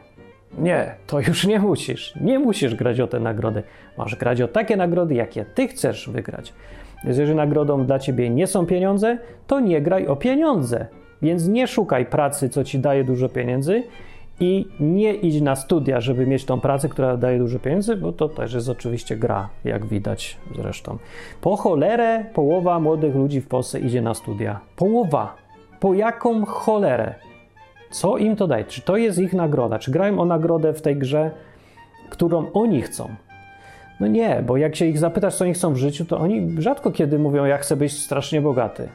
Nie, 0.57 0.95
to 1.07 1.19
już 1.19 1.47
nie 1.47 1.59
musisz. 1.59 2.13
Nie 2.21 2.39
musisz 2.39 2.75
grać 2.75 2.99
o 2.99 3.07
te 3.07 3.19
nagrody. 3.19 3.63
Masz 3.97 4.15
grać 4.15 4.41
o 4.41 4.47
takie 4.47 4.77
nagrody, 4.77 5.13
jakie 5.13 5.45
ty 5.45 5.67
chcesz 5.67 6.09
wygrać. 6.09 6.53
Więc 7.03 7.17
jeżeli 7.17 7.37
nagrodą 7.37 7.85
dla 7.85 7.99
ciebie 7.99 8.29
nie 8.29 8.47
są 8.47 8.65
pieniądze, 8.65 9.17
to 9.47 9.59
nie 9.59 9.81
graj 9.81 10.07
o 10.07 10.15
pieniądze. 10.15 10.85
Więc 11.21 11.47
nie 11.47 11.67
szukaj 11.67 12.05
pracy, 12.05 12.49
co 12.49 12.63
ci 12.63 12.79
daje 12.79 13.03
dużo 13.03 13.29
pieniędzy 13.29 13.83
i 14.39 14.65
nie 14.79 15.13
idź 15.13 15.41
na 15.41 15.55
studia, 15.55 16.01
żeby 16.01 16.27
mieć 16.27 16.45
tą 16.45 16.59
pracę, 16.59 16.89
która 16.89 17.17
daje 17.17 17.39
dużo 17.39 17.59
pieniędzy, 17.59 17.95
bo 17.95 18.11
to 18.11 18.29
też 18.29 18.53
jest 18.53 18.69
oczywiście 18.69 19.15
gra, 19.15 19.49
jak 19.63 19.85
widać 19.85 20.37
zresztą. 20.55 20.97
Po 21.41 21.55
cholerę 21.55 22.25
połowa 22.33 22.79
młodych 22.79 23.15
ludzi 23.15 23.41
w 23.41 23.47
Polsce 23.47 23.79
idzie 23.79 24.01
na 24.01 24.13
studia. 24.13 24.59
Połowa. 24.75 25.35
Po 25.79 25.93
jaką 25.93 26.45
cholerę? 26.45 27.15
Co 27.89 28.17
im 28.17 28.35
to 28.35 28.47
daje? 28.47 28.65
Czy 28.65 28.81
to 28.81 28.97
jest 28.97 29.19
ich 29.19 29.33
nagroda? 29.33 29.79
Czy 29.79 29.91
grają 29.91 30.19
o 30.19 30.25
nagrodę 30.25 30.73
w 30.73 30.81
tej 30.81 30.97
grze, 30.97 31.31
którą 32.09 32.51
oni 32.53 32.81
chcą? 32.81 33.09
No 33.99 34.07
nie, 34.07 34.43
bo 34.45 34.57
jak 34.57 34.75
się 34.75 34.85
ich 34.85 34.99
zapytasz, 34.99 35.35
co 35.35 35.43
oni 35.43 35.53
chcą 35.53 35.73
w 35.73 35.77
życiu, 35.77 36.05
to 36.05 36.17
oni 36.17 36.55
rzadko 36.57 36.91
kiedy 36.91 37.19
mówią, 37.19 37.45
ja 37.45 37.57
chcę 37.57 37.75
być 37.75 37.99
strasznie 37.99 38.41
bogaty. 38.41 38.89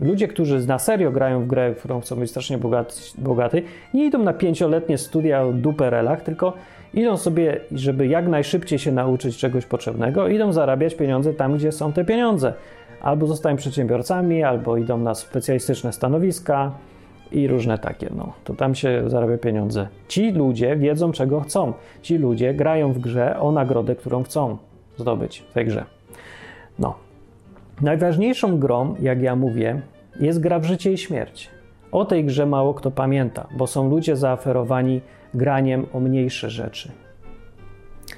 Ludzie, 0.00 0.28
którzy 0.28 0.66
na 0.66 0.78
serio 0.78 1.10
grają 1.10 1.44
w 1.44 1.46
grę, 1.46 1.74
w 1.74 1.78
którą 1.78 2.00
chcą 2.00 2.16
być 2.16 2.30
strasznie 2.30 2.58
bogaty, 2.58 2.94
bogaty 3.18 3.62
nie 3.94 4.06
idą 4.06 4.18
na 4.18 4.32
pięcioletnie 4.32 4.98
studia 4.98 5.42
o 5.42 5.52
duperelach, 5.52 6.22
tylko 6.22 6.52
idą 6.94 7.16
sobie, 7.16 7.60
żeby 7.72 8.06
jak 8.06 8.28
najszybciej 8.28 8.78
się 8.78 8.92
nauczyć 8.92 9.36
czegoś 9.36 9.66
potrzebnego, 9.66 10.28
idą 10.28 10.52
zarabiać 10.52 10.94
pieniądze 10.94 11.34
tam, 11.34 11.54
gdzie 11.54 11.72
są 11.72 11.92
te 11.92 12.04
pieniądze. 12.04 12.54
Albo 13.00 13.26
zostają 13.26 13.56
przedsiębiorcami, 13.56 14.42
albo 14.42 14.76
idą 14.76 14.98
na 14.98 15.14
specjalistyczne 15.14 15.92
stanowiska 15.92 16.72
i 17.32 17.48
różne 17.48 17.78
takie. 17.78 18.10
No, 18.16 18.32
to 18.44 18.54
tam 18.54 18.74
się 18.74 19.02
zarabia 19.06 19.38
pieniądze. 19.38 19.88
Ci 20.08 20.32
ludzie 20.32 20.76
wiedzą, 20.76 21.12
czego 21.12 21.40
chcą. 21.40 21.72
Ci 22.02 22.18
ludzie 22.18 22.54
grają 22.54 22.92
w 22.92 22.98
grze 22.98 23.40
o 23.40 23.52
nagrodę, 23.52 23.96
którą 23.96 24.22
chcą 24.22 24.56
zdobyć 24.96 25.38
w 25.38 25.52
tej 25.52 25.66
grze. 25.66 25.84
No. 26.78 26.94
Najważniejszą 27.80 28.58
grą, 28.58 28.94
jak 29.00 29.22
ja 29.22 29.36
mówię, 29.36 29.82
jest 30.20 30.40
gra 30.40 30.58
w 30.58 30.64
życie 30.64 30.92
i 30.92 30.98
śmierć. 30.98 31.50
O 31.92 32.04
tej 32.04 32.24
grze 32.24 32.46
mało 32.46 32.74
kto 32.74 32.90
pamięta, 32.90 33.46
bo 33.56 33.66
są 33.66 33.90
ludzie 33.90 34.16
zaoferowani 34.16 35.00
graniem 35.34 35.86
o 35.92 36.00
mniejsze 36.00 36.50
rzeczy, 36.50 36.90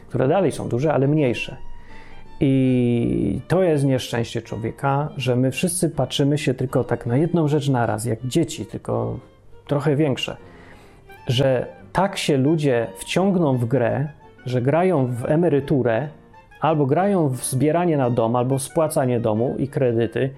które 0.09 0.29
dalej 0.29 0.53
są 0.53 0.69
duże, 0.69 0.93
ale 0.93 1.09
mniejsze. 1.09 1.57
I 2.47 3.41
to 3.49 3.63
jest 3.63 3.85
nieszczęście 3.85 4.43
człowieka, 4.43 5.09
że 5.17 5.37
my 5.37 5.51
wszyscy 5.51 5.91
patrzymy 5.91 6.39
się 6.39 6.55
tylko 6.55 6.85
tak 6.85 7.07
na 7.07 7.17
jedną 7.17 7.49
rzecz 7.49 7.69
naraz, 7.69 8.05
jak 8.05 8.27
dzieci, 8.27 8.67
tylko 8.67 9.19
trochę 9.67 9.97
większe. 9.97 10.37
Że 11.27 11.67
tak 11.93 12.19
się 12.19 12.37
ludzie 12.37 12.87
wciągną 12.97 13.57
w 13.57 13.65
grę, 13.65 14.09
że 14.47 14.63
grają 14.63 15.07
w 15.07 15.25
emeryturę, 15.25 16.09
albo 16.61 16.87
grają 16.87 17.29
w 17.29 17.45
zbieranie 17.45 17.97
na 17.97 18.11
dom, 18.11 18.37
albo 18.37 18.59
spłacanie 18.59 19.21
domu 19.21 19.55
i 19.59 19.69
kredyty, 19.69 20.31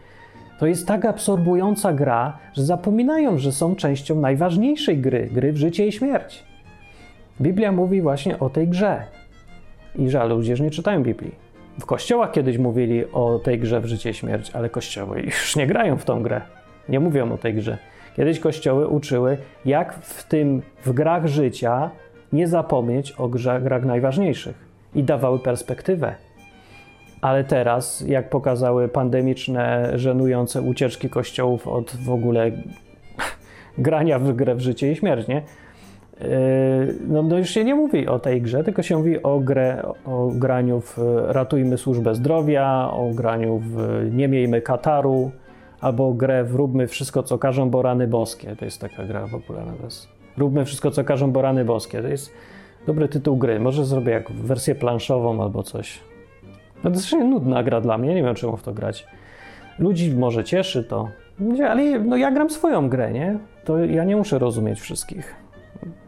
to 0.59 0.66
jest 0.66 0.88
tak 0.88 1.04
absorbująca 1.04 1.92
gra, 1.92 2.38
że 2.54 2.64
zapominają, 2.64 3.38
że 3.38 3.52
są 3.52 3.76
częścią 3.76 4.20
najważniejszej 4.20 4.98
gry 4.98 5.28
gry 5.32 5.52
w 5.52 5.57
życie 5.57 5.86
i 5.86 5.92
śmierć. 5.92 6.44
Biblia 7.40 7.72
mówi 7.72 8.02
właśnie 8.02 8.38
o 8.38 8.50
tej 8.50 8.68
grze. 8.68 9.04
I 9.98 10.11
że 10.11 10.26
ludzie 10.26 10.50
już 10.50 10.61
nie 10.61 10.70
czytają 10.70 11.02
Biblii. 11.02 11.45
W 11.80 11.86
kościołach 11.86 12.32
kiedyś 12.32 12.58
mówili 12.58 13.04
o 13.12 13.38
tej 13.38 13.58
grze 13.58 13.80
w 13.80 13.86
życie 13.86 14.10
i 14.10 14.14
śmierć, 14.14 14.50
ale 14.50 14.70
kościoły 14.70 15.20
już 15.20 15.56
nie 15.56 15.66
grają 15.66 15.96
w 15.96 16.04
tą 16.04 16.22
grę. 16.22 16.40
Nie 16.88 17.00
mówią 17.00 17.32
o 17.32 17.38
tej 17.38 17.54
grze. 17.54 17.78
Kiedyś 18.16 18.40
kościoły 18.40 18.88
uczyły, 18.88 19.38
jak 19.64 19.94
w 19.94 20.28
tym, 20.28 20.62
w 20.84 20.92
grach 20.92 21.26
życia 21.26 21.90
nie 22.32 22.48
zapomnieć 22.48 23.12
o 23.12 23.28
grach, 23.28 23.62
grach 23.62 23.84
najważniejszych 23.84 24.56
i 24.94 25.02
dawały 25.02 25.38
perspektywę. 25.38 26.14
Ale 27.20 27.44
teraz, 27.44 28.04
jak 28.06 28.30
pokazały 28.30 28.88
pandemiczne, 28.88 29.92
żenujące 29.94 30.62
ucieczki 30.62 31.08
kościołów 31.08 31.68
od 31.68 31.96
w 31.96 32.10
ogóle 32.10 32.50
grania 33.78 34.18
w 34.18 34.32
grę 34.32 34.54
w 34.54 34.60
życie 34.60 34.92
i 34.92 34.96
śmierć, 34.96 35.28
nie? 35.28 35.42
No, 37.08 37.22
no, 37.22 37.38
już 37.38 37.50
się 37.50 37.64
nie 37.64 37.74
mówi 37.74 38.06
o 38.06 38.18
tej 38.18 38.42
grze, 38.42 38.64
tylko 38.64 38.82
się 38.82 38.96
mówi 38.96 39.22
o, 39.22 39.40
grę, 39.40 39.82
o 40.04 40.30
graniu 40.34 40.80
w 40.80 40.98
Ratujmy 41.26 41.78
służbę 41.78 42.14
zdrowia, 42.14 42.90
o 42.92 43.10
graniu 43.14 43.58
w 43.58 43.78
Nie 44.12 44.28
miejmy 44.28 44.62
Kataru, 44.62 45.30
albo 45.80 46.12
grę 46.12 46.44
w 46.44 46.54
Róbmy 46.54 46.86
wszystko, 46.86 47.22
co 47.22 47.38
każą, 47.38 47.70
bo 47.70 47.82
rany 47.82 48.06
boskie. 48.08 48.56
To 48.56 48.64
jest 48.64 48.80
taka 48.80 49.04
gra 49.04 49.28
popularna 49.28 49.72
teraz. 49.72 50.08
Róbmy 50.36 50.64
wszystko, 50.64 50.90
co 50.90 51.04
każą, 51.04 51.32
bo 51.32 51.42
rany 51.42 51.64
boskie. 51.64 52.02
To 52.02 52.08
jest 52.08 52.32
dobry 52.86 53.08
tytuł 53.08 53.36
gry. 53.36 53.60
Może 53.60 53.84
zrobię 53.84 54.12
jak 54.12 54.32
wersję 54.32 54.74
planszową 54.74 55.42
albo 55.42 55.62
coś. 55.62 56.00
No 56.84 56.90
to 56.90 56.96
jest 56.96 57.12
nudna 57.12 57.62
gra 57.62 57.80
dla 57.80 57.98
mnie, 57.98 58.14
nie 58.14 58.22
wiem 58.22 58.34
czemu 58.34 58.56
w 58.56 58.62
to 58.62 58.72
grać. 58.72 59.06
Ludzi 59.78 60.14
może 60.14 60.44
cieszy 60.44 60.84
to, 60.84 61.08
ale 61.68 61.98
no 61.98 62.16
ja 62.16 62.30
gram 62.30 62.50
swoją 62.50 62.88
grę, 62.88 63.12
nie? 63.12 63.38
To 63.64 63.78
ja 63.78 64.04
nie 64.04 64.16
muszę 64.16 64.38
rozumieć 64.38 64.80
wszystkich. 64.80 65.45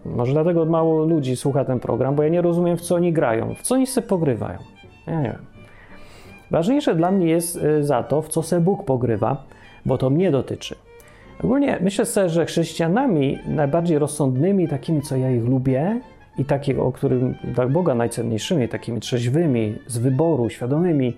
Może 0.05 0.33
dlatego 0.33 0.65
mało 0.65 1.05
ludzi 1.05 1.37
słucha 1.37 1.65
ten 1.65 1.81
program, 1.81 2.15
bo 2.15 2.23
ja 2.23 2.29
nie 2.29 2.43
rozumiem, 2.43 2.77
w 2.77 2.81
co 2.81 2.95
oni 2.95 3.13
grają, 3.13 3.55
w 3.55 3.63
co 3.63 3.75
oni 3.75 3.87
sobie 3.87 4.07
pogrywają. 4.07 4.59
Ja 5.07 5.21
nie 5.21 5.29
wiem. 5.29 5.47
Ważniejsze 6.51 6.95
dla 6.95 7.11
mnie 7.11 7.27
jest 7.27 7.57
y, 7.57 7.85
za 7.85 8.03
to, 8.03 8.23
w 8.23 8.29
co 8.29 8.43
se 8.43 8.61
Bóg 8.61 8.85
pogrywa, 8.85 9.45
bo 9.87 9.99
to 9.99 10.11
mnie 10.11 10.31
dotyczy. 10.31 10.75
Ogólnie 11.45 11.79
myślę 11.81 12.05
sobie, 12.07 12.29
że 12.29 12.47
chrześcijanami 12.47 13.39
najbardziej 13.47 13.99
rozsądnymi, 13.99 14.69
takimi, 14.69 15.03
co 15.03 15.17
ja 15.17 15.31
ich 15.31 15.45
lubię, 15.45 16.01
i 16.39 16.45
takich, 16.45 16.79
o 16.79 16.93
którym 16.93 17.35
dla 17.45 17.67
Boga 17.67 17.95
najcenniejszymi, 17.95 18.69
takimi 18.69 19.01
trzeźwymi, 19.01 19.75
z 19.87 19.99
wyboru, 19.99 20.51
świadomymi, 20.51 21.17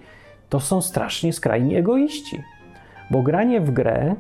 to 0.49 0.61
są 0.61 0.81
strasznie 0.81 1.33
skrajni 1.33 1.77
egoiści. 1.77 2.43
Bo 3.11 3.23
granie 3.23 3.61
w 3.61 3.71
grę 3.71 4.15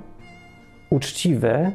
uczciwe, 0.90 1.72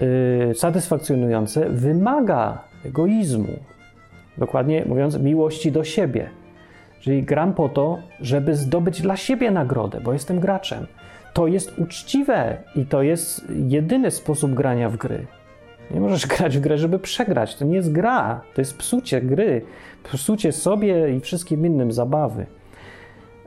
yy, 0.00 0.54
satysfakcjonujące 0.54 1.70
wymaga 1.70 2.64
egoizmu. 2.84 3.58
Dokładnie 4.38 4.84
mówiąc, 4.86 5.18
miłości 5.18 5.72
do 5.72 5.84
siebie. 5.84 6.30
Czyli 7.00 7.22
gram 7.22 7.54
po 7.54 7.68
to, 7.68 7.98
żeby 8.20 8.56
zdobyć 8.56 9.02
dla 9.02 9.16
siebie 9.16 9.50
nagrodę, 9.50 10.00
bo 10.00 10.12
jestem 10.12 10.40
graczem. 10.40 10.86
To 11.34 11.46
jest 11.46 11.78
uczciwe 11.78 12.56
i 12.76 12.86
to 12.86 13.02
jest 13.02 13.44
jedyny 13.50 14.10
sposób 14.10 14.54
grania 14.54 14.88
w 14.90 14.96
gry. 14.96 15.26
Nie 15.90 16.00
możesz 16.00 16.26
grać 16.36 16.58
w 16.58 16.60
grę, 16.60 16.78
żeby 16.78 16.98
przegrać. 16.98 17.56
To 17.56 17.64
nie 17.64 17.76
jest 17.76 17.92
gra, 17.92 18.40
to 18.54 18.60
jest 18.60 18.78
psucie 18.78 19.20
gry, 19.20 19.62
psucie 20.02 20.52
sobie 20.52 21.16
i 21.16 21.20
wszystkim 21.20 21.66
innym 21.66 21.92
zabawy. 21.92 22.46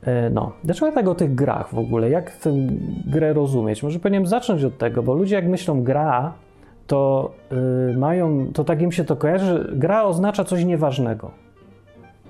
E, 0.04 0.30
no, 0.30 0.52
dlaczego 0.64 0.92
tak 0.92 1.08
o 1.08 1.16
tych 1.16 1.36
grach 1.36 1.74
w 1.74 1.78
ogóle? 1.78 2.10
Jak 2.10 2.32
tę 2.32 2.52
grę 3.06 3.34
rozumieć? 3.34 3.84
Może 3.84 4.00
powinienem 4.00 4.28
zacząć 4.28 4.64
od 4.64 4.78
tego, 4.78 5.04
bo 5.04 5.14
ludzie 5.14 5.36
jak 5.36 5.48
myślą 5.48 5.84
gra, 5.84 6.34
to 6.88 7.32
yy, 7.88 7.98
mają, 7.98 8.48
to 8.54 8.64
tak 8.64 8.82
im 8.82 8.92
się 8.92 9.04
to 9.04 9.16
kojarzy, 9.16 9.72
gra 9.74 10.04
oznacza 10.04 10.44
coś 10.44 10.66
nieważnego. 10.66 11.32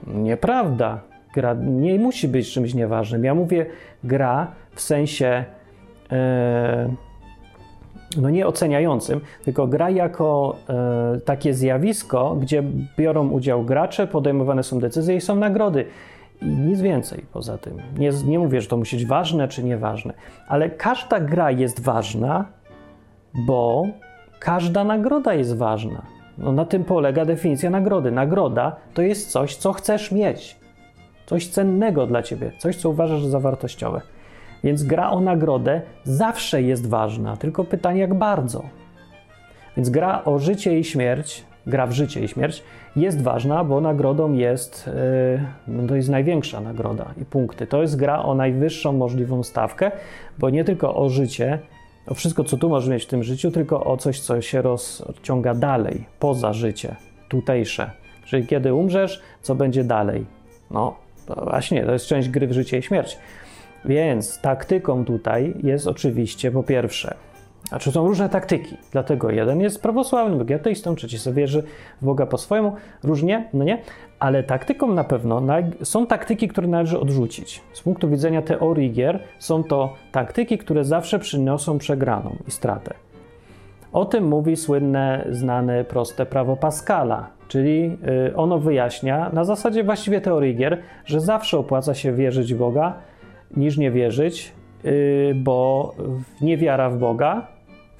Nieprawda. 0.07 0.99
Gra 1.33 1.53
nie 1.53 1.99
musi 1.99 2.27
być 2.27 2.51
czymś 2.51 2.73
nieważnym. 2.73 3.23
Ja 3.23 3.35
mówię 3.35 3.65
gra 4.03 4.47
w 4.75 4.81
sensie 4.81 5.45
yy, 6.11 6.17
no 8.17 8.29
nie 8.29 8.47
oceniającym, 8.47 9.21
tylko 9.43 9.67
gra 9.67 9.89
jako 9.89 10.55
e, 10.69 11.19
takie 11.19 11.53
zjawisko, 11.53 12.35
gdzie 12.41 12.63
biorą 12.97 13.29
udział 13.29 13.63
gracze, 13.63 14.07
podejmowane 14.07 14.63
są 14.63 14.79
decyzje 14.79 15.15
i 15.15 15.21
są 15.21 15.35
nagrody. 15.35 15.85
I 16.41 16.45
nic 16.45 16.81
więcej 16.81 17.25
poza 17.33 17.57
tym. 17.57 17.77
Nie, 17.97 18.09
nie 18.25 18.39
mówię, 18.39 18.61
że 18.61 18.67
to 18.67 18.77
musi 18.77 18.95
być 18.95 19.05
ważne 19.05 19.47
czy 19.47 19.63
nieważne, 19.63 20.13
ale 20.47 20.69
każda 20.69 21.19
gra 21.19 21.51
jest 21.51 21.79
ważna, 21.79 22.45
bo 23.33 23.87
każda 24.39 24.83
nagroda 24.83 25.33
jest 25.33 25.57
ważna. 25.57 26.01
No, 26.37 26.51
na 26.51 26.65
tym 26.65 26.83
polega 26.83 27.25
definicja 27.25 27.69
nagrody. 27.69 28.11
Nagroda 28.11 28.75
to 28.93 29.01
jest 29.01 29.31
coś, 29.31 29.55
co 29.55 29.73
chcesz 29.73 30.11
mieć. 30.11 30.59
Coś 31.25 31.47
cennego 31.47 32.07
dla 32.07 32.23
ciebie, 32.23 32.51
coś, 32.57 32.75
co 32.75 32.89
uważasz 32.89 33.25
za 33.25 33.39
wartościowe. 33.39 34.01
Więc 34.63 34.83
gra 34.83 35.09
o 35.09 35.19
nagrodę 35.19 35.81
zawsze 36.03 36.61
jest 36.61 36.89
ważna, 36.89 37.37
tylko 37.37 37.63
pytanie, 37.63 38.01
jak 38.01 38.13
bardzo. 38.13 38.63
Więc 39.77 39.89
gra 39.89 40.23
o 40.23 40.39
życie 40.39 40.79
i 40.79 40.83
śmierć, 40.83 41.45
gra 41.67 41.87
w 41.87 41.91
życie 41.91 42.23
i 42.23 42.27
śmierć 42.27 42.63
jest 42.95 43.21
ważna, 43.21 43.63
bo 43.63 43.81
nagrodą 43.81 44.33
jest, 44.33 44.89
yy, 45.67 45.87
to 45.87 45.95
jest 45.95 46.09
największa 46.09 46.61
nagroda 46.61 47.13
i 47.21 47.25
punkty. 47.25 47.67
To 47.67 47.81
jest 47.81 47.95
gra 47.95 48.23
o 48.23 48.35
najwyższą 48.35 48.93
możliwą 48.93 49.43
stawkę, 49.43 49.91
bo 50.39 50.49
nie 50.49 50.63
tylko 50.63 50.95
o 50.95 51.09
życie, 51.09 51.59
o 52.07 52.13
wszystko, 52.13 52.43
co 52.43 52.57
tu 52.57 52.69
możesz 52.69 52.89
mieć 52.89 53.03
w 53.03 53.07
tym 53.07 53.23
życiu, 53.23 53.51
tylko 53.51 53.83
o 53.83 53.97
coś, 53.97 54.19
co 54.19 54.41
się 54.41 54.61
rozciąga 54.61 55.53
dalej, 55.53 56.05
poza 56.19 56.53
życie, 56.53 56.95
tutejsze. 57.29 57.91
Czyli 58.25 58.47
kiedy 58.47 58.73
umrzesz, 58.73 59.21
co 59.41 59.55
będzie 59.55 59.83
dalej? 59.83 60.25
No, 60.71 60.95
to 61.25 61.45
właśnie, 61.45 61.85
to 61.85 61.93
jest 61.93 62.05
część 62.05 62.29
gry 62.29 62.47
w 62.47 62.51
życie 62.51 62.77
i 62.77 62.81
śmierć. 62.81 63.17
Więc 63.85 64.41
taktyką 64.41 65.05
tutaj 65.05 65.53
jest 65.63 65.87
oczywiście 65.87 66.51
po 66.51 66.63
pierwsze, 66.63 67.15
a 67.71 67.79
czy 67.79 67.91
są 67.91 68.07
różne 68.07 68.29
taktyki, 68.29 68.77
dlatego 68.91 69.29
jeden 69.29 69.61
jest 69.61 69.81
prawosławny, 69.81 70.35
drugi 70.35 70.53
ateistą, 70.53 70.95
trzeci 70.95 71.19
sobie 71.19 71.35
wierzy 71.35 71.63
w 72.01 72.05
Boga 72.05 72.25
po 72.25 72.37
swojemu, 72.37 72.75
różnie, 73.03 73.49
no 73.53 73.63
nie, 73.63 73.81
ale 74.19 74.43
taktyką 74.43 74.93
na 74.93 75.03
pewno 75.03 75.41
są 75.83 76.07
taktyki, 76.07 76.47
które 76.47 76.67
należy 76.67 76.99
odrzucić. 76.99 77.61
Z 77.73 77.81
punktu 77.81 78.09
widzenia 78.09 78.41
teorii 78.41 78.91
gier 78.91 79.19
są 79.39 79.63
to 79.63 79.93
taktyki, 80.11 80.57
które 80.57 80.85
zawsze 80.85 81.19
przyniosą 81.19 81.77
przegraną 81.77 82.35
i 82.47 82.51
stratę. 82.51 82.93
O 83.93 84.05
tym 84.05 84.27
mówi 84.27 84.55
słynne, 84.55 85.27
znane, 85.29 85.83
proste 85.83 86.25
prawo 86.25 86.55
Pascala, 86.55 87.27
czyli 87.47 87.97
y, 88.29 88.35
ono 88.35 88.59
wyjaśnia 88.59 89.29
na 89.33 89.43
zasadzie 89.43 89.83
właściwie 89.83 90.21
teorii 90.21 90.55
gier, 90.55 90.81
że 91.05 91.19
zawsze 91.19 91.57
opłaca 91.57 91.93
się 91.93 92.13
wierzyć 92.13 92.53
w 92.53 92.57
Boga 92.57 92.93
niż 93.57 93.77
nie 93.77 93.91
wierzyć, 93.91 94.51
y, 94.85 95.33
bo 95.35 95.91
niewiara 96.41 96.89
w 96.89 96.97
Boga, 96.97 97.47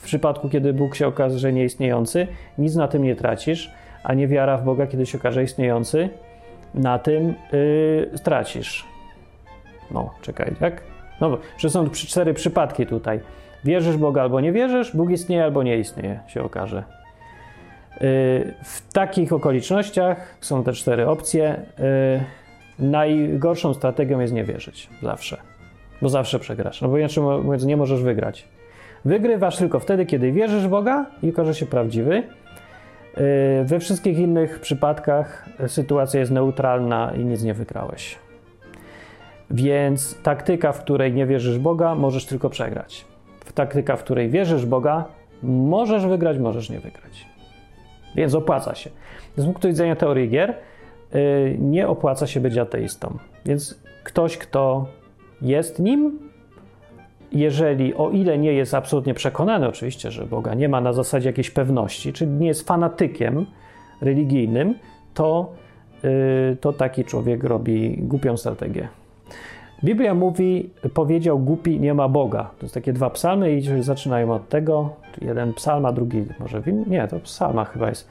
w 0.02 0.04
przypadku 0.04 0.50
kiedy 0.50 0.74
Bóg 0.74 0.96
się 0.96 1.08
okaże 1.08 1.54
nieistniejący, 1.54 2.28
nic 2.58 2.76
na 2.76 2.88
tym 2.88 3.04
nie 3.04 3.16
tracisz, 3.16 3.72
a 4.04 4.14
niewiara 4.14 4.58
w 4.58 4.64
Boga, 4.64 4.88
kiedy 4.88 5.06
się 5.06 5.18
okaże 5.18 5.44
istniejący, 5.44 6.10
na 6.74 7.00
tym 7.00 7.34
yy, 7.52 8.18
stracisz. 8.18 8.86
No, 9.92 10.14
czekaj, 10.22 10.56
tak? 10.60 10.84
No, 11.22 11.38
że 11.58 11.70
są 11.70 11.90
cztery 11.90 12.34
przypadki 12.34 12.86
tutaj. 12.86 13.20
Wierzysz 13.64 13.98
Boga 13.98 14.22
albo 14.22 14.42
nie 14.42 14.52
wierzysz, 14.52 14.96
Bóg 14.96 15.12
istnieje 15.12 15.44
albo 15.44 15.64
nie 15.64 15.78
istnieje, 15.78 16.20
się 16.28 16.44
okaże. 16.44 16.78
Yy, 16.78 18.00
w 18.64 18.94
takich 18.94 19.34
okolicznościach 19.34 20.38
są 20.42 20.64
te 20.64 20.74
cztery 20.74 21.08
opcje. 21.08 21.62
Yy, 22.80 22.88
najgorszą 22.88 23.74
strategią 23.74 24.20
jest 24.20 24.34
nie 24.34 24.44
wierzyć. 24.44 24.90
Zawsze. 25.02 25.38
Bo 26.02 26.10
zawsze 26.10 26.40
przegrasz. 26.40 26.82
No 26.82 26.88
bo 26.88 26.98
inaczej 26.98 27.24
mówiąc, 27.24 27.66
nie 27.66 27.78
możesz 27.78 28.04
wygrać. 28.04 28.48
Wygrywasz 29.06 29.58
tylko 29.58 29.80
wtedy, 29.80 30.06
kiedy 30.06 30.32
wierzysz 30.32 30.64
w 30.64 30.70
Boga 30.70 31.06
i 31.24 31.30
okaże 31.30 31.56
się 31.56 31.66
prawdziwy. 31.66 32.24
Yy, 33.18 33.66
we 33.66 33.80
wszystkich 33.80 34.18
innych 34.18 34.60
przypadkach 34.60 35.50
sytuacja 35.68 36.20
jest 36.20 36.32
neutralna 36.32 37.12
i 37.16 37.26
nic 37.26 37.44
nie 37.44 37.54
wygrałeś. 37.54 38.20
Więc 39.52 40.22
taktyka, 40.24 40.72
w 40.72 40.84
której 40.84 41.14
nie 41.14 41.26
wierzysz 41.26 41.60
Boga, 41.60 41.96
możesz 41.96 42.26
tylko 42.26 42.50
przegrać. 42.50 43.06
W 43.46 43.54
taktyka, 43.54 43.96
w 43.96 44.04
której 44.04 44.30
wierzysz 44.30 44.66
Boga, 44.66 45.06
możesz 45.44 46.06
wygrać, 46.06 46.38
możesz 46.38 46.70
nie 46.70 46.80
wygrać. 46.80 47.26
Więc 48.16 48.36
opłaca 48.36 48.76
się. 48.76 48.90
Z 49.38 49.46
punktu 49.46 49.68
widzenia 49.68 49.96
teorii 49.96 50.30
gier, 50.30 50.56
yy, 51.14 51.58
nie 51.60 51.88
opłaca 51.88 52.28
się 52.28 52.40
być 52.40 52.58
ateistą. 52.58 53.18
Więc 53.46 53.82
ktoś, 54.04 54.38
kto 54.38 54.86
jest 55.42 55.80
nim, 55.80 56.31
jeżeli, 57.32 57.96
o 57.96 58.10
ile 58.10 58.38
nie 58.38 58.54
jest 58.54 58.74
absolutnie 58.74 59.14
przekonany 59.14 59.68
oczywiście, 59.68 60.12
że 60.12 60.26
Boga 60.26 60.54
nie 60.54 60.70
ma 60.70 60.82
na 60.82 60.94
zasadzie 60.94 61.30
jakiejś 61.30 61.52
pewności, 61.52 62.14
czyli 62.14 62.32
nie 62.32 62.48
jest 62.48 62.68
fanatykiem 62.68 63.46
religijnym, 64.02 64.76
to, 65.14 65.54
yy, 66.04 66.58
to 66.62 66.74
taki 66.74 67.04
człowiek 67.04 67.44
robi 67.44 67.98
głupią 67.98 68.38
strategię. 68.38 68.88
Biblia 69.84 70.14
mówi, 70.14 70.70
powiedział 70.94 71.40
głupi, 71.40 71.80
nie 71.80 71.94
ma 71.94 72.08
Boga. 72.08 72.52
To 72.58 72.66
jest 72.66 72.74
takie 72.74 72.94
dwa 72.94 73.10
psalmy 73.10 73.54
i 73.54 73.84
zaczynają 73.84 74.32
od 74.34 74.50
tego. 74.50 74.90
Jeden 75.22 75.54
psalm, 75.54 75.86
a 75.86 75.92
drugi 75.92 76.26
może 76.40 76.62
w 76.62 76.88
Nie, 76.88 77.08
to 77.08 77.20
psalma 77.20 77.66
chyba 77.66 77.90
jest. 77.90 78.10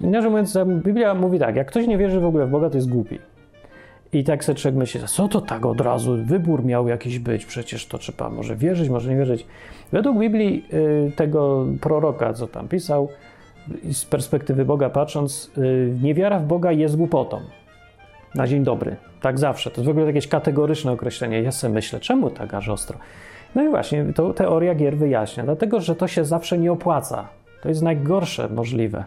Inaczej 0.00 0.30
mówiąc, 0.30 0.58
Biblia 0.84 1.14
mówi 1.14 1.38
tak, 1.38 1.56
jak 1.56 1.68
ktoś 1.68 1.86
nie 1.86 1.98
wierzy 1.98 2.20
w 2.20 2.24
ogóle 2.24 2.46
w 2.46 2.50
Boga, 2.50 2.70
to 2.70 2.76
jest 2.76 2.90
głupi. 2.90 3.18
I 4.14 4.24
tak 4.24 4.44
sobie 4.44 4.58
człowiek 4.58 4.78
myśli, 4.78 5.00
co 5.06 5.28
to 5.28 5.40
tak 5.40 5.66
od 5.66 5.80
razu, 5.80 6.16
wybór 6.24 6.64
miał 6.64 6.88
jakiś 6.88 7.18
być, 7.18 7.46
przecież 7.46 7.86
to 7.86 7.98
trzeba 7.98 8.30
może 8.30 8.56
wierzyć, 8.56 8.88
może 8.88 9.10
nie 9.10 9.16
wierzyć. 9.16 9.46
Według 9.92 10.18
Biblii 10.18 10.64
y, 11.08 11.12
tego 11.16 11.66
proroka, 11.80 12.32
co 12.32 12.46
tam 12.46 12.68
pisał, 12.68 13.08
z 13.92 14.04
perspektywy 14.04 14.64
Boga 14.64 14.90
patrząc, 14.90 15.50
y, 15.58 15.94
niewiara 16.02 16.38
w 16.38 16.46
Boga 16.46 16.72
jest 16.72 16.96
głupotą. 16.96 17.40
Na 18.34 18.46
dzień 18.46 18.64
dobry. 18.64 18.96
Tak 19.20 19.38
zawsze. 19.38 19.70
To 19.70 19.80
jest 19.80 19.86
w 19.86 19.90
ogóle 19.90 20.06
jakieś 20.06 20.28
kategoryczne 20.28 20.92
określenie. 20.92 21.42
Ja 21.42 21.52
sobie 21.52 21.74
myślę, 21.74 22.00
czemu 22.00 22.30
tak 22.30 22.54
aż 22.54 22.68
ostro? 22.68 22.98
No 23.54 23.62
i 23.62 23.68
właśnie, 23.68 24.04
to 24.14 24.34
teoria 24.34 24.74
gier 24.74 24.96
wyjaśnia. 24.96 25.44
Dlatego, 25.44 25.80
że 25.80 25.94
to 25.94 26.08
się 26.08 26.24
zawsze 26.24 26.58
nie 26.58 26.72
opłaca. 26.72 27.28
To 27.62 27.68
jest 27.68 27.82
najgorsze 27.82 28.48
możliwe 28.48 29.04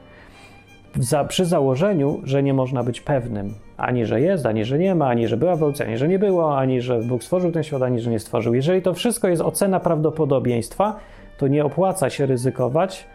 za, 0.99 1.25
przy 1.25 1.45
założeniu, 1.45 2.21
że 2.23 2.43
nie 2.43 2.53
można 2.53 2.83
być 2.83 3.01
pewnym 3.01 3.53
ani 3.77 4.05
że 4.05 4.21
jest, 4.21 4.45
ani 4.45 4.65
że 4.65 4.77
nie 4.77 4.95
ma, 4.95 5.07
ani 5.07 5.27
że 5.27 5.37
była 5.37 5.53
ewolucja, 5.53 5.85
ani 5.85 5.97
że 5.97 6.07
nie 6.07 6.19
było, 6.19 6.57
ani 6.57 6.81
że 6.81 6.99
Bóg 6.99 7.23
stworzył 7.23 7.51
ten 7.51 7.63
świat, 7.63 7.81
ani 7.81 7.99
że 7.99 8.11
nie 8.11 8.19
stworzył. 8.19 8.53
Jeżeli 8.53 8.81
to 8.81 8.93
wszystko 8.93 9.27
jest 9.27 9.41
ocena 9.41 9.79
prawdopodobieństwa, 9.79 10.99
to 11.37 11.47
nie 11.47 11.65
opłaca 11.65 12.09
się 12.09 12.25
ryzykować, 12.25 13.07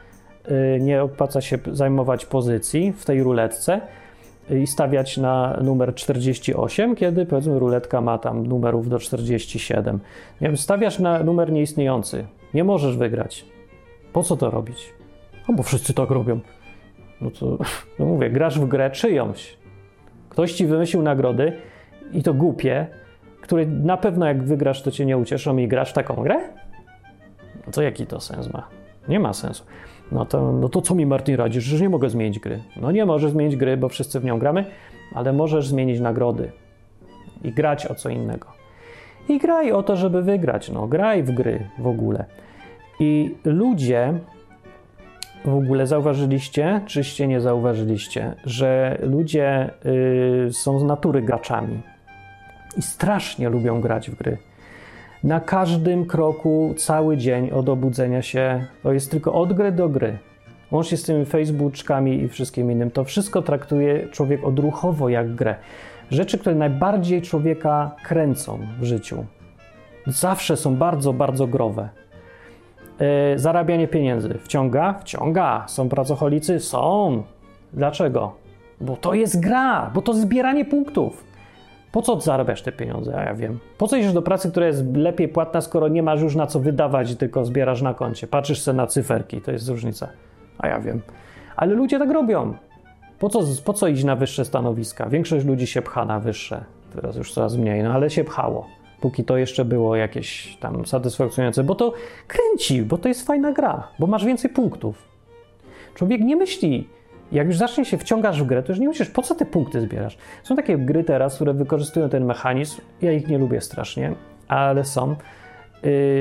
y, 0.51 0.81
nie 0.81 1.03
opłaca 1.03 1.41
się 1.41 1.59
zajmować 1.73 2.27
pozycji 2.27 2.93
w 2.93 3.05
tej 3.05 3.23
ruletce 3.23 3.81
i 4.51 4.67
stawiać 4.67 5.19
na 5.19 5.59
numer 5.63 5.95
48, 5.95 6.97
kiedy 6.97 7.27
powiedzmy 7.27 7.59
ruletka 7.59 8.01
ma 8.01 8.19
tam 8.19 8.47
numerów 8.47 8.89
do 8.89 8.99
47. 8.99 10.01
Nie 10.41 10.49
wiem, 10.49 10.57
stawiasz 10.57 10.99
na 10.99 11.23
numer 11.23 11.53
nieistniejący, 11.53 12.27
nie 12.55 12.65
możesz 12.65 12.97
wygrać. 12.97 13.45
Po 14.13 14.23
co 14.23 14.37
to 14.37 14.51
robić? 14.51 14.93
No 15.49 15.55
bo 15.55 15.63
wszyscy 15.63 15.95
tak 15.95 16.11
robią 16.11 16.41
no 17.23 17.31
to 17.31 17.59
no 17.99 18.07
mówię, 18.07 18.31
grasz 18.31 18.61
w 18.61 18.69
grę 18.69 18.91
czyjąś. 18.91 19.57
Ktoś 20.29 20.53
ci 20.53 20.67
wymyślił 20.67 21.03
nagrody 21.03 21.53
i 22.13 22.23
to 22.23 22.35
głupie, 22.35 22.87
które 23.41 23.67
na 23.67 23.97
pewno 23.97 24.27
jak 24.27 24.43
wygrasz, 24.43 24.83
to 24.83 24.91
cię 24.91 25.07
nie 25.07 25.19
ucieszą 25.19 25.57
i 25.57 25.69
grasz 25.69 25.91
w 25.91 25.95
taką 25.95 26.15
grę? 26.15 26.41
No 27.67 27.73
to 27.73 27.83
jaki 27.83 28.07
to 28.07 28.21
sens 28.21 28.53
ma? 28.53 28.69
Nie 29.09 29.21
ma 29.21 29.33
sensu. 29.33 29.65
No 30.13 30.25
to, 30.25 30.53
no 30.53 30.69
to 30.69 30.83
co 30.83 30.95
mi 30.95 31.07
Martin 31.07 31.37
radzisz, 31.37 31.65
że 31.65 31.83
nie 31.83 31.89
mogę 31.89 32.11
zmienić 32.11 32.39
gry? 32.39 32.63
No 32.81 32.93
nie 32.93 33.07
możesz 33.07 33.31
zmienić 33.31 33.57
gry, 33.57 33.77
bo 33.77 33.89
wszyscy 33.89 34.21
w 34.21 34.25
nią 34.25 34.39
gramy, 34.39 34.65
ale 35.15 35.33
możesz 35.33 35.69
zmienić 35.69 36.01
nagrody 36.01 36.53
i 37.45 37.53
grać 37.53 37.87
o 37.87 37.95
co 37.95 38.09
innego. 38.09 38.47
I 39.29 39.39
graj 39.39 39.73
o 39.73 39.83
to, 39.83 39.97
żeby 39.97 40.23
wygrać. 40.23 40.71
No, 40.71 40.87
graj 40.87 41.23
w 41.23 41.31
gry 41.31 41.69
w 41.79 41.87
ogóle. 41.87 42.25
I 43.01 43.35
ludzie 43.45 44.15
w 45.45 45.55
ogóle 45.55 45.87
zauważyliście, 45.87 46.81
czyście 46.87 47.27
nie 47.27 47.41
zauważyliście, 47.41 48.35
że 48.45 48.99
ludzie 49.03 49.71
y, 50.47 50.53
są 50.53 50.79
z 50.79 50.85
natury 50.85 51.23
graczami 51.23 51.81
i 52.77 52.83
strasznie 52.83 53.49
lubią 53.49 53.81
grać 53.81 54.11
w 54.11 54.15
gry. 54.15 54.39
Na 55.25 55.41
każdym 55.41 56.07
kroku, 56.07 56.75
cały 56.77 57.17
dzień 57.17 57.51
od 57.51 57.69
obudzenia 57.69 58.23
się, 58.23 58.67
to 58.83 58.93
jest 58.93 59.11
tylko 59.11 59.33
od 59.33 59.53
gry 59.53 59.73
do 59.73 59.89
gry. 59.89 60.19
Łącznie 60.71 60.99
z 60.99 61.03
tymi 61.03 61.25
Facebookami 61.25 62.23
i 62.23 62.29
wszystkim 62.29 62.71
innym, 62.71 62.91
to 62.91 63.05
wszystko 63.05 63.43
traktuje 63.43 64.09
człowiek 64.09 64.45
odruchowo 64.45 65.09
jak 65.09 65.35
grę. 65.35 65.55
Rzeczy, 66.11 66.39
które 66.39 66.55
najbardziej 66.55 67.23
człowieka 67.23 67.97
kręcą 68.05 68.59
w 68.81 68.85
życiu, 68.85 69.25
zawsze 70.07 70.57
są 70.57 70.77
bardzo, 70.77 71.13
bardzo 71.13 71.47
growe. 71.47 72.02
Yy, 73.01 73.39
zarabianie 73.39 73.89
pieniędzy 73.89 74.39
wciąga? 74.39 74.95
Wciąga. 75.01 75.65
Są 75.67 75.89
pracocholicy? 75.89 76.61
Są. 76.61 77.23
Dlaczego? 77.73 78.33
Bo 78.81 78.97
to 78.97 79.15
jest 79.15 79.41
gra, 79.41 79.91
bo 79.95 80.03
to 80.03 80.15
zbieranie 80.15 80.65
punktów. 80.65 81.25
Po 81.93 82.03
co 82.03 82.21
zarabiasz 82.21 82.63
te 82.63 82.73
pieniądze? 82.73 83.17
A 83.17 83.23
ja 83.23 83.35
wiem. 83.35 83.59
Po 83.79 83.89
co 83.89 83.97
idziesz 83.97 84.13
do 84.13 84.23
pracy, 84.23 84.51
która 84.51 84.67
jest 84.67 84.97
lepiej 84.97 85.29
płatna, 85.29 85.61
skoro 85.61 85.89
nie 85.89 86.03
masz 86.03 86.21
już 86.21 86.35
na 86.35 86.47
co 86.47 86.61
wydawać, 86.61 87.15
tylko 87.17 87.45
zbierasz 87.45 87.83
na 87.83 87.95
koncie? 87.95 88.27
Patrzysz 88.27 88.61
sobie 88.61 88.77
na 88.77 88.87
cyferki, 88.87 89.41
to 89.41 89.53
jest 89.53 89.69
różnica. 89.69 90.09
A 90.59 90.69
ja 90.69 90.81
wiem. 90.81 91.03
Ale 91.57 91.75
ludzie 91.75 91.99
tak 91.99 92.11
robią. 92.11 92.55
Po 93.19 93.29
co, 93.29 93.41
po 93.65 93.73
co 93.73 93.89
iść 93.89 94.05
na 94.05 94.17
wyższe 94.17 94.45
stanowiska? 94.45 95.07
Większość 95.09 95.47
ludzi 95.47 95.67
się 95.67 95.83
pcha 95.83 96.05
na 96.05 96.21
wyższe. 96.21 96.65
Teraz 96.95 97.17
już 97.17 97.33
coraz 97.33 97.57
mniej, 97.57 97.83
no 97.83 97.93
ale 97.93 98.11
się 98.11 98.25
pchało. 98.25 98.67
Póki 99.03 99.25
to 99.25 99.37
jeszcze 99.37 99.65
było 99.65 99.97
jakieś 99.97 100.57
tam 100.57 100.87
satysfakcjonujące, 100.87 101.65
bo 101.65 101.75
to 101.75 101.93
kręci, 102.27 102.83
bo 102.83 102.99
to 102.99 103.09
jest 103.09 103.27
fajna 103.27 103.53
gra, 103.53 103.89
bo 103.99 104.07
masz 104.07 104.25
więcej 104.25 104.51
punktów. 104.51 105.09
Człowiek 105.95 106.21
nie 106.21 106.37
myśli, 106.37 106.89
jak 107.33 107.47
już 107.47 107.57
zacznie 107.57 107.85
się 107.85 107.99
wciągasz 107.99 108.43
w 108.43 108.47
grę, 108.47 108.63
to 108.63 108.73
już 108.73 108.79
nie 108.79 108.89
myślisz, 108.89 109.11
po 109.11 109.23
co 109.23 109.35
te 109.35 109.45
punkty 109.45 109.81
zbierasz. 109.81 110.19
Są 110.43 110.57
takie 110.57 110.79
gry 110.79 111.05
teraz, 111.05 111.35
które 111.35 111.55
wykorzystują 111.55 112.09
ten 112.09 112.25
mechanizm. 112.25 112.81
Ja 113.03 113.13
ich 113.13 113.29
nie 113.29 113.39
lubię 113.39 113.61
strasznie, 113.61 114.15
ale 114.49 114.85
są. 114.85 115.09
Yy, 115.09 115.17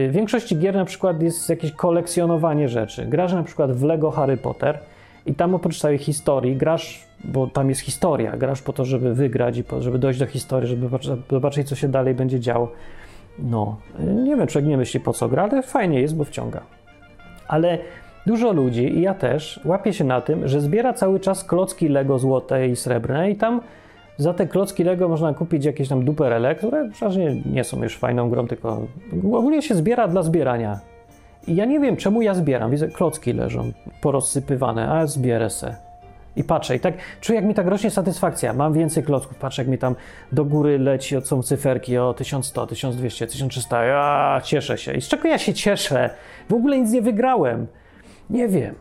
w 0.09 0.11
większości 0.11 0.57
gier 0.57 0.75
na 0.75 0.86
przykład 0.86 1.21
jest 1.21 1.49
jakieś 1.49 1.71
kolekcjonowanie 1.71 2.69
rzeczy. 2.69 3.05
Grasz 3.05 3.34
na 3.34 3.43
przykład 3.43 3.71
w 3.71 3.84
Lego 3.84 4.11
Harry 4.11 4.38
Potter 4.38 4.79
i 5.26 5.34
tam 5.34 5.55
oprócz 5.55 5.80
całej 5.80 5.97
historii 5.97 6.55
grasz, 6.55 7.05
bo 7.24 7.47
tam 7.47 7.69
jest 7.69 7.82
historia, 7.82 8.38
grasz 8.38 8.61
po 8.61 8.74
to, 8.74 8.86
żeby 8.86 9.13
wygrać 9.13 9.57
i 9.57 9.63
po, 9.63 9.82
żeby 9.82 9.99
dojść 9.99 10.19
do 10.19 10.26
historii, 10.26 10.69
żeby 10.69 10.89
zobaczyć, 11.32 11.69
co 11.69 11.76
się 11.76 11.88
dalej 11.88 12.13
będzie 12.13 12.39
działo. 12.39 12.72
No, 13.39 13.78
nie 13.99 14.36
wiem, 14.36 14.47
człowiek 14.47 14.69
nie 14.69 14.78
myśli 14.78 14.99
po 14.99 15.13
co 15.13 15.30
gra, 15.30 15.43
ale 15.43 15.63
fajnie 15.63 16.01
jest, 16.01 16.15
bo 16.15 16.24
wciąga. 16.24 16.61
Ale 17.47 17.78
Dużo 18.26 18.53
ludzi, 18.53 18.97
i 18.97 19.01
ja 19.01 19.13
też, 19.13 19.59
łapie 19.65 19.93
się 19.93 20.03
na 20.03 20.22
tym, 20.22 20.47
że 20.47 20.61
zbiera 20.61 20.93
cały 20.93 21.19
czas 21.19 21.43
klocki 21.43 21.88
Lego 21.88 22.19
złote 22.19 22.67
i 22.67 22.76
srebrne 22.76 23.32
i 23.32 23.36
tam 23.36 23.61
za 24.17 24.34
te 24.34 24.47
klocki 24.47 24.84
Lego 24.84 25.09
można 25.09 25.34
kupić 25.34 25.65
jakieś 25.65 25.89
tam 25.89 26.05
duperele, 26.05 26.55
które 26.55 26.89
przeważnie 26.89 27.41
nie 27.45 27.63
są 27.63 27.84
już 27.84 27.97
fajną 27.97 28.30
grą, 28.30 28.47
tylko 28.47 28.88
ogólnie 29.24 29.61
się 29.61 29.76
zbiera 29.76 30.07
dla 30.07 30.24
zbierania. 30.24 30.80
I 31.47 31.55
ja 31.55 31.65
nie 31.65 31.79
wiem, 31.79 31.97
czemu 31.97 32.21
ja 32.21 32.33
zbieram. 32.33 32.71
Widzę, 32.71 32.87
klocki 32.87 33.33
leżą 33.33 33.71
porozsypywane, 34.01 34.89
a 34.89 35.07
zbierę 35.07 35.49
se. 35.49 35.75
I 36.35 36.43
patrzę, 36.43 36.75
i 36.75 36.79
tak 36.79 36.93
czuję, 37.21 37.39
jak 37.39 37.45
mi 37.45 37.53
tak 37.53 37.67
rośnie 37.67 37.91
satysfakcja. 37.91 38.53
Mam 38.53 38.73
więcej 38.73 39.03
klocków, 39.03 39.37
patrzę, 39.37 39.61
jak 39.61 39.69
mi 39.69 39.77
tam 39.77 39.95
do 40.31 40.45
góry 40.45 40.79
leci, 40.79 41.15
są 41.23 41.43
cyferki 41.43 41.97
o 41.97 42.13
1100, 42.13 42.67
1200, 42.67 43.27
1300. 43.27 43.83
Ja 43.83 44.41
cieszę 44.43 44.77
się. 44.77 44.93
I 44.93 45.01
z 45.01 45.07
czego 45.07 45.27
ja 45.27 45.37
się 45.37 45.53
cieszę? 45.53 46.09
W 46.49 46.53
ogóle 46.53 46.79
nic 46.79 46.91
nie 46.91 47.01
wygrałem. 47.01 47.67
Nie 48.29 48.47
wiem. 48.47 48.75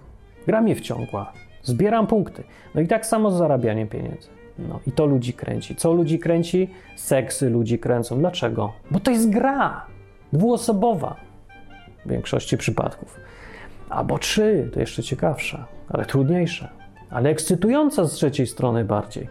Gra 0.46 0.60
mnie 0.60 0.76
wciągła. 0.76 1.32
Zbieram 1.62 2.06
punkty. 2.06 2.44
No 2.74 2.80
i 2.80 2.86
tak 2.86 3.06
samo 3.06 3.30
z 3.30 3.38
zarabianiem 3.38 3.88
pieniędzy. 3.88 4.28
No 4.58 4.80
i 4.86 4.92
to 4.92 5.06
ludzi 5.06 5.32
kręci. 5.32 5.76
Co 5.76 5.92
ludzi 5.92 6.18
kręci? 6.18 6.70
Seksy 6.96 7.50
ludzi 7.50 7.78
kręcą. 7.78 8.18
Dlaczego? 8.18 8.72
Bo 8.90 9.00
to 9.00 9.10
jest 9.10 9.30
gra. 9.30 9.86
Dwuosobowa. 10.32 11.29
W 12.06 12.10
większości 12.10 12.56
przypadków. 12.56 13.20
Albo 13.90 14.18
trzy, 14.18 14.70
to 14.72 14.80
jeszcze 14.80 15.02
ciekawsza, 15.02 15.66
ale 15.88 16.04
trudniejsza. 16.04 16.68
Ale 17.10 17.30
ekscytująca 17.30 18.04
z 18.04 18.12
trzeciej 18.12 18.46
strony 18.46 18.84
bardziej. 18.84 19.28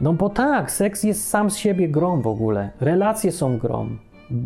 No 0.00 0.12
bo 0.12 0.28
tak, 0.28 0.70
seks 0.70 1.04
jest 1.04 1.28
sam 1.28 1.50
z 1.50 1.56
siebie 1.56 1.88
grą 1.88 2.20
w 2.20 2.26
ogóle. 2.26 2.70
Relacje 2.80 3.32
są 3.32 3.58
grą 3.58 3.96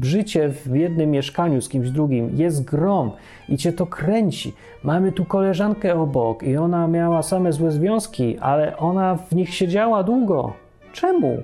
życie 0.02 0.48
w 0.48 0.76
jednym 0.76 1.11
mieszkaniu 1.11 1.61
z 1.61 1.68
kimś 1.68 1.90
drugim 1.90 2.30
jest 2.36 2.64
grom 2.64 3.11
i 3.48 3.56
cię 3.56 3.72
to 3.72 3.86
kręci. 3.86 4.52
Mamy 4.82 5.12
tu 5.12 5.24
koleżankę 5.24 5.94
obok 6.00 6.42
i 6.42 6.56
ona 6.56 6.88
miała 6.88 7.22
same 7.22 7.52
złe 7.52 7.70
związki, 7.70 8.38
ale 8.38 8.76
ona 8.76 9.16
w 9.16 9.32
nich 9.32 9.54
siedziała 9.54 10.02
długo. 10.02 10.52
Czemu? 10.92 11.42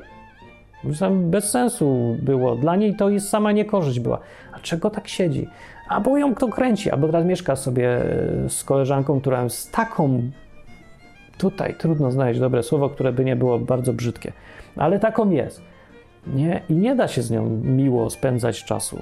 Bez 1.12 1.50
sensu 1.50 2.16
było. 2.22 2.56
Dla 2.56 2.76
niej 2.76 2.96
to 2.96 3.08
jest 3.08 3.28
sama 3.28 3.52
niekorzyść 3.52 4.00
była. 4.00 4.18
A 4.52 4.58
czego 4.58 4.90
tak 4.90 5.08
siedzi? 5.08 5.48
Albo 5.88 6.18
ją 6.18 6.34
kto 6.34 6.48
kręci, 6.48 6.90
albo 6.90 7.06
teraz 7.06 7.26
mieszka 7.26 7.56
sobie 7.56 7.88
e, 8.44 8.48
z 8.48 8.64
koleżanką, 8.64 9.20
która 9.20 9.42
jest 9.42 9.72
taką. 9.72 10.22
Tutaj 11.38 11.74
trudno 11.78 12.10
znaleźć 12.10 12.40
dobre 12.40 12.62
słowo, 12.62 12.90
które 12.90 13.12
by 13.12 13.24
nie 13.24 13.36
było 13.36 13.58
bardzo 13.58 13.92
brzydkie, 13.92 14.32
ale 14.76 14.98
taką 14.98 15.30
jest 15.30 15.62
nie? 16.26 16.60
I 16.68 16.74
nie 16.74 16.94
da 16.94 17.08
się 17.08 17.22
z 17.22 17.30
nią 17.30 17.48
miło 17.64 18.10
spędzać 18.10 18.64
czasu, 18.64 18.98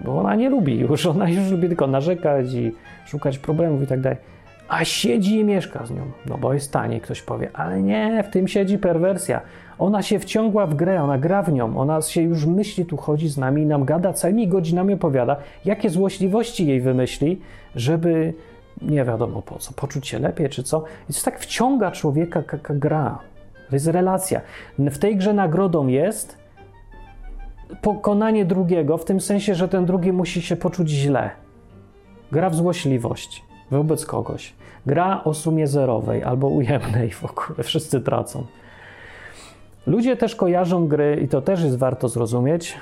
bo 0.00 0.18
ona 0.18 0.34
nie 0.34 0.50
lubi 0.50 0.78
już, 0.78 1.06
ona 1.16 1.28
już 1.28 1.50
lubi 1.50 1.68
tylko 1.68 1.86
narzekać 1.86 2.54
i 2.54 2.72
szukać 3.06 3.38
problemów 3.38 3.82
i 3.82 3.86
tak 3.86 4.00
dalej. 4.00 4.18
A 4.68 4.84
siedzi 4.84 5.38
i 5.38 5.44
mieszka 5.44 5.86
z 5.86 5.90
nią, 5.90 6.10
no 6.26 6.38
bo 6.38 6.54
jest 6.54 6.72
taniej, 6.72 7.00
ktoś 7.00 7.22
powie, 7.22 7.50
ale 7.54 7.82
nie, 7.82 8.22
w 8.22 8.30
tym 8.30 8.48
siedzi 8.48 8.78
perwersja. 8.78 9.40
Ona 9.78 10.02
się 10.02 10.18
wciągła 10.18 10.66
w 10.66 10.74
grę, 10.74 11.02
ona 11.02 11.18
gra 11.18 11.42
w 11.42 11.52
nią, 11.52 11.78
ona 11.78 12.02
się 12.02 12.22
już 12.22 12.46
myśli, 12.46 12.86
tu 12.86 12.96
chodzi 12.96 13.28
z 13.28 13.38
nami 13.38 13.62
i 13.62 13.66
nam 13.66 13.84
gada, 13.84 14.12
całymi 14.12 14.48
godzinami 14.48 14.94
opowiada, 14.94 15.36
jakie 15.64 15.90
złośliwości 15.90 16.66
jej 16.66 16.80
wymyśli, 16.80 17.40
żeby 17.76 18.34
nie 18.82 19.04
wiadomo 19.04 19.42
po 19.42 19.58
co, 19.58 19.72
poczuć 19.72 20.08
się 20.08 20.18
lepiej 20.18 20.48
czy 20.48 20.62
co. 20.62 20.80
To 20.80 21.22
tak 21.24 21.40
wciąga 21.40 21.90
człowieka 21.90 22.42
jaka 22.52 22.74
gra. 22.74 23.18
To 23.70 23.76
jest 23.76 23.86
relacja. 23.86 24.40
W 24.78 24.98
tej 24.98 25.16
grze 25.16 25.32
nagrodą 25.32 25.86
jest 25.86 26.38
pokonanie 27.82 28.44
drugiego, 28.44 28.98
w 28.98 29.04
tym 29.04 29.20
sensie, 29.20 29.54
że 29.54 29.68
ten 29.68 29.86
drugi 29.86 30.12
musi 30.12 30.42
się 30.42 30.56
poczuć 30.56 30.88
źle. 30.90 31.30
Gra 32.32 32.50
w 32.50 32.54
złośliwość 32.54 33.44
wobec 33.70 34.06
kogoś. 34.06 34.52
Gra 34.86 35.24
o 35.24 35.34
sumie 35.34 35.66
zerowej 35.66 36.22
albo 36.22 36.48
ujemnej 36.48 37.10
w 37.10 37.24
ogóle, 37.24 37.62
wszyscy 37.62 38.00
tracą. 38.00 38.46
Ludzie 39.86 40.16
też 40.16 40.36
kojarzą 40.36 40.88
gry, 40.88 41.20
i 41.24 41.28
to 41.28 41.42
też 41.42 41.62
jest 41.62 41.78
warto 41.78 42.08
zrozumieć, 42.08 42.76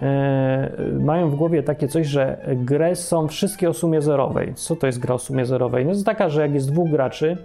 yy, 0.00 1.00
mają 1.00 1.30
w 1.30 1.34
głowie 1.34 1.62
takie 1.62 1.88
coś, 1.88 2.06
że 2.06 2.38
gry 2.56 2.96
są 2.96 3.28
wszystkie 3.28 3.70
o 3.70 3.74
sumie 3.74 4.02
zerowej. 4.02 4.54
Co 4.54 4.76
to 4.76 4.86
jest 4.86 4.98
gra 4.98 5.14
o 5.14 5.18
sumie 5.18 5.46
zerowej? 5.46 5.84
No 5.84 5.90
jest 5.90 6.06
taka, 6.06 6.28
że 6.28 6.42
jak 6.42 6.54
jest 6.54 6.72
dwóch 6.72 6.90
graczy, 6.90 7.36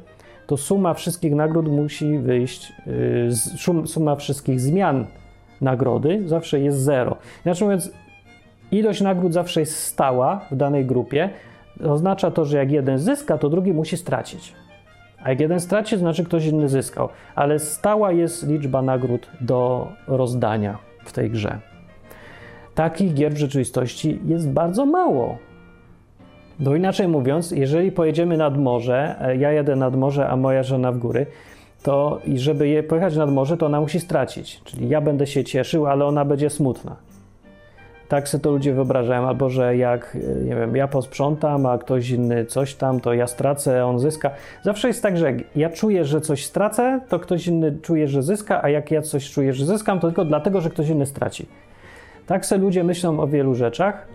to 0.48 0.58
suma 0.58 0.94
wszystkich 0.94 1.36
nagród 1.36 1.68
musi 1.68 2.18
wyjść, 2.18 2.74
yy, 3.66 3.88
suma 3.88 4.16
wszystkich 4.16 4.60
zmian 4.60 5.06
nagrody 5.62 6.24
zawsze 6.26 6.60
jest 6.60 6.78
zero. 6.78 7.18
Inaczej 7.46 7.66
mówiąc, 7.66 7.92
ilość 8.72 9.02
nagród 9.02 9.34
zawsze 9.34 9.60
jest 9.60 9.78
stała 9.80 10.42
w 10.52 10.56
danej 10.56 10.86
grupie. 10.86 11.30
Oznacza 11.86 12.32
to, 12.32 12.46
że 12.46 12.58
jak 12.58 12.72
jeden 12.72 12.98
zyska, 12.98 13.38
to 13.38 13.50
drugi 13.50 13.74
musi 13.74 13.98
stracić. 13.98 14.54
A 15.24 15.30
jak 15.30 15.40
jeden 15.40 15.60
straci, 15.60 15.98
znaczy 15.98 16.24
ktoś 16.24 16.46
inny 16.46 16.70
zyskał. 16.70 17.10
Ale 17.36 17.60
stała 17.60 18.12
jest 18.12 18.48
liczba 18.48 18.82
nagród 18.82 19.30
do 19.42 19.88
rozdania 20.08 20.78
w 21.06 21.12
tej 21.12 21.30
grze. 21.30 21.60
Takich 22.76 23.14
gier 23.14 23.34
w 23.34 23.38
rzeczywistości 23.38 24.20
jest 24.26 24.50
bardzo 24.50 24.86
mało. 24.86 25.38
No 26.60 26.76
inaczej 26.76 27.08
mówiąc, 27.08 27.52
jeżeli 27.52 27.92
pojedziemy 27.92 28.38
nad 28.38 28.58
morze, 28.58 29.16
e, 29.22 29.38
ja 29.38 29.52
jadę 29.52 29.76
nad 29.76 29.96
morze, 29.96 30.30
a 30.30 30.36
moja 30.38 30.64
żona 30.64 30.92
w 30.92 30.98
góry, 30.98 31.26
to 31.84 32.20
i 32.26 32.40
żeby 32.40 32.68
je 32.68 32.84
pojechać 32.84 33.16
nad 33.16 33.32
morze, 33.32 33.58
to 33.58 33.66
ona 33.66 33.82
musi 33.82 34.00
stracić. 34.00 34.62
Czyli 34.64 34.90
ja 34.90 35.02
będę 35.02 35.28
się 35.28 35.44
cieszył, 35.44 35.88
ale 35.88 36.06
ona 36.06 36.26
będzie 36.26 36.50
smutna. 36.50 36.96
Tak 38.14 38.30
sobie 38.30 38.42
to 38.42 38.52
ludzie 38.52 38.74
wyobrażają, 38.74 39.28
albo 39.28 39.50
że 39.50 39.78
jak, 39.78 40.18
nie 40.44 40.56
wiem, 40.56 40.76
ja 40.76 40.88
posprzątam, 40.88 41.66
a 41.66 41.78
ktoś 41.78 42.10
inny 42.10 42.46
coś 42.46 42.76
tam, 42.76 43.00
to 43.00 43.14
ja 43.14 43.28
stracę, 43.28 43.86
on 43.86 44.00
zyska. 44.00 44.32
Zawsze 44.62 44.88
jest 44.88 45.04
tak, 45.04 45.18
że 45.18 45.26
jak 45.26 45.38
ja 45.56 45.70
czuję, 45.70 46.06
że 46.06 46.22
coś 46.22 46.46
stracę, 46.46 47.02
to 47.10 47.20
ktoś 47.20 47.48
inny 47.48 47.78
czuje, 47.82 48.08
że 48.08 48.24
zyska, 48.24 48.64
a 48.64 48.70
jak 48.70 48.92
ja 48.92 49.02
coś 49.02 49.32
czuję, 49.32 49.54
że 49.54 49.66
zyskam, 49.66 50.00
to 50.00 50.08
tylko 50.08 50.26
dlatego, 50.26 50.62
że 50.62 50.70
ktoś 50.70 50.90
inny 50.90 51.06
straci. 51.06 51.46
Tak 52.26 52.46
sobie 52.46 52.62
ludzie 52.62 52.84
myślą 52.84 53.20
o 53.20 53.28
wielu 53.28 53.56
rzeczach, 53.56 54.08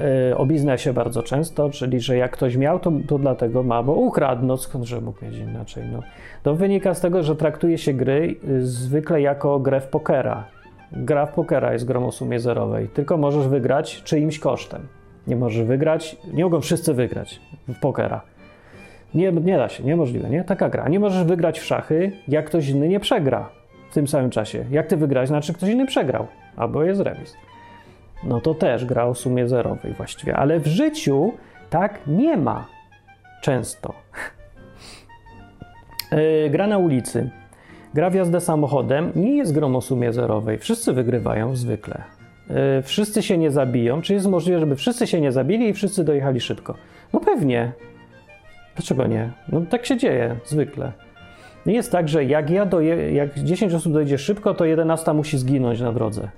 E, 0.00 0.36
o 0.36 0.46
biznesie 0.46 0.92
bardzo 0.92 1.22
często, 1.22 1.70
czyli 1.70 2.00
że 2.00 2.16
jak 2.16 2.30
ktoś 2.30 2.56
miał, 2.56 2.78
to, 2.78 2.92
to 3.08 3.18
dlatego 3.18 3.62
ma, 3.62 3.82
bo 3.82 3.92
ukradł, 3.92 4.46
no 4.46 4.56
skądże 4.56 5.00
mógł 5.00 5.24
mieć 5.24 5.36
inaczej. 5.36 5.84
No. 5.92 6.02
To 6.42 6.54
wynika 6.54 6.94
z 6.94 7.00
tego, 7.00 7.22
że 7.22 7.36
traktuje 7.36 7.78
się 7.78 7.92
gry 7.92 8.36
y, 8.48 8.66
zwykle 8.66 9.20
jako 9.20 9.60
grę 9.60 9.80
w 9.80 9.86
pokera. 9.86 10.44
Gra 10.92 11.26
w 11.26 11.32
pokera 11.32 11.72
jest 11.72 11.84
grą 11.84 12.06
o 12.06 12.12
sumie 12.12 12.40
zerowej, 12.40 12.88
tylko 12.88 13.16
możesz 13.16 13.48
wygrać 13.48 14.02
czyimś 14.02 14.38
kosztem. 14.38 14.86
Nie 15.26 15.36
możesz 15.36 15.66
wygrać, 15.66 16.16
nie 16.32 16.44
mogą 16.44 16.60
wszyscy 16.60 16.94
wygrać 16.94 17.40
w 17.68 17.80
pokera. 17.80 18.20
Nie, 19.14 19.32
nie 19.32 19.56
da 19.56 19.68
się, 19.68 19.84
niemożliwe, 19.84 20.30
nie? 20.30 20.44
Taka 20.44 20.68
gra. 20.68 20.88
Nie 20.88 21.00
możesz 21.00 21.24
wygrać 21.24 21.60
w 21.60 21.64
szachy, 21.64 22.12
jak 22.28 22.46
ktoś 22.46 22.68
inny 22.68 22.88
nie 22.88 23.00
przegra 23.00 23.48
w 23.90 23.94
tym 23.94 24.08
samym 24.08 24.30
czasie. 24.30 24.64
Jak 24.70 24.86
ty 24.86 24.96
wygrać, 24.96 25.28
znaczy 25.28 25.52
ktoś 25.52 25.70
inny 25.70 25.86
przegrał, 25.86 26.26
albo 26.56 26.82
jest 26.82 27.00
remis 27.00 27.36
no 28.24 28.40
to 28.40 28.54
też 28.54 28.84
gra 28.84 29.04
o 29.04 29.14
sumie 29.14 29.48
zerowej 29.48 29.92
właściwie, 29.92 30.36
ale 30.36 30.60
w 30.60 30.66
życiu 30.66 31.32
tak 31.70 32.00
nie 32.06 32.36
ma 32.36 32.66
często. 33.42 33.92
yy, 36.12 36.50
gra 36.50 36.66
na 36.66 36.78
ulicy, 36.78 37.30
gra 37.94 38.10
w 38.10 38.14
jazdę 38.14 38.40
samochodem 38.40 39.12
nie 39.16 39.36
jest 39.36 39.54
grą 39.54 39.76
o 39.76 39.80
sumie 39.80 40.12
zerowej. 40.12 40.58
Wszyscy 40.58 40.92
wygrywają 40.92 41.56
zwykle. 41.56 42.02
Yy, 42.50 42.82
wszyscy 42.82 43.22
się 43.22 43.38
nie 43.38 43.50
zabiją. 43.50 44.02
Czy 44.02 44.14
jest 44.14 44.26
możliwe, 44.26 44.60
żeby 44.60 44.76
wszyscy 44.76 45.06
się 45.06 45.20
nie 45.20 45.32
zabili 45.32 45.68
i 45.68 45.72
wszyscy 45.72 46.04
dojechali 46.04 46.40
szybko? 46.40 46.74
No 47.12 47.20
pewnie. 47.20 47.72
Dlaczego 48.76 49.06
nie? 49.06 49.30
No 49.52 49.60
tak 49.70 49.86
się 49.86 49.96
dzieje 49.96 50.36
zwykle. 50.44 50.92
Nie 51.66 51.74
jest 51.74 51.92
tak, 51.92 52.08
że 52.08 52.24
jak 52.24 52.50
ja 52.50 52.66
doje, 52.66 53.12
jak 53.12 53.38
10 53.38 53.74
osób 53.74 53.92
dojedzie 53.92 54.18
szybko, 54.18 54.54
to 54.54 54.64
11 54.64 55.12
musi 55.12 55.38
zginąć 55.38 55.80
na 55.80 55.92
drodze, 55.92 56.28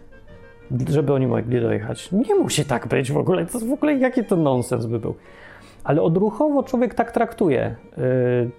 żeby 0.90 1.12
oni 1.12 1.26
mogli 1.26 1.61
dojechać. 1.61 2.12
Nie 2.12 2.34
musi 2.34 2.64
tak 2.64 2.86
być 2.86 3.12
w 3.12 3.16
ogóle. 3.16 3.46
To 3.46 3.59
w 3.59 3.72
ogóle 3.72 3.94
jaki 3.94 4.24
to 4.24 4.36
nonsens 4.36 4.86
by 4.86 4.99
był. 4.99 5.14
Ale 5.84 6.02
odruchowo 6.02 6.62
człowiek 6.62 6.94
tak 6.94 7.12
traktuje 7.12 7.74
yy, 7.96 8.50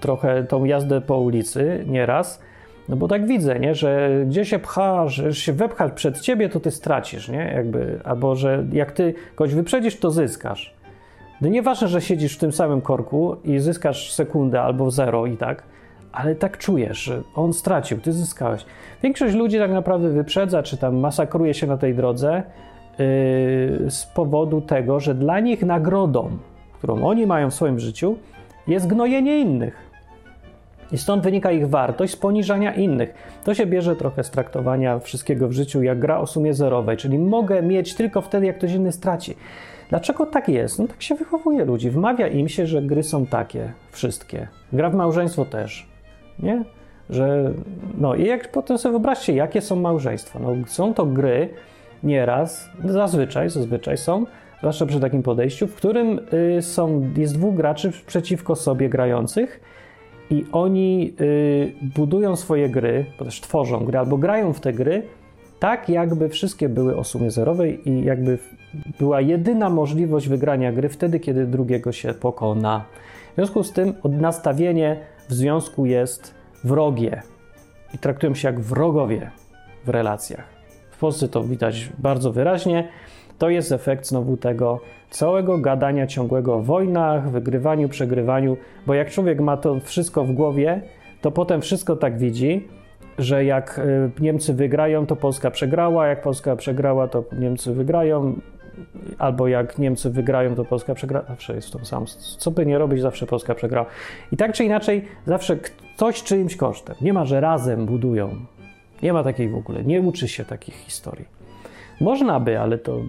trochę 0.00 0.44
tą 0.44 0.64
jazdę 0.64 1.00
po 1.00 1.18
ulicy 1.18 1.84
nieraz, 1.88 2.40
no 2.88 2.96
bo 2.96 3.08
tak 3.08 3.26
widzę, 3.26 3.58
nie, 3.58 3.74
że 3.74 4.10
gdzie 4.26 4.44
się 4.44 4.58
pcha, 4.58 5.08
że 5.08 5.34
się 5.34 5.52
wepchać 5.52 5.92
przed 5.92 6.20
ciebie, 6.20 6.48
to 6.48 6.60
ty 6.60 6.70
stracisz, 6.70 7.28
nie? 7.28 7.52
Jakby, 7.54 8.00
albo 8.04 8.36
że 8.36 8.64
jak 8.72 8.92
ty 8.92 9.14
kogoś 9.34 9.54
wyprzedzisz, 9.54 9.98
to 9.98 10.10
zyskasz. 10.10 10.74
No 11.40 11.48
nieważne, 11.48 11.88
że 11.88 12.00
siedzisz 12.00 12.36
w 12.36 12.38
tym 12.38 12.52
samym 12.52 12.80
korku 12.80 13.36
i 13.44 13.58
zyskasz 13.58 14.12
sekundę 14.12 14.62
albo 14.62 14.90
zero 14.90 15.26
i 15.26 15.36
tak, 15.36 15.62
ale 16.12 16.34
tak 16.34 16.58
czujesz, 16.58 16.98
że 16.98 17.22
on 17.34 17.52
stracił, 17.52 17.98
ty 18.00 18.12
zyskałeś. 18.12 18.66
Większość 19.02 19.34
ludzi 19.34 19.58
tak 19.58 19.70
naprawdę 19.70 20.08
wyprzedza, 20.08 20.62
czy 20.62 20.76
tam 20.76 20.96
masakruje 20.96 21.54
się 21.54 21.66
na 21.66 21.76
tej 21.76 21.94
drodze 21.94 22.42
yy, 22.98 23.90
z 23.90 24.06
powodu 24.14 24.60
tego, 24.60 25.00
że 25.00 25.14
dla 25.14 25.40
nich 25.40 25.62
nagrodą, 25.62 26.30
którą 26.86 27.04
oni 27.04 27.26
mają 27.26 27.50
w 27.50 27.54
swoim 27.54 27.78
życiu, 27.78 28.16
jest 28.66 28.86
gnojenie 28.86 29.40
innych. 29.40 29.76
I 30.92 30.98
stąd 30.98 31.22
wynika 31.22 31.52
ich 31.52 31.68
wartość 31.68 32.12
z 32.12 32.16
poniżania 32.16 32.74
innych. 32.74 33.14
To 33.44 33.54
się 33.54 33.66
bierze 33.66 33.96
trochę 33.96 34.24
z 34.24 34.30
traktowania 34.30 34.98
wszystkiego 34.98 35.48
w 35.48 35.52
życiu 35.52 35.82
jak 35.82 35.98
gra 35.98 36.18
o 36.18 36.26
sumie 36.26 36.54
zerowej, 36.54 36.96
czyli 36.96 37.18
mogę 37.18 37.62
mieć 37.62 37.94
tylko 37.94 38.20
wtedy, 38.20 38.46
jak 38.46 38.58
ktoś 38.58 38.72
inny 38.72 38.92
straci. 38.92 39.36
Dlaczego 39.88 40.26
tak 40.26 40.48
jest? 40.48 40.78
No 40.78 40.88
tak 40.88 41.02
się 41.02 41.14
wychowuje 41.14 41.64
ludzi. 41.64 41.90
Wmawia 41.90 42.28
im 42.28 42.48
się, 42.48 42.66
że 42.66 42.82
gry 42.82 43.02
są 43.02 43.26
takie, 43.26 43.72
wszystkie. 43.90 44.48
Gra 44.72 44.90
w 44.90 44.94
małżeństwo 44.94 45.44
też, 45.44 45.88
nie? 46.38 46.64
Że, 47.10 47.52
no 47.98 48.14
i 48.14 48.26
jak 48.26 48.52
potem 48.52 48.78
sobie 48.78 48.92
wyobraźcie, 48.92 49.32
jakie 49.32 49.60
są 49.60 49.76
małżeństwa. 49.76 50.38
No, 50.38 50.54
są 50.66 50.94
to 50.94 51.06
gry 51.06 51.48
nieraz, 52.02 52.70
zazwyczaj, 52.84 53.50
zazwyczaj 53.50 53.96
są, 53.96 54.26
zwłaszcza 54.58 54.86
przy 54.86 55.00
takim 55.00 55.22
podejściu, 55.22 55.66
w 55.66 55.74
którym 55.74 56.20
y, 56.58 56.62
są, 56.62 57.10
jest 57.16 57.34
dwóch 57.34 57.54
graczy 57.54 57.92
przeciwko 58.06 58.56
sobie 58.56 58.88
grających 58.88 59.60
i 60.30 60.44
oni 60.52 61.14
y, 61.20 61.72
budują 61.96 62.36
swoje 62.36 62.68
gry, 62.68 63.04
bo 63.18 63.24
też 63.24 63.40
tworzą 63.40 63.84
gry, 63.84 63.98
albo 63.98 64.16
grają 64.16 64.52
w 64.52 64.60
te 64.60 64.72
gry 64.72 65.02
tak, 65.58 65.88
jakby 65.88 66.28
wszystkie 66.28 66.68
były 66.68 66.96
o 66.96 67.04
sumie 67.04 67.30
zerowej 67.30 67.88
i 67.88 68.04
jakby 68.04 68.38
była 68.98 69.20
jedyna 69.20 69.70
możliwość 69.70 70.28
wygrania 70.28 70.72
gry 70.72 70.88
wtedy, 70.88 71.20
kiedy 71.20 71.46
drugiego 71.46 71.92
się 71.92 72.14
pokona. 72.14 72.84
W 73.32 73.34
związku 73.34 73.62
z 73.62 73.72
tym 73.72 73.94
nastawienie 74.04 75.00
w 75.28 75.34
związku 75.34 75.86
jest 75.86 76.34
wrogie 76.64 77.22
i 77.94 77.98
traktują 77.98 78.34
się 78.34 78.48
jak 78.48 78.60
wrogowie 78.60 79.30
w 79.84 79.88
relacjach. 79.88 80.55
W 80.96 80.98
Polsce 80.98 81.28
to 81.28 81.44
widać 81.44 81.88
bardzo 81.98 82.32
wyraźnie. 82.32 82.88
To 83.38 83.50
jest 83.50 83.72
efekt 83.72 84.06
znowu 84.06 84.36
tego 84.36 84.80
całego 85.10 85.58
gadania 85.58 86.06
ciągłego 86.06 86.54
o 86.54 86.62
wojnach, 86.62 87.30
wygrywaniu, 87.30 87.88
przegrywaniu, 87.88 88.56
bo 88.86 88.94
jak 88.94 89.10
człowiek 89.10 89.40
ma 89.40 89.56
to 89.56 89.80
wszystko 89.80 90.24
w 90.24 90.32
głowie, 90.32 90.80
to 91.20 91.30
potem 91.30 91.60
wszystko 91.60 91.96
tak 91.96 92.18
widzi, 92.18 92.68
że 93.18 93.44
jak 93.44 93.78
y, 93.78 94.10
Niemcy 94.20 94.54
wygrają, 94.54 95.06
to 95.06 95.16
Polska 95.16 95.50
przegrała, 95.50 96.06
jak 96.06 96.22
Polska 96.22 96.56
przegrała, 96.56 97.08
to 97.08 97.24
Niemcy 97.38 97.74
wygrają, 97.74 98.34
albo 99.18 99.48
jak 99.48 99.78
Niemcy 99.78 100.10
wygrają, 100.10 100.54
to 100.54 100.64
Polska 100.64 100.94
przegra. 100.94 101.24
Zawsze 101.28 101.54
jest 101.54 101.72
to 101.72 101.84
samo. 101.84 102.06
Co 102.38 102.50
by 102.50 102.66
nie 102.66 102.78
robić, 102.78 103.00
zawsze 103.00 103.26
Polska 103.26 103.54
przegrała. 103.54 103.86
I 104.32 104.36
tak 104.36 104.52
czy 104.52 104.64
inaczej, 104.64 105.04
zawsze 105.26 105.56
ktoś 105.56 106.22
czyimś 106.22 106.56
kosztem. 106.56 106.96
Nie 107.00 107.12
ma, 107.12 107.24
że 107.24 107.40
razem 107.40 107.86
budują. 107.86 108.55
Nie 109.02 109.12
ma 109.12 109.24
takiej 109.24 109.48
w 109.48 109.56
ogóle. 109.56 109.84
Nie 109.84 110.00
uczy 110.00 110.28
się 110.28 110.44
takich 110.44 110.74
historii. 110.74 111.24
Można 112.00 112.40
by, 112.40 112.58
ale 112.58 112.78
to 112.78 113.00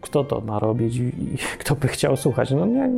kto 0.00 0.24
to 0.24 0.40
ma 0.40 0.58
robić 0.58 0.96
i, 0.96 1.02
i 1.02 1.38
kto 1.60 1.74
by 1.74 1.88
chciał 1.88 2.16
słuchać? 2.16 2.50
No 2.50 2.66
nie, 2.66 2.90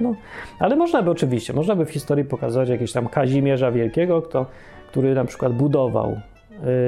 no. 0.00 0.14
Ale 0.58 0.76
można 0.76 1.02
by 1.02 1.10
oczywiście, 1.10 1.52
można 1.52 1.76
by 1.76 1.86
w 1.86 1.90
historii 1.90 2.24
pokazać 2.24 2.68
jakiegoś 2.68 2.92
tam 2.92 3.08
Kazimierza 3.08 3.72
Wielkiego, 3.72 4.22
kto, 4.22 4.46
który 4.88 5.14
na 5.14 5.24
przykład 5.24 5.52
budował 5.52 6.20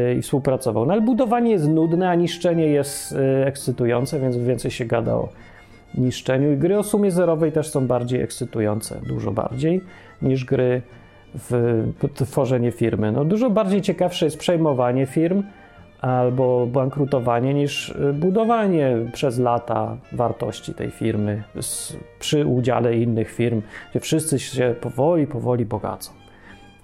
yy, 0.09 0.15
i 0.15 0.23
współpracował. 0.23 0.87
No 0.87 0.93
ale 0.93 1.03
budowanie 1.03 1.51
jest 1.51 1.69
nudne, 1.69 2.11
a 2.11 2.15
niszczenie 2.15 2.67
jest 2.67 3.13
yy, 3.13 3.47
ekscytujące, 3.47 4.21
więc 4.21 4.37
więcej 4.37 4.71
się 4.71 4.85
gada 4.85 5.15
o 5.15 5.29
niszczeniu. 5.95 6.53
I 6.53 6.57
gry 6.57 6.79
o 6.79 6.83
sumie 6.83 7.11
zerowej 7.11 7.53
też 7.53 7.69
są 7.69 7.87
bardziej 7.87 8.21
ekscytujące, 8.21 9.01
dużo 9.07 9.33
bardziej 9.33 9.81
niż 10.23 10.45
gry 10.45 10.83
w 11.35 11.85
tworzenie 12.15 12.71
firmy. 12.71 13.13
No, 13.13 13.25
dużo 13.25 13.51
bardziej 13.51 13.83
ciekawsze 13.83 14.25
jest 14.25 14.39
przejmowanie 14.39 15.07
firm, 15.07 15.43
albo 16.03 16.67
bankrutowanie 16.67 17.55
niż 17.55 17.89
y, 17.89 18.13
budowanie 18.13 18.97
przez 19.13 19.39
lata 19.39 19.97
wartości 20.13 20.75
tej 20.75 20.91
firmy 20.91 21.43
z, 21.61 21.97
przy 22.19 22.47
udziale 22.47 22.97
innych 22.97 23.31
firm, 23.31 23.63
gdzie 23.91 24.01
wszyscy 24.01 24.39
się 24.39 24.75
powoli, 24.81 25.27
powoli 25.27 25.65
bogacą. 25.65 26.13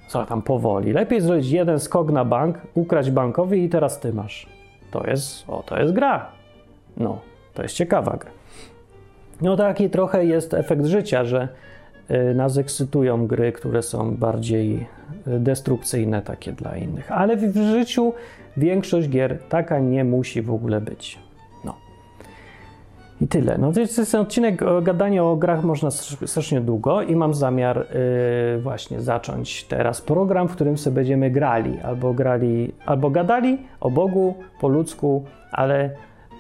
Co 0.09 0.26
tam 0.26 0.42
powoli? 0.42 0.92
Lepiej 0.92 1.20
zrobić 1.20 1.51
jeden 1.51 1.80
skok 1.80 2.11
na 2.11 2.24
bank, 2.24 2.59
ukraść 2.74 3.11
bankowi 3.11 3.64
i 3.64 3.68
teraz 3.68 4.01
ty 4.01 4.12
masz. 4.12 4.46
To 4.90 5.07
jest, 5.07 5.44
o, 5.49 5.62
to 5.62 5.78
jest 5.78 5.94
gra. 5.94 6.26
No, 6.96 7.20
to 7.55 7.62
jest 7.62 7.74
ciekawa 7.74 8.16
gra. 8.16 8.30
No 9.40 9.57
taki 9.57 9.90
trochę 9.90 10.24
jest 10.24 10.55
efekt 10.55 10.86
życia, 10.86 11.24
że 11.24 11.49
nas 12.35 12.57
ekscytują 12.57 13.27
gry, 13.27 13.53
które 13.53 13.83
są 13.83 14.17
bardziej 14.17 14.87
y, 15.27 15.41
destrukcyjne 15.41 16.23
takie 16.23 16.53
dla 16.53 16.77
innych. 16.77 17.13
Ale 17.13 17.37
w 17.37 17.57
życiu 17.57 18.13
Większość 18.59 19.09
gier 19.09 19.39
taka 19.49 19.79
nie 19.79 20.05
musi 20.05 20.43
w 20.43 20.51
ogóle 20.51 20.81
być. 20.81 21.19
No. 21.65 21.75
I 23.21 23.29
tyle. 23.29 23.59
No 23.59 23.73
to 23.73 23.81
jest 23.81 24.13
ten 24.13 24.21
odcinek 24.21 24.61
gadania 24.83 25.25
o 25.25 25.37
grach 25.37 25.65
można 25.65 25.91
strasznie 25.91 26.61
długo 26.61 27.03
i 27.03 27.17
mam 27.17 27.35
zamiar 27.35 27.87
yy, 28.55 28.63
właśnie 28.63 29.01
zacząć 29.01 29.65
teraz 29.65 30.01
program, 30.01 30.49
w 30.49 30.53
którym 30.53 30.79
sobie 30.79 30.95
będziemy 30.95 31.31
grali, 31.31 31.81
albo 31.81 32.15
grali, 32.15 32.73
albo 32.87 33.11
gadali 33.11 33.59
o 33.81 33.91
Bogu 33.91 34.35
po 34.61 34.69
ludzku, 34.69 35.25
ale 35.53 35.91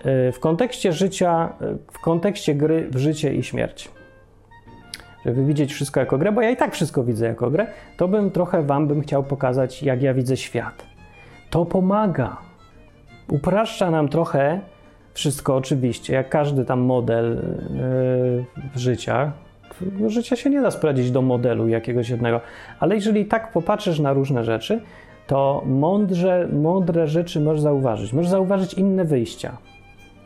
yy, 0.04 0.32
w 0.32 0.40
kontekście 0.40 0.92
życia, 0.92 1.52
w 1.92 2.00
kontekście 2.00 2.54
gry 2.54 2.88
w 2.90 2.96
życie 2.96 3.34
i 3.34 3.42
śmierć 3.42 3.97
żeby 5.28 5.44
widzieć 5.44 5.72
wszystko 5.72 6.00
jako 6.00 6.18
grę, 6.18 6.32
bo 6.32 6.42
ja 6.42 6.50
i 6.50 6.56
tak 6.56 6.74
wszystko 6.74 7.04
widzę 7.04 7.26
jako 7.26 7.50
grę, 7.50 7.66
to 7.96 8.08
bym 8.08 8.30
trochę 8.30 8.62
wam 8.62 8.86
bym 8.86 9.00
chciał 9.00 9.24
pokazać, 9.24 9.82
jak 9.82 10.02
ja 10.02 10.14
widzę 10.14 10.36
świat. 10.36 10.86
To 11.50 11.66
pomaga. 11.66 12.36
Upraszcza 13.28 13.90
nam 13.90 14.08
trochę 14.08 14.60
wszystko, 15.14 15.56
oczywiście, 15.56 16.14
jak 16.14 16.28
każdy 16.28 16.64
tam 16.64 16.80
model 16.80 17.42
yy, 18.74 18.80
życia. 18.80 19.32
Życia 20.06 20.36
się 20.36 20.50
nie 20.50 20.62
da 20.62 20.70
sprawdzić 20.70 21.10
do 21.10 21.22
modelu 21.22 21.68
jakiegoś 21.68 22.08
jednego, 22.08 22.40
ale 22.80 22.94
jeżeli 22.94 23.26
tak 23.26 23.52
popatrzysz 23.52 23.98
na 23.98 24.12
różne 24.12 24.44
rzeczy, 24.44 24.80
to 25.26 25.62
mądrze, 25.66 26.48
mądre 26.52 27.06
rzeczy 27.06 27.40
możesz 27.40 27.60
zauważyć. 27.60 28.12
Możesz 28.12 28.30
zauważyć 28.30 28.74
inne 28.74 29.04
wyjścia 29.04 29.56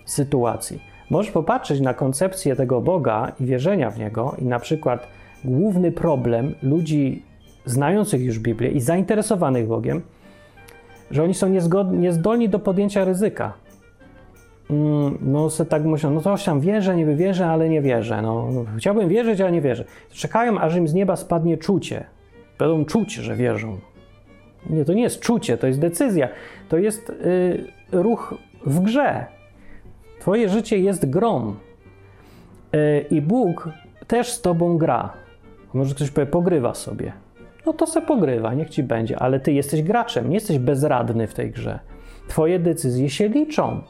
sytuacji. 0.05 0.92
Możesz 1.13 1.33
popatrzeć 1.33 1.81
na 1.81 1.95
koncepcję 1.95 2.57
tego 2.57 2.81
Boga 2.81 3.33
i 3.41 3.45
wierzenia 3.45 3.91
w 3.91 3.99
Niego 3.99 4.37
i 4.39 4.45
na 4.45 4.59
przykład 4.59 5.07
główny 5.45 5.93
problem 5.93 6.55
ludzi 6.63 7.23
znających 7.65 8.23
już 8.23 8.39
Biblię 8.39 8.71
i 8.71 8.81
zainteresowanych 8.81 9.67
Bogiem 9.67 10.03
że 11.11 11.23
oni 11.23 11.35
są 11.35 11.49
niezdolni 11.93 12.49
do 12.49 12.59
podjęcia 12.59 13.05
ryzyka. 13.05 13.53
Mm, 14.71 15.19
no, 15.21 15.51
se 15.51 15.67
tak 15.67 15.85
myślą, 15.85 16.11
no 16.11 16.21
to 16.21 16.37
tam 16.45 16.61
wierzę, 16.61 16.97
niby 16.97 17.17
wierzę, 17.17 17.47
ale 17.47 17.69
nie 17.69 17.83
wierzę. 17.83 18.23
No, 18.23 18.49
no, 18.53 18.65
chciałbym 18.79 19.09
wierzyć, 19.09 19.41
ale 19.41 19.53
nie 19.53 19.61
wierzę. 19.61 19.85
Czekają, 20.11 20.59
aż 20.59 20.77
im 20.77 20.89
z 20.89 20.95
nieba 20.95 21.17
spadnie 21.17 21.57
czucie. 21.59 22.05
Będą 22.59 22.85
czuć, 22.85 23.15
że 23.15 23.37
wierzą. 23.37 23.79
Nie, 24.71 24.85
to 24.85 24.93
nie 24.93 25.03
jest 25.03 25.21
czucie, 25.21 25.59
to 25.59 25.67
jest 25.67 25.81
decyzja. 25.81 26.29
To 26.69 26.79
jest 26.79 27.11
y, 27.11 27.65
ruch 27.93 28.35
w 28.67 28.81
grze. 28.81 29.27
Twoje 30.23 30.49
życie 30.49 30.79
jest 30.79 31.11
grą. 31.11 31.55
Y, 32.75 33.05
I 33.11 33.23
Bóg 33.23 33.69
też 34.07 34.33
z 34.33 34.41
tobą 34.41 34.79
gra. 34.79 35.13
Może 35.75 35.95
ktoś 35.95 36.11
powie, 36.11 36.27
pogrywa 36.27 36.75
sobie 36.75 37.13
no 37.67 37.73
to 37.73 37.87
se 37.87 38.03
pogrywa, 38.03 38.55
niech 38.55 38.71
ci 38.71 38.83
będzie, 38.83 39.19
ale 39.19 39.41
ty 39.41 39.53
jesteś 39.53 39.83
graczem, 39.83 40.29
nie 40.29 40.35
jesteś 40.35 40.59
bezradny 40.59 41.27
w 41.27 41.35
tej 41.35 41.51
grze. 41.51 41.79
Twoje 42.29 42.59
decyzje 42.59 43.11
się 43.11 43.29
liczą. 43.29 43.81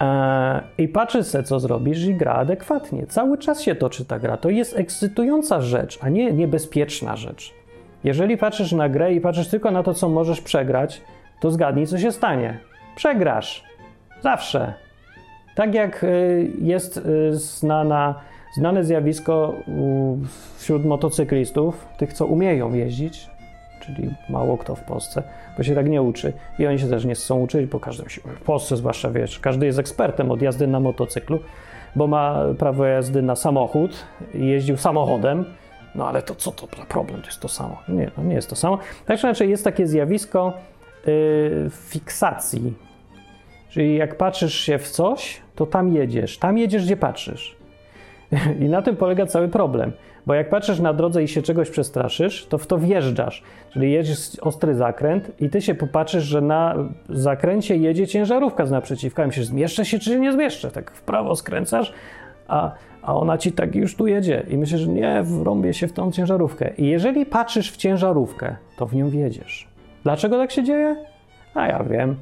Eee, 0.00 0.60
I 0.78 0.88
patrzysz 0.88 1.26
se, 1.26 1.42
co 1.42 1.60
zrobisz 1.60 2.04
i 2.04 2.14
gra 2.14 2.32
adekwatnie. 2.32 3.06
Cały 3.06 3.38
czas 3.38 3.62
się 3.62 3.74
toczy 3.74 4.04
ta 4.04 4.18
gra. 4.18 4.36
To 4.36 4.50
jest 4.50 4.76
ekscytująca 4.76 5.60
rzecz, 5.60 5.98
a 6.02 6.08
nie 6.08 6.32
niebezpieczna 6.32 7.16
rzecz. 7.16 7.54
Jeżeli 8.04 8.36
patrzysz 8.36 8.72
na 8.72 8.88
grę 8.88 9.14
i 9.14 9.20
patrzysz 9.20 9.48
tylko 9.48 9.70
na 9.70 9.82
to, 9.82 9.94
co 9.94 10.08
możesz 10.08 10.40
przegrać, 10.40 11.02
to 11.40 11.50
zgadnij, 11.50 11.86
co 11.86 11.98
się 11.98 12.12
stanie. 12.12 12.58
Przegrasz. 12.96 13.64
Zawsze. 14.20 14.74
Tak 15.54 15.74
jak 15.74 16.04
y, 16.04 16.50
jest 16.60 16.96
y, 16.96 17.36
znana 17.36 18.14
znane 18.52 18.84
zjawisko 18.84 19.54
wśród 20.56 20.84
motocyklistów, 20.84 21.86
tych 21.96 22.12
co 22.12 22.26
umieją 22.26 22.74
jeździć, 22.74 23.30
czyli 23.80 24.10
mało 24.28 24.58
kto 24.58 24.74
w 24.74 24.80
Polsce, 24.80 25.22
bo 25.56 25.62
się 25.62 25.74
tak 25.74 25.88
nie 25.88 26.02
uczy 26.02 26.32
i 26.58 26.66
oni 26.66 26.78
się 26.78 26.88
też 26.88 27.04
nie 27.04 27.14
chcą 27.14 27.40
uczyć, 27.40 27.66
bo 27.66 27.80
każdy 27.80 28.02
musi, 28.02 28.20
w 28.20 28.40
Polsce 28.40 28.76
zwłaszcza 28.76 29.10
wiesz, 29.10 29.38
każdy 29.38 29.66
jest 29.66 29.78
ekspertem 29.78 30.30
od 30.30 30.42
jazdy 30.42 30.66
na 30.66 30.80
motocyklu, 30.80 31.38
bo 31.96 32.06
ma 32.06 32.38
prawo 32.58 32.84
jazdy 32.84 33.22
na 33.22 33.36
samochód 33.36 34.06
i 34.34 34.46
jeździł 34.46 34.76
samochodem, 34.76 35.44
no 35.94 36.08
ale 36.08 36.22
to 36.22 36.34
co 36.34 36.52
to 36.52 36.68
za 36.78 36.84
problem, 36.84 37.20
to 37.20 37.26
jest 37.26 37.40
to 37.40 37.48
samo. 37.48 37.76
Nie, 37.88 38.10
no 38.16 38.24
nie 38.24 38.34
jest 38.34 38.50
to 38.50 38.56
samo. 38.56 38.78
Tak 39.06 39.18
czy 39.18 39.26
inaczej 39.26 39.50
jest 39.50 39.64
takie 39.64 39.86
zjawisko 39.86 40.52
yy, 41.06 41.70
fiksacji, 41.70 42.74
czyli 43.72 43.96
jak 43.96 44.16
patrzysz 44.16 44.54
się 44.54 44.78
w 44.78 44.88
coś, 44.88 45.40
to 45.56 45.66
tam 45.66 45.92
jedziesz, 45.92 46.38
tam 46.38 46.58
jedziesz, 46.58 46.84
gdzie 46.84 46.96
patrzysz. 46.96 47.56
I 48.62 48.64
na 48.64 48.82
tym 48.82 48.96
polega 48.96 49.26
cały 49.26 49.48
problem. 49.48 49.92
Bo 50.26 50.34
jak 50.34 50.50
patrzysz 50.50 50.80
na 50.80 50.92
drodze 50.92 51.22
i 51.22 51.28
się 51.28 51.42
czegoś 51.42 51.70
przestraszysz, 51.70 52.46
to 52.46 52.58
w 52.58 52.66
to 52.66 52.78
wjeżdżasz. 52.78 53.42
Czyli 53.72 53.92
jedziesz 53.92 54.38
ostry 54.40 54.74
zakręt 54.74 55.40
i 55.40 55.50
ty 55.50 55.62
się 55.62 55.74
popatrzysz, 55.74 56.24
że 56.24 56.40
na 56.40 56.74
zakręcie 57.08 57.76
jedzie 57.76 58.06
ciężarówka 58.06 58.66
z 58.66 58.70
naprzeciwka. 58.70 59.26
Myślisz, 59.26 59.46
zmieszczę 59.46 59.84
się 59.84 59.98
czy 59.98 60.20
nie 60.20 60.32
zmieszczę? 60.32 60.70
Tak 60.70 60.90
w 60.90 61.02
prawo 61.02 61.36
skręcasz, 61.36 61.92
a, 62.48 62.72
a 63.02 63.16
ona 63.16 63.38
ci 63.38 63.52
tak 63.52 63.74
już 63.74 63.96
tu 63.96 64.06
jedzie. 64.06 64.42
I 64.48 64.58
myślisz, 64.58 64.80
że 64.80 64.88
nie, 64.88 65.22
wrąbię 65.22 65.74
się 65.74 65.88
w 65.88 65.92
tą 65.92 66.12
ciężarówkę. 66.12 66.70
I 66.78 66.86
jeżeli 66.86 67.26
patrzysz 67.26 67.72
w 67.72 67.76
ciężarówkę, 67.76 68.56
to 68.76 68.86
w 68.86 68.94
nią 68.94 69.10
wjedziesz. 69.10 69.68
Dlaczego 70.02 70.38
tak 70.38 70.50
się 70.50 70.62
dzieje? 70.62 70.96
A 71.54 71.66
ja 71.66 71.84
wiem. 71.84 72.16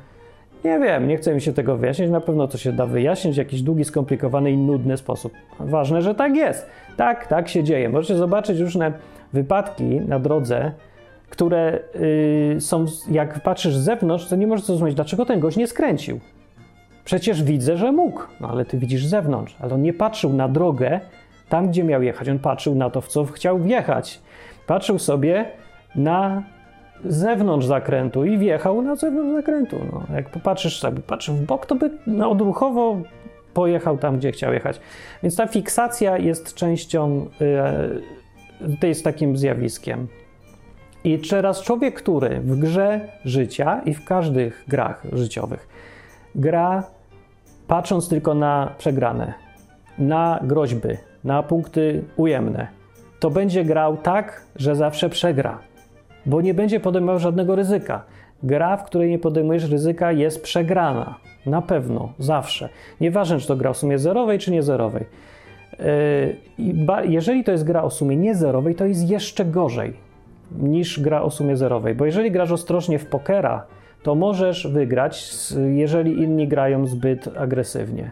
Nie 0.64 0.78
wiem, 0.78 1.08
nie 1.08 1.16
chcę 1.16 1.34
mi 1.34 1.40
się 1.40 1.52
tego 1.52 1.76
wyjaśnić. 1.76 2.10
Na 2.10 2.20
pewno 2.20 2.48
to 2.48 2.58
się 2.58 2.72
da 2.72 2.86
wyjaśnić 2.86 3.34
w 3.34 3.38
jakiś 3.38 3.62
długi, 3.62 3.84
skomplikowany 3.84 4.50
i 4.50 4.56
nudny 4.56 4.96
sposób. 4.96 5.32
Ważne, 5.60 6.02
że 6.02 6.14
tak 6.14 6.36
jest. 6.36 6.66
Tak, 6.96 7.26
tak 7.26 7.48
się 7.48 7.64
dzieje. 7.64 7.88
Możecie 7.88 8.16
zobaczyć 8.16 8.58
różne 8.58 8.92
wypadki 9.32 9.84
na 9.84 10.18
drodze, 10.18 10.72
które 11.30 11.78
yy, 12.54 12.60
są, 12.60 12.84
jak 13.10 13.42
patrzysz 13.42 13.76
z 13.76 13.84
zewnątrz, 13.84 14.28
to 14.28 14.36
nie 14.36 14.46
możesz 14.46 14.66
zrozumieć, 14.66 14.94
dlaczego 14.94 15.26
ten 15.26 15.40
gość 15.40 15.56
nie 15.56 15.66
skręcił. 15.66 16.20
Przecież 17.04 17.42
widzę, 17.42 17.76
że 17.76 17.92
mógł, 17.92 18.22
no 18.40 18.48
ale 18.48 18.64
ty 18.64 18.78
widzisz 18.78 19.06
z 19.06 19.10
zewnątrz. 19.10 19.56
Ale 19.60 19.74
on 19.74 19.82
nie 19.82 19.92
patrzył 19.92 20.32
na 20.32 20.48
drogę 20.48 21.00
tam, 21.48 21.68
gdzie 21.68 21.84
miał 21.84 22.02
jechać. 22.02 22.28
On 22.28 22.38
patrzył 22.38 22.74
na 22.74 22.90
to, 22.90 23.00
w 23.00 23.08
co 23.08 23.24
chciał 23.24 23.58
wjechać. 23.58 24.20
Patrzył 24.66 24.98
sobie 24.98 25.44
na 25.94 26.42
zewnątrz 27.04 27.66
zakrętu 27.66 28.24
i 28.24 28.38
wjechał 28.38 28.82
na 28.82 28.96
zewnątrz 28.96 29.34
zakrętu. 29.34 29.76
No, 29.92 30.16
jak 30.16 30.30
popatrzysz 30.30 30.80
sobie, 30.80 31.02
patrzył 31.02 31.34
w 31.34 31.42
bok, 31.42 31.66
to 31.66 31.74
by 31.74 31.90
no, 32.06 32.30
odruchowo 32.30 32.96
pojechał 33.54 33.98
tam, 33.98 34.18
gdzie 34.18 34.32
chciał 34.32 34.52
jechać. 34.52 34.80
Więc 35.22 35.36
ta 35.36 35.46
fiksacja 35.46 36.18
jest 36.18 36.54
częścią, 36.54 37.26
yy, 38.60 38.76
to 38.80 38.86
jest 38.86 39.04
takim 39.04 39.36
zjawiskiem. 39.36 40.08
I 41.04 41.18
teraz 41.18 41.62
człowiek, 41.62 41.94
który 41.94 42.40
w 42.40 42.58
grze 42.58 43.00
życia 43.24 43.80
i 43.84 43.94
w 43.94 44.04
każdych 44.04 44.64
grach 44.68 45.02
życiowych 45.12 45.68
gra 46.34 46.84
patrząc 47.66 48.08
tylko 48.08 48.34
na 48.34 48.74
przegrane, 48.78 49.34
na 49.98 50.40
groźby, 50.42 50.96
na 51.24 51.42
punkty 51.42 52.04
ujemne, 52.16 52.68
to 53.20 53.30
będzie 53.30 53.64
grał 53.64 53.96
tak, 53.96 54.42
że 54.56 54.76
zawsze 54.76 55.10
przegra 55.10 55.58
bo 56.26 56.40
nie 56.40 56.54
będzie 56.54 56.80
podejmował 56.80 57.18
żadnego 57.18 57.56
ryzyka. 57.56 58.02
Gra, 58.42 58.76
w 58.76 58.84
której 58.84 59.10
nie 59.10 59.18
podejmujesz 59.18 59.70
ryzyka, 59.70 60.12
jest 60.12 60.42
przegrana. 60.42 61.14
Na 61.46 61.62
pewno, 61.62 62.12
zawsze. 62.18 62.68
Nieważne, 63.00 63.38
czy 63.38 63.48
to 63.48 63.56
gra 63.56 63.70
o 63.70 63.74
sumie 63.74 63.98
zerowej, 63.98 64.38
czy 64.38 64.50
nie 64.50 64.62
zerowej. 64.62 65.04
Yy, 66.58 67.06
jeżeli 67.08 67.44
to 67.44 67.52
jest 67.52 67.64
gra 67.64 67.82
o 67.82 67.90
sumie 67.90 68.16
nie 68.16 68.34
zerowej, 68.34 68.74
to 68.74 68.86
jest 68.86 69.10
jeszcze 69.10 69.44
gorzej 69.44 69.92
niż 70.58 71.00
gra 71.00 71.22
o 71.22 71.30
sumie 71.30 71.56
zerowej. 71.56 71.94
Bo 71.94 72.06
jeżeli 72.06 72.30
grasz 72.30 72.50
ostrożnie 72.50 72.98
w 72.98 73.06
pokera, 73.06 73.66
to 74.02 74.14
możesz 74.14 74.66
wygrać, 74.66 75.30
jeżeli 75.74 76.22
inni 76.22 76.48
grają 76.48 76.86
zbyt 76.86 77.28
agresywnie. 77.38 78.10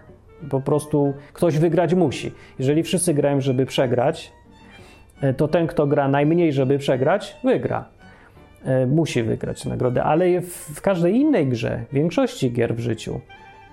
Po 0.51 0.61
prostu 0.61 1.15
ktoś 1.33 1.59
wygrać 1.59 1.95
musi. 1.95 2.33
Jeżeli 2.59 2.83
wszyscy 2.83 3.15
grają, 3.15 3.41
żeby 3.41 3.67
przegrać, 3.67 4.33
yy, 5.23 5.35
to 5.35 5.49
ten, 5.49 5.67
kto 5.67 5.87
gra 5.87 6.09
najmniej, 6.09 6.53
żeby 6.53 6.79
przegrać, 6.79 7.37
wygra. 7.45 7.98
E, 8.65 8.87
musi 8.87 9.23
wygrać 9.23 9.65
nagrodę, 9.65 10.05
ale 10.05 10.41
w 10.41 10.81
każdej 10.81 11.17
innej 11.17 11.47
grze, 11.47 11.85
w 11.91 11.95
większości 11.95 12.53
gier 12.53 12.75
w 12.75 12.81
życiu, 12.81 13.21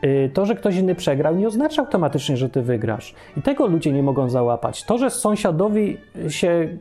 e, 0.02 0.30
to, 0.30 0.46
że 0.46 0.56
ktoś 0.56 0.76
inny 0.76 0.96
przegrał, 0.96 1.36
nie 1.36 1.48
oznacza 1.48 1.82
automatycznie, 1.82 2.38
że 2.38 2.50
ty 2.50 2.62
wygrasz. 2.62 3.16
I 3.38 3.42
tego 3.42 3.68
ludzie 3.68 3.92
nie 3.92 4.04
mogą 4.04 4.30
załapać. 4.30 4.84
To, 4.84 4.98
że 4.98 5.10
sąsiadowi 5.10 5.98
się 6.30 6.78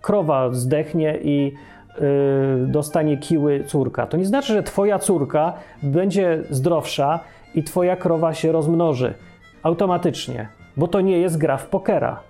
krowa 0.00 0.50
zdechnie 0.52 1.18
i 1.22 1.52
yy, 2.00 2.66
dostanie 2.66 3.16
kiły 3.16 3.64
córka, 3.64 4.06
to 4.06 4.16
nie 4.16 4.24
znaczy, 4.24 4.52
że 4.52 4.62
twoja 4.62 4.98
córka 4.98 5.52
będzie 5.82 6.42
zdrowsza 6.50 7.20
i 7.54 7.62
twoja 7.62 7.96
krowa 7.96 8.34
się 8.34 8.52
rozmnoży 8.52 9.14
automatycznie, 9.62 10.48
bo 10.76 10.88
to 10.88 11.00
nie 11.00 11.18
jest 11.18 11.38
gra 11.38 11.56
w 11.56 11.66
pokera. 11.66 12.20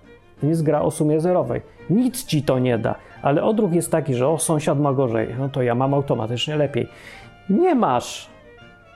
To 0.40 0.46
jest 0.46 0.62
gra 0.62 0.82
o 0.82 0.90
sumie 0.90 1.20
zerowej. 1.20 1.60
Nic 1.90 2.24
ci 2.24 2.42
to 2.42 2.58
nie 2.58 2.78
da 2.78 2.94
ale 3.22 3.42
odruch 3.42 3.72
jest 3.72 3.90
taki, 3.90 4.14
że 4.14 4.28
o, 4.28 4.38
sąsiad 4.38 4.80
ma 4.80 4.92
gorzej, 4.92 5.28
no 5.38 5.48
to 5.48 5.62
ja 5.62 5.74
mam 5.74 5.94
automatycznie 5.94 6.56
lepiej. 6.56 6.88
Nie 7.50 7.74
masz. 7.74 8.30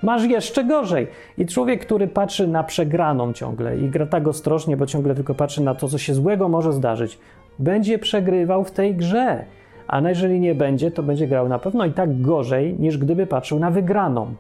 Masz 0.03 0.25
jeszcze 0.25 0.65
gorzej. 0.65 1.07
I 1.39 1.47
człowiek, 1.47 1.87
który 1.87 2.07
patrzy 2.07 2.49
na 2.49 2.65
przegraną 2.65 3.33
ciągle 3.33 3.79
i 3.79 3.89
gra 3.89 4.07
tak 4.07 4.29
ostrożnie, 4.29 4.77
bo 4.77 4.87
ciągle 4.87 5.15
tylko 5.15 5.35
patrzy 5.35 5.63
na 5.63 5.75
to, 5.75 5.89
co 5.89 5.99
się 5.99 6.15
złego 6.15 6.49
może 6.49 6.73
zdarzyć, 6.73 7.19
będzie 7.59 7.99
przegrywał 7.99 8.65
w 8.65 8.71
tej 8.71 8.95
grze. 8.95 9.45
A 9.89 10.01
jeżeli 10.01 10.41
nie 10.41 10.55
będzie, 10.55 10.91
to 10.91 11.03
będzie 11.03 11.27
grał 11.27 11.49
na 11.49 11.59
pewno 11.59 11.85
i 11.85 11.93
tak 11.93 12.21
gorzej, 12.21 12.75
niż 12.79 12.99
gdyby 12.99 13.27
patrzył 13.27 13.59
na 13.59 13.71
wygraną. 13.71 14.35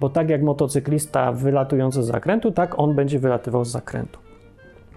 Bo 0.00 0.08
tak 0.08 0.30
jak 0.30 0.42
motocyklista 0.42 1.32
wylatujący 1.32 2.02
z 2.02 2.06
zakrętu, 2.06 2.52
tak 2.52 2.78
on 2.78 2.94
będzie 2.94 3.18
wylatywał 3.18 3.64
z 3.64 3.68
zakrętu. 3.68 4.23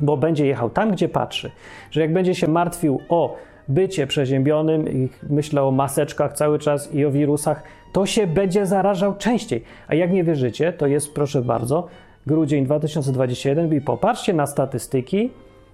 Bo 0.01 0.17
będzie 0.17 0.45
jechał 0.45 0.69
tam, 0.69 0.91
gdzie 0.91 1.09
patrzy. 1.09 1.51
Że 1.91 2.01
jak 2.01 2.13
będzie 2.13 2.35
się 2.35 2.47
martwił 2.47 3.01
o 3.09 3.37
bycie 3.67 4.07
przeziębionym 4.07 4.89
i 4.89 5.09
myślę 5.29 5.63
o 5.63 5.71
maseczkach 5.71 6.33
cały 6.33 6.59
czas 6.59 6.93
i 6.93 7.05
o 7.05 7.11
wirusach, 7.11 7.63
to 7.91 8.05
się 8.05 8.27
będzie 8.27 8.65
zarażał 8.65 9.15
częściej. 9.15 9.63
A 9.87 9.95
jak 9.95 10.11
nie 10.11 10.23
wierzycie, 10.23 10.73
to 10.73 10.87
jest, 10.87 11.13
proszę 11.13 11.41
bardzo, 11.41 11.87
grudzień 12.27 12.65
2021 12.65 13.73
i 13.73 13.81
popatrzcie 13.81 14.33
na 14.33 14.45
statystyki 14.45 15.29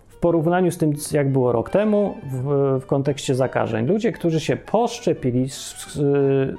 w 0.07 0.17
porównaniu 0.17 0.71
z 0.71 0.77
tym, 0.77 0.93
jak 1.11 1.31
było 1.31 1.51
rok 1.51 1.69
temu 1.69 2.15
w, 2.31 2.79
w 2.81 2.85
kontekście 2.85 3.35
zakażeń. 3.35 3.87
Ludzie, 3.87 4.11
którzy 4.11 4.39
się 4.39 4.57
poszczepili 4.57 5.49
z, 5.49 5.55
z, 5.55 5.93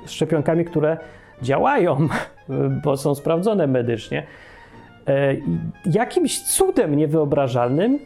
z 0.07 0.11
szczepionkami, 0.11 0.65
które 0.65 0.97
działają, 1.43 2.09
bo 2.85 2.97
są 2.97 3.15
sprawdzone 3.15 3.67
medycznie, 3.67 4.27
jakimś 5.87 6.43
cudem 6.43 6.95
niewyobrażalnym 6.95 7.99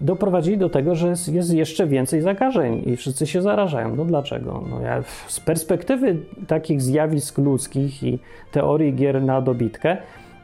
doprowadzili 0.00 0.58
do 0.58 0.70
tego, 0.70 0.94
że 0.94 1.08
jest, 1.08 1.28
jest, 1.28 1.54
jeszcze 1.54 1.86
więcej 1.86 2.20
zakażeń 2.20 2.82
i 2.86 2.96
wszyscy 2.96 3.26
się 3.26 3.42
zarażają. 3.42 3.96
No 3.96 4.04
dlaczego? 4.04 4.64
No 4.70 4.80
ja, 4.80 5.02
z 5.28 5.40
perspektywy 5.40 6.16
takich 6.46 6.82
zjawisk 6.82 7.38
ludzkich 7.38 8.02
i 8.02 8.18
teorii 8.52 8.94
gier 8.94 9.22
na 9.22 9.40
dobitkę, 9.40 9.96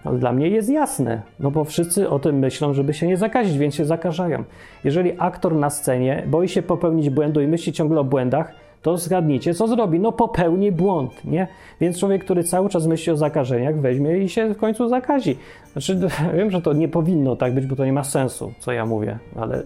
no 0.05 0.13
dla 0.13 0.33
mnie 0.33 0.49
jest 0.49 0.69
jasne, 0.69 1.23
no 1.41 1.51
bo 1.51 1.65
wszyscy 1.65 2.09
o 2.09 2.19
tym 2.19 2.39
myślą, 2.39 2.75
żeby 2.75 2.95
się 2.95 3.07
nie 3.07 3.17
zakazić, 3.17 3.59
więc 3.59 3.75
się 3.75 3.85
zakażają. 3.85 4.45
Jeżeli 4.85 5.13
aktor 5.19 5.55
na 5.55 5.71
scenie 5.71 6.23
boi 6.27 6.49
się 6.49 6.63
popełnić 6.63 7.11
błędu 7.11 7.41
i 7.41 7.47
myśli 7.47 7.73
ciągle 7.73 8.01
o 8.01 8.05
błędach, 8.05 8.53
to 8.83 8.97
zgadnijcie, 8.97 9.55
co 9.55 9.69
zrobi? 9.69 10.01
No 10.01 10.13
popełni 10.13 10.73
błąd, 10.73 11.25
nie? 11.25 11.49
Więc 11.81 11.99
człowiek, 11.99 12.25
który 12.25 12.45
cały 12.45 12.69
czas 12.69 12.87
myśli 12.87 13.13
o 13.13 13.17
zakażeniach, 13.17 13.81
weźmie 13.81 14.19
i 14.19 14.29
się 14.29 14.55
w 14.55 14.59
końcu 14.59 14.89
zakazi. 14.89 15.37
Znaczy, 15.73 16.01
wiem, 16.37 16.51
że 16.51 16.63
to 16.63 16.73
nie 16.73 16.89
powinno 16.89 17.37
tak 17.37 17.55
być, 17.55 17.67
bo 17.67 17.77
to 17.77 17.85
nie 17.85 17.93
ma 17.93 18.05
sensu, 18.05 18.53
co 18.59 18.73
ja 18.73 18.87
mówię, 18.87 19.19
ale 19.37 19.63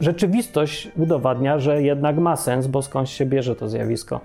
rzeczywistość 0.00 0.90
udowadnia, 0.96 1.58
że 1.58 1.82
jednak 1.82 2.18
ma 2.18 2.36
sens, 2.36 2.66
bo 2.66 2.82
skąd 2.82 3.08
się 3.08 3.26
bierze 3.26 3.56
to 3.56 3.68
zjawisko 3.68 4.20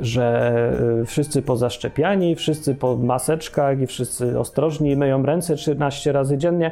że 0.00 0.72
y, 1.02 1.06
wszyscy 1.06 1.42
pozaszczepiani, 1.42 2.34
wszyscy 2.34 2.74
po 2.74 2.96
maseczkach 2.96 3.80
i 3.80 3.86
wszyscy 3.86 4.38
ostrożni 4.38 4.96
myją 4.96 5.26
ręce 5.26 5.56
13 5.56 6.12
razy 6.12 6.38
dziennie, 6.38 6.70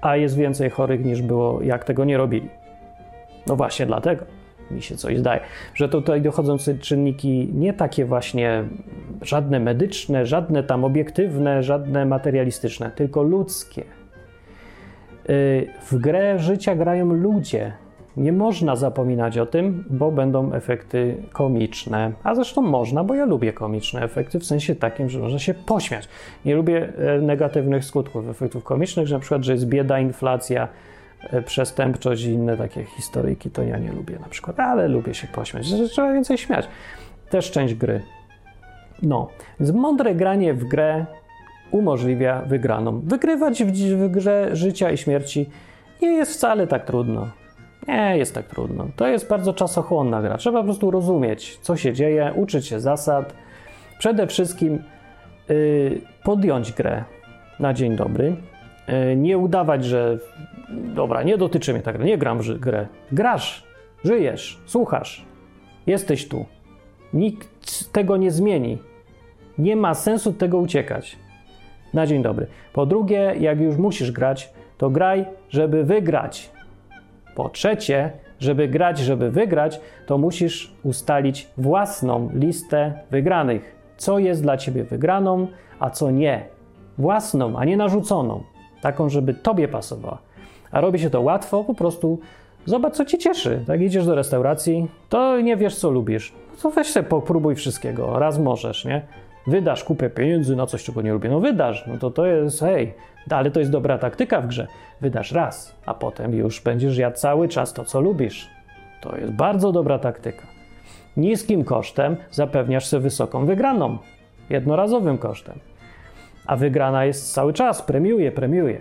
a 0.00 0.16
jest 0.16 0.36
więcej 0.36 0.70
chorych 0.70 1.04
niż 1.04 1.22
było, 1.22 1.62
jak 1.62 1.84
tego 1.84 2.04
nie 2.04 2.16
robili. 2.16 2.48
No 3.46 3.56
właśnie 3.56 3.86
dlatego 3.86 4.24
mi 4.70 4.82
się 4.82 4.96
coś 4.96 5.18
zdaje, 5.18 5.40
że 5.74 5.88
tutaj 5.88 6.22
dochodzą 6.22 6.56
czynniki 6.80 7.50
nie 7.54 7.72
takie 7.72 8.04
właśnie 8.04 8.64
żadne 9.22 9.60
medyczne, 9.60 10.26
żadne 10.26 10.62
tam 10.62 10.84
obiektywne, 10.84 11.62
żadne 11.62 12.06
materialistyczne, 12.06 12.90
tylko 12.90 13.22
ludzkie. 13.22 13.82
Y, 15.30 15.66
w 15.90 15.98
grę 15.98 16.38
życia 16.38 16.76
grają 16.76 17.12
ludzie. 17.12 17.72
Nie 18.16 18.32
można 18.32 18.76
zapominać 18.76 19.38
o 19.38 19.46
tym, 19.46 19.84
bo 19.90 20.12
będą 20.12 20.52
efekty 20.52 21.16
komiczne. 21.32 22.12
A 22.22 22.34
zresztą 22.34 22.62
można, 22.62 23.04
bo 23.04 23.14
ja 23.14 23.24
lubię 23.24 23.52
komiczne 23.52 24.02
efekty, 24.02 24.38
w 24.38 24.44
sensie 24.44 24.74
takim, 24.74 25.08
że 25.08 25.18
można 25.18 25.38
się 25.38 25.54
pośmiać. 25.54 26.08
Nie 26.44 26.56
lubię 26.56 26.92
e, 26.98 27.20
negatywnych 27.20 27.84
skutków 27.84 28.28
efektów 28.28 28.64
komicznych, 28.64 29.06
że 29.06 29.14
na 29.14 29.20
przykład, 29.20 29.44
że 29.44 29.52
jest 29.52 29.66
bieda, 29.66 30.00
inflacja, 30.00 30.68
przestępczość 31.46 32.24
i 32.24 32.30
inne 32.30 32.56
takie 32.56 32.84
historyjki, 32.84 33.50
to 33.50 33.62
ja 33.62 33.78
nie 33.78 33.92
lubię 33.92 34.18
na 34.18 34.28
przykład, 34.28 34.60
ale 34.60 34.88
lubię 34.88 35.14
się 35.14 35.26
pośmiać, 35.26 35.66
że 35.66 35.88
trzeba 35.88 36.12
więcej 36.12 36.38
śmiać. 36.38 36.68
Też 37.30 37.50
część 37.50 37.74
gry. 37.74 38.02
No, 39.02 39.28
więc 39.60 39.72
mądre 39.72 40.14
granie 40.14 40.54
w 40.54 40.64
grę 40.64 41.06
umożliwia 41.70 42.42
wygraną. 42.42 43.00
Wygrywać 43.00 43.64
w, 43.64 43.72
w 43.72 44.10
grze 44.10 44.48
życia 44.52 44.90
i 44.90 44.96
śmierci 44.96 45.50
nie 46.02 46.08
jest 46.08 46.32
wcale 46.32 46.66
tak 46.66 46.84
trudno. 46.84 47.28
Nie 47.88 48.16
jest 48.16 48.34
tak 48.34 48.46
trudno. 48.46 48.86
To 48.96 49.06
jest 49.06 49.28
bardzo 49.28 49.52
czasochłonna 49.52 50.22
gra. 50.22 50.36
Trzeba 50.36 50.58
po 50.58 50.64
prostu 50.64 50.90
rozumieć, 50.90 51.58
co 51.62 51.76
się 51.76 51.92
dzieje, 51.92 52.32
uczyć 52.36 52.66
się 52.66 52.80
zasad. 52.80 53.34
Przede 53.98 54.26
wszystkim 54.26 54.82
yy, 55.48 56.00
podjąć 56.24 56.72
grę 56.72 57.04
na 57.60 57.74
dzień 57.74 57.96
dobry. 57.96 58.36
Yy, 58.88 59.16
nie 59.16 59.38
udawać, 59.38 59.84
że 59.84 60.18
dobra, 60.94 61.22
nie 61.22 61.38
dotyczy 61.38 61.72
mnie 61.72 61.82
ta 61.82 61.92
gra, 61.92 62.04
nie 62.04 62.18
gram 62.18 62.38
w 62.38 62.58
grę. 62.58 62.86
Grasz, 63.12 63.64
żyjesz, 64.04 64.58
słuchasz, 64.66 65.24
jesteś 65.86 66.28
tu. 66.28 66.44
Nikt 67.12 67.92
tego 67.92 68.16
nie 68.16 68.30
zmieni. 68.30 68.78
Nie 69.58 69.76
ma 69.76 69.94
sensu 69.94 70.32
tego 70.32 70.58
uciekać. 70.58 71.16
Na 71.94 72.06
dzień 72.06 72.22
dobry. 72.22 72.46
Po 72.72 72.86
drugie, 72.86 73.34
jak 73.38 73.60
już 73.60 73.76
musisz 73.76 74.12
grać, 74.12 74.52
to 74.78 74.90
graj, 74.90 75.26
żeby 75.48 75.84
wygrać. 75.84 76.50
Po 77.34 77.48
trzecie, 77.48 78.10
żeby 78.40 78.68
grać, 78.68 78.98
żeby 78.98 79.30
wygrać, 79.30 79.80
to 80.06 80.18
musisz 80.18 80.74
ustalić 80.82 81.48
własną 81.56 82.30
listę 82.34 82.92
wygranych. 83.10 83.74
Co 83.96 84.18
jest 84.18 84.42
dla 84.42 84.56
ciebie 84.56 84.84
wygraną, 84.84 85.46
a 85.78 85.90
co 85.90 86.10
nie. 86.10 86.44
Własną, 86.98 87.58
a 87.58 87.64
nie 87.64 87.76
narzuconą. 87.76 88.42
Taką, 88.84 89.08
żeby 89.08 89.34
tobie 89.34 89.68
pasowała. 89.68 90.18
A 90.70 90.80
robi 90.80 90.98
się 90.98 91.10
to 91.10 91.20
łatwo, 91.20 91.64
po 91.64 91.74
prostu 91.74 92.18
zobacz, 92.64 92.94
co 92.94 93.04
ci 93.04 93.18
cieszy. 93.18 93.60
Tak 93.66 93.80
idziesz 93.80 94.06
do 94.06 94.14
restauracji, 94.14 94.88
to 95.08 95.40
nie 95.40 95.56
wiesz, 95.56 95.76
co 95.76 95.90
lubisz. 95.90 96.32
No 96.50 96.62
to 96.62 96.70
weź 96.70 96.86
sobie 96.86 97.08
popróbuj 97.08 97.54
wszystkiego. 97.54 98.18
Raz 98.18 98.38
możesz, 98.38 98.84
nie? 98.84 99.02
Wydasz 99.46 99.84
kupę 99.84 100.10
pieniędzy 100.10 100.56
na 100.56 100.66
coś, 100.66 100.84
czego 100.84 101.02
nie 101.02 101.12
lubię. 101.12 101.28
No 101.28 101.40
wydasz, 101.40 101.84
no 101.86 101.98
to 101.98 102.10
to 102.10 102.26
jest, 102.26 102.60
hej, 102.60 102.94
ale 103.30 103.50
to 103.50 103.60
jest 103.60 103.72
dobra 103.72 103.98
taktyka 103.98 104.40
w 104.40 104.46
grze. 104.46 104.66
Wydasz 105.00 105.32
raz, 105.32 105.74
a 105.86 105.94
potem 105.94 106.34
już 106.34 106.60
będziesz 106.60 106.98
jadł 106.98 107.16
cały 107.16 107.48
czas 107.48 107.72
to, 107.72 107.84
co 107.84 108.00
lubisz. 108.00 108.50
To 109.00 109.16
jest 109.16 109.32
bardzo 109.32 109.72
dobra 109.72 109.98
taktyka. 109.98 110.46
Niskim 111.16 111.64
kosztem 111.64 112.16
zapewniasz 112.30 112.86
sobie 112.86 113.02
wysoką 113.02 113.46
wygraną. 113.46 113.98
Jednorazowym 114.50 115.18
kosztem. 115.18 115.58
A 116.46 116.56
wygrana 116.56 117.04
jest 117.04 117.32
cały 117.32 117.52
czas, 117.52 117.82
premiuje, 117.82 118.32
premiuje. 118.32 118.80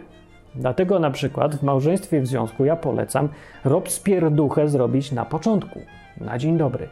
Dlatego 0.55 0.99
na 0.99 1.11
przykład 1.11 1.55
w 1.55 1.63
małżeństwie 1.63 2.21
w 2.21 2.27
związku 2.27 2.65
ja 2.65 2.75
polecam 2.75 3.29
rob 3.65 3.89
spierduchę 3.89 4.67
zrobić 4.67 5.11
na 5.11 5.25
początku, 5.25 5.79
na 6.21 6.37
dzień 6.37 6.57
dobry. 6.57 6.89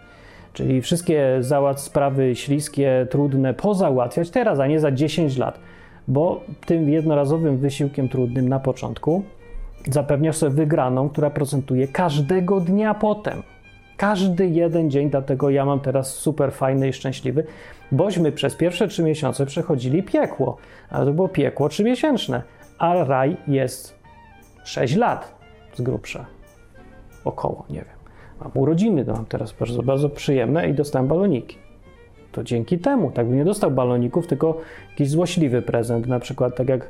Czyli 0.53 0.81
wszystkie 0.81 1.37
załatw 1.39 1.81
sprawy 1.81 2.35
śliskie, 2.35 3.07
trudne 3.09 3.53
pozałatwiać 3.53 4.29
teraz, 4.29 4.59
a 4.59 4.67
nie 4.67 4.79
za 4.79 4.91
10 4.91 5.37
lat 5.37 5.59
bo 6.07 6.43
tym 6.65 6.89
jednorazowym 6.89 7.57
wysiłkiem 7.57 8.09
trudnym 8.09 8.49
na 8.49 8.59
początku 8.59 9.23
zapewniasz 9.87 10.37
sobie 10.37 10.55
wygraną, 10.55 11.09
która 11.09 11.29
procentuje 11.29 11.87
każdego 11.87 12.59
dnia 12.59 12.93
potem. 12.93 13.43
Każdy 14.01 14.47
jeden 14.47 14.91
dzień, 14.91 15.09
dlatego 15.09 15.49
ja 15.49 15.65
mam 15.65 15.79
teraz 15.79 16.13
super 16.13 16.53
fajny 16.53 16.87
i 16.87 16.93
szczęśliwy, 16.93 17.43
bośmy 17.91 18.31
przez 18.31 18.55
pierwsze 18.55 18.87
trzy 18.87 19.03
miesiące 19.03 19.45
przechodzili 19.45 20.03
piekło, 20.03 20.57
ale 20.89 21.05
to 21.05 21.13
było 21.13 21.29
piekło 21.29 21.69
trzymiesięczne, 21.69 22.41
a 22.77 23.03
raj 23.03 23.37
jest 23.47 23.99
6 24.63 24.95
lat 24.95 25.35
z 25.73 25.81
grubsza. 25.81 26.25
Około, 27.25 27.65
nie 27.69 27.79
wiem. 27.79 27.95
Mam 28.39 28.51
urodziny, 28.53 29.05
to 29.05 29.13
mam 29.13 29.25
teraz 29.25 29.53
bardzo, 29.53 29.83
bardzo 29.83 30.09
przyjemne 30.09 30.69
i 30.69 30.73
dostałem 30.73 31.07
baloniki 31.07 31.57
to 32.31 32.43
dzięki 32.43 32.79
temu. 32.79 33.11
Tak 33.11 33.27
by 33.27 33.35
nie 33.35 33.45
dostał 33.45 33.71
baloników, 33.71 34.27
tylko 34.27 34.57
jakiś 34.89 35.09
złośliwy 35.09 35.61
prezent, 35.61 36.07
na 36.07 36.19
przykład 36.19 36.55
tak 36.55 36.69
jak 36.69 36.89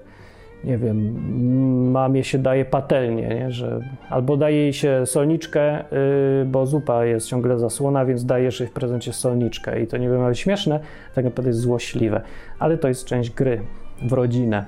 nie 0.64 0.78
wiem, 0.78 1.91
mamie 1.91 2.24
się 2.24 2.38
daje 2.38 2.66
patelnię, 2.66 3.28
nie? 3.28 3.51
że 3.51 3.80
albo 4.09 4.38
daje 4.38 4.57
jej 4.57 4.74
się 4.74 5.05
solniczkę, 5.05 5.84
yy, 6.39 6.45
bo 6.45 6.66
zupa 6.66 7.05
jest 7.05 7.28
ciągle 7.28 7.59
zasłona, 7.59 8.05
więc 8.05 8.26
dajesz 8.26 8.59
jej 8.59 8.70
w 8.70 8.72
prezencie 8.72 9.14
solniczkę 9.14 9.82
i 9.82 9.88
to 9.88 9.97
nie 9.97 10.09
wiem, 10.09 10.22
ale 10.22 10.36
śmieszne, 10.36 10.80
tak 11.16 11.26
naprawdę 11.26 11.49
jest 11.49 11.59
złośliwe, 11.59 12.22
ale 12.59 12.78
to 12.78 12.88
jest 12.88 13.05
część 13.05 13.30
gry 13.30 13.62
w 14.01 14.14
rodzinę 14.14 14.66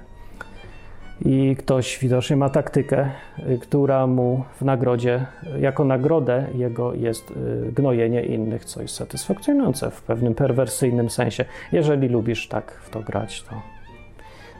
i 1.25 1.55
ktoś 1.55 1.99
widocznie 1.99 2.35
ma 2.35 2.49
taktykę, 2.49 3.09
y, 3.49 3.57
która 3.57 4.07
mu 4.07 4.43
w 4.55 4.61
nagrodzie, 4.61 5.25
jako 5.59 5.85
nagrodę 5.85 6.47
jego 6.55 6.93
jest 6.93 7.31
y, 7.31 7.71
gnojenie 7.71 8.23
innych, 8.23 8.65
co 8.65 8.81
jest 8.81 8.95
satysfakcjonujące 8.95 9.91
w 9.91 10.01
pewnym 10.01 10.35
perwersyjnym 10.35 11.09
sensie. 11.09 11.45
Jeżeli 11.71 12.07
lubisz 12.07 12.47
tak 12.47 12.71
w 12.71 12.89
to 12.89 12.99
grać, 12.99 13.43
to 13.43 13.72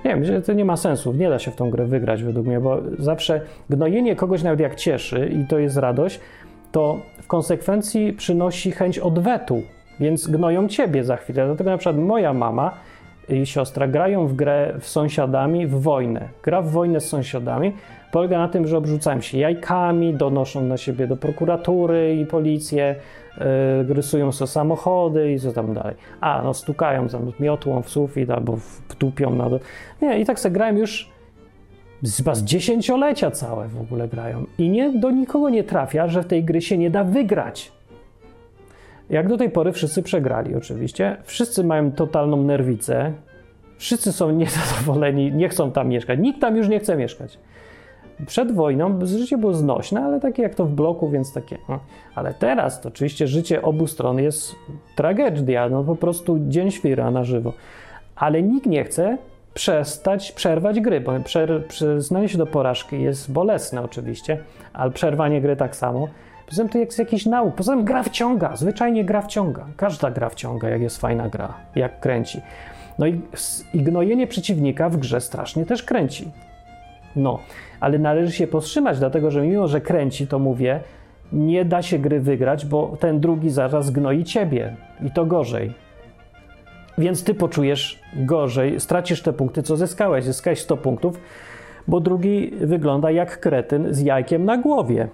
nie 0.06 0.12
wiem, 0.12 0.26
że 0.26 0.42
to 0.42 0.54
nie 0.54 0.66
ma 0.66 0.78
sensu, 0.78 1.14
nie 1.14 1.30
da 1.30 1.40
się 1.40 1.52
w 1.52 1.56
tą 1.56 1.70
grę 1.70 1.86
wygrać 1.86 2.24
według 2.24 2.48
mnie, 2.48 2.60
bo 2.60 2.82
zawsze 3.00 3.42
gnojenie 3.70 4.16
kogoś 4.16 4.44
nawet 4.44 4.60
jak 4.60 4.76
cieszy 4.76 5.32
i 5.44 5.48
to 5.48 5.60
jest 5.60 5.78
radość, 5.78 6.20
to 6.72 6.98
w 7.22 7.28
konsekwencji 7.28 8.14
przynosi 8.14 8.72
chęć 8.72 9.00
odwetu, 9.00 9.62
więc 10.00 10.28
gnoją 10.28 10.68
ciebie 10.68 11.04
za 11.04 11.18
chwilę. 11.18 11.46
Dlatego 11.46 11.70
na 11.70 11.78
przykład 11.78 11.98
moja 11.98 12.34
mama 12.34 12.74
i 13.30 13.46
siostra 13.46 13.88
grają 13.88 14.28
w 14.28 14.36
grę 14.36 14.74
z 14.80 14.88
sąsiadami 14.88 15.68
w 15.68 15.82
wojnę. 15.82 16.30
Gra 16.44 16.62
w 16.62 16.70
wojnę 16.70 17.00
z 17.00 17.08
sąsiadami 17.10 17.74
polega 18.12 18.38
na 18.38 18.48
tym, 18.48 18.68
że 18.68 18.78
obrzucają 18.78 19.22
się 19.22 19.38
jajkami, 19.38 20.14
donoszą 20.14 20.62
na 20.62 20.78
siebie 20.78 21.08
do 21.08 21.18
prokuratury 21.18 22.16
i 22.16 22.26
policję, 22.26 22.96
rysują 23.88 24.32
sobie 24.32 24.48
samochody 24.48 25.32
i 25.32 25.40
co 25.40 25.52
tam 25.52 25.74
dalej. 25.74 25.96
A, 26.22 26.42
no 26.44 26.54
stukają 26.54 27.08
tam 27.08 27.32
miotłą 27.40 27.82
w 27.82 27.90
sufit 27.90 28.30
albo 28.30 28.58
wtupią 28.88 29.36
na... 29.36 29.50
Do... 29.50 29.60
Nie, 30.02 30.20
i 30.20 30.26
tak 30.26 30.40
sobie 30.40 30.54
grają 30.54 30.78
już 30.78 31.14
chyba 32.18 32.36
z 32.36 32.44
dziesięciolecia 32.44 33.32
całe 33.32 33.68
w 33.68 33.82
ogóle 33.82 34.08
grają. 34.08 34.46
I 34.58 34.70
nie, 34.70 34.92
do 35.00 35.12
nikogo 35.12 35.50
nie 35.50 35.64
trafia, 35.64 36.08
że 36.08 36.24
w 36.24 36.26
tej 36.26 36.44
gry 36.44 36.62
się 36.62 36.78
nie 36.78 36.90
da 36.90 37.04
wygrać. 37.04 37.72
Jak 39.10 39.28
do 39.28 39.38
tej 39.38 39.50
pory 39.50 39.72
wszyscy 39.72 40.04
przegrali, 40.04 40.56
oczywiście. 40.56 41.18
Wszyscy 41.24 41.64
mają 41.64 41.92
totalną 41.92 42.44
nerwicę. 42.44 43.14
Wszyscy 43.78 44.12
są 44.12 44.32
niezadowoleni, 44.42 45.32
nie 45.32 45.50
chcą 45.50 45.72
tam 45.72 45.88
mieszkać. 45.90 46.20
Nikt 46.20 46.42
tam 46.42 46.58
już 46.58 46.68
nie 46.68 46.80
chce 46.80 46.96
mieszkać. 46.96 47.40
Przed 48.26 48.52
wojną 48.52 49.06
życie 49.06 49.38
było 49.38 49.54
znośne, 49.54 50.04
ale 50.04 50.20
takie 50.20 50.42
jak 50.42 50.56
to 50.56 50.66
w 50.66 50.72
bloku, 50.72 51.10
więc 51.10 51.34
takie. 51.34 51.58
No. 51.70 51.80
Ale 52.16 52.34
teraz 52.34 52.82
to 52.82 52.90
oczywiście 52.90 53.28
życie 53.28 53.62
obu 53.62 53.88
stron 53.88 54.20
jest 54.20 54.56
tragedia, 54.96 55.70
no 55.70 55.84
po 55.84 55.96
prostu 55.96 56.38
dzień 56.48 56.72
świra 56.72 57.12
na 57.12 57.24
żywo. 57.24 57.54
Ale 58.16 58.44
nikt 58.44 58.66
nie 58.66 58.84
chce 58.84 59.18
przestać, 59.54 60.32
przerwać 60.32 60.80
gry, 60.80 61.02
bo 61.02 61.20
przer, 61.20 61.68
przyznanie 61.68 62.30
się 62.30 62.38
do 62.38 62.46
porażki 62.46 63.02
jest 63.02 63.32
bolesne 63.32 63.82
oczywiście, 63.82 64.38
ale 64.74 64.92
przerwanie 64.92 65.42
gry 65.42 65.56
tak 65.56 65.76
samo. 65.76 66.08
Poza 66.46 66.62
tym 66.62 66.70
to 66.70 66.78
jest 66.78 67.00
jakiś 67.00 67.26
nauk. 67.26 67.56
Poza 67.56 67.74
tym 67.76 67.86
gra 67.86 68.04
wciąga, 68.04 68.56
zwyczajnie 68.56 69.06
gra 69.06 69.22
wciąga. 69.22 69.66
Każda 69.78 70.12
gra 70.12 70.30
wciąga, 70.30 70.70
jak 70.70 70.82
jest 70.82 70.98
fajna 70.98 71.30
gra, 71.30 71.54
jak 71.76 72.00
kręci. 72.00 72.42
No 73.00 73.08
i, 73.08 73.22
i 73.74 73.84
gnojenie 73.84 74.28
przeciwnika 74.28 74.90
w 74.90 74.98
grze 74.98 75.22
strasznie 75.22 75.66
też 75.66 75.84
kręci. 75.84 76.32
No, 77.16 77.40
ale 77.80 78.00
należy 78.00 78.32
się 78.32 78.48
powstrzymać, 78.48 79.00
dlatego 79.00 79.32
że 79.32 79.42
mimo, 79.42 79.68
że 79.68 79.82
kręci, 79.82 80.28
to 80.28 80.40
mówię, 80.40 80.80
nie 81.34 81.66
da 81.66 81.82
się 81.82 82.00
gry 82.00 82.20
wygrać, 82.20 82.66
bo 82.66 82.98
ten 83.00 83.20
drugi 83.20 83.50
zaraz 83.50 83.92
gnoi 83.92 84.24
ciebie 84.24 84.76
i 85.06 85.12
to 85.12 85.26
gorzej. 85.26 85.74
Więc 86.98 87.24
ty 87.24 87.34
poczujesz 87.34 88.00
gorzej, 88.16 88.80
stracisz 88.80 89.22
te 89.22 89.34
punkty, 89.34 89.64
co 89.64 89.78
zyskałeś. 89.78 90.26
Zyskałeś 90.26 90.60
100 90.60 90.78
punktów, 90.78 91.20
bo 91.88 92.00
drugi 92.00 92.52
wygląda 92.62 93.12
jak 93.12 93.40
kretyn 93.40 93.94
z 93.94 94.02
jajkiem 94.02 94.46
na 94.46 94.58
głowie 94.58 95.08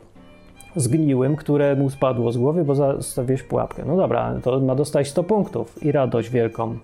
zgniłym, 0.75 1.35
które 1.35 1.75
mu 1.75 1.89
spadło 1.89 2.31
z 2.31 2.37
głowy, 2.37 2.65
bo 2.65 2.75
zastawiłeś 2.75 3.43
pułapkę. 3.43 3.83
No 3.85 3.97
dobra, 3.97 4.35
to 4.43 4.59
ma 4.59 4.75
dostać 4.75 5.07
100 5.07 5.23
punktów 5.23 5.83
i 5.83 5.91
radość 5.91 6.29
wielką, 6.29 6.77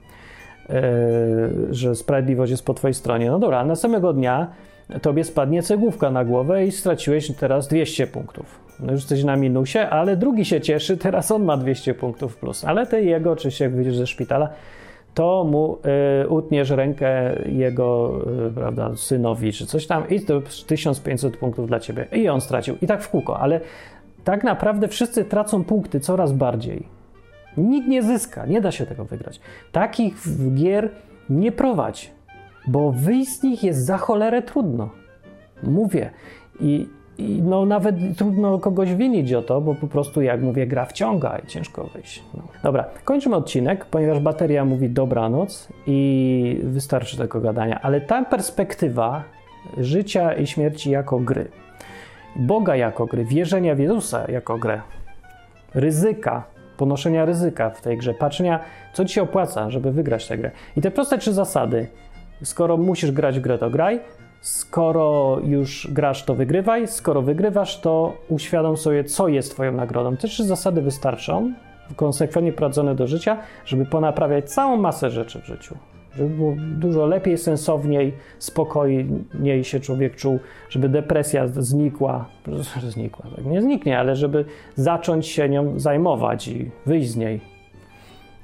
yy, 0.69 0.75
że 1.73 1.95
sprawiedliwość 1.95 2.51
jest 2.51 2.65
po 2.65 2.73
twojej 2.73 2.93
stronie. 2.93 3.31
No 3.31 3.39
dobra, 3.39 3.65
na 3.65 3.75
samego 3.75 4.13
dnia 4.13 4.47
tobie 5.01 5.23
spadnie 5.23 5.63
cegłówka 5.63 6.11
na 6.11 6.25
głowę 6.25 6.65
i 6.65 6.71
straciłeś 6.71 7.31
teraz 7.31 7.67
200 7.67 8.07
punktów. 8.07 8.59
No 8.79 8.91
już 8.91 9.01
jesteś 9.01 9.23
na 9.23 9.35
minusie, 9.35 9.79
ale 9.79 10.17
drugi 10.17 10.45
się 10.45 10.61
cieszy, 10.61 10.97
teraz 10.97 11.31
on 11.31 11.43
ma 11.43 11.57
200 11.57 11.93
punktów 11.93 12.37
plus. 12.37 12.65
Ale 12.65 12.87
ty 12.87 13.03
jego, 13.03 13.31
oczywiście 13.31 13.65
jak 13.65 13.75
wyjdziesz 13.75 13.97
ze 13.97 14.07
szpitala, 14.07 14.49
to 15.13 15.43
mu 15.43 15.77
y, 16.23 16.29
utniesz 16.29 16.69
rękę 16.69 17.35
jego 17.45 18.19
y, 18.47 18.51
prawda, 18.51 18.91
synowi 18.95 19.53
czy 19.53 19.65
coś 19.65 19.87
tam 19.87 20.09
i 20.09 20.21
to 20.21 20.41
1500 20.67 21.37
punktów 21.37 21.67
dla 21.67 21.79
ciebie. 21.79 22.07
I 22.11 22.29
on 22.29 22.41
stracił. 22.41 22.75
I 22.81 22.87
tak 22.87 23.01
w 23.01 23.09
kółko, 23.09 23.39
ale 23.39 23.61
tak 24.23 24.43
naprawdę 24.43 24.87
wszyscy 24.87 25.25
tracą 25.25 25.63
punkty 25.63 25.99
coraz 25.99 26.31
bardziej. 26.31 26.87
Nikt 27.57 27.87
nie 27.87 28.03
zyska, 28.03 28.45
nie 28.45 28.61
da 28.61 28.71
się 28.71 28.85
tego 28.85 29.05
wygrać. 29.05 29.39
Takich 29.71 30.13
gier 30.55 30.89
nie 31.29 31.51
prowadź, 31.51 32.11
bo 32.67 32.91
wyjść 32.91 33.31
z 33.31 33.43
nich 33.43 33.63
jest 33.63 33.85
za 33.85 33.97
cholerę 33.97 34.41
trudno. 34.41 34.89
Mówię. 35.63 36.09
I 36.59 36.87
i 37.17 37.41
no 37.41 37.65
nawet 37.65 37.95
trudno 38.17 38.59
kogoś 38.59 38.95
winić 38.95 39.33
o 39.33 39.41
to, 39.41 39.61
bo 39.61 39.75
po 39.75 39.87
prostu, 39.87 40.21
jak 40.21 40.41
mówię, 40.41 40.67
gra 40.67 40.85
wciąga 40.85 41.37
i 41.43 41.47
ciężko 41.47 41.83
wyjść. 41.83 42.23
No. 42.33 42.43
Dobra, 42.63 42.85
kończymy 43.03 43.35
odcinek, 43.35 43.85
ponieważ 43.85 44.19
bateria 44.19 44.65
mówi 44.65 44.89
dobranoc 44.89 45.67
i 45.87 46.59
wystarczy 46.63 47.17
tego 47.17 47.41
gadania, 47.41 47.81
ale 47.81 48.01
ta 48.01 48.25
perspektywa 48.25 49.23
życia 49.77 50.33
i 50.33 50.47
śmierci 50.47 50.91
jako 50.91 51.19
gry, 51.19 51.47
Boga 52.35 52.75
jako 52.75 53.05
gry, 53.05 53.25
wierzenia 53.25 53.75
w 53.75 53.79
Jezusa 53.79 54.31
jako 54.31 54.57
grę, 54.57 54.81
ryzyka, 55.73 56.43
ponoszenia 56.77 57.25
ryzyka 57.25 57.69
w 57.69 57.81
tej 57.81 57.97
grze, 57.97 58.13
patrzenia, 58.13 58.59
co 58.93 59.05
ci 59.05 59.13
się 59.13 59.21
opłaca, 59.21 59.69
żeby 59.69 59.91
wygrać 59.91 60.27
tę 60.27 60.37
grę. 60.37 60.51
I 60.77 60.81
te 60.81 60.91
proste 60.91 61.17
trzy 61.17 61.33
zasady. 61.33 61.87
Skoro 62.43 62.77
musisz 62.77 63.11
grać 63.11 63.39
w 63.39 63.41
grę, 63.41 63.57
to 63.57 63.69
graj. 63.69 63.99
Skoro 64.41 65.39
już 65.43 65.87
grasz, 65.91 66.23
to 66.23 66.35
wygrywaj. 66.35 66.87
Skoro 66.87 67.21
wygrywasz, 67.21 67.79
to 67.79 68.13
uświadom 68.29 68.77
sobie, 68.77 69.03
co 69.03 69.27
jest 69.27 69.51
Twoją 69.51 69.71
nagrodą. 69.71 70.17
Te 70.17 70.27
trzy 70.27 70.43
zasady 70.43 70.81
wystarczą, 70.81 71.53
konsekwentnie 71.95 72.53
prowadzone 72.53 72.95
do 72.95 73.07
życia, 73.07 73.37
żeby 73.65 73.85
ponaprawiać 73.85 74.51
całą 74.51 74.77
masę 74.77 75.09
rzeczy 75.09 75.41
w 75.41 75.45
życiu. 75.45 75.77
Żeby 76.15 76.29
było 76.29 76.55
dużo 76.57 77.05
lepiej, 77.05 77.37
sensowniej, 77.37 78.13
spokojniej 78.39 79.63
się 79.63 79.79
człowiek 79.79 80.15
czuł, 80.15 80.39
żeby 80.69 80.89
depresja 80.89 81.47
znikła, 81.47 82.25
znikła, 82.95 83.25
tak 83.35 83.45
nie 83.45 83.61
zniknie, 83.61 83.99
ale 83.99 84.15
żeby 84.15 84.45
zacząć 84.75 85.27
się 85.27 85.49
nią 85.49 85.79
zajmować 85.79 86.47
i 86.47 86.71
wyjść 86.85 87.09
z 87.09 87.15
niej. 87.15 87.41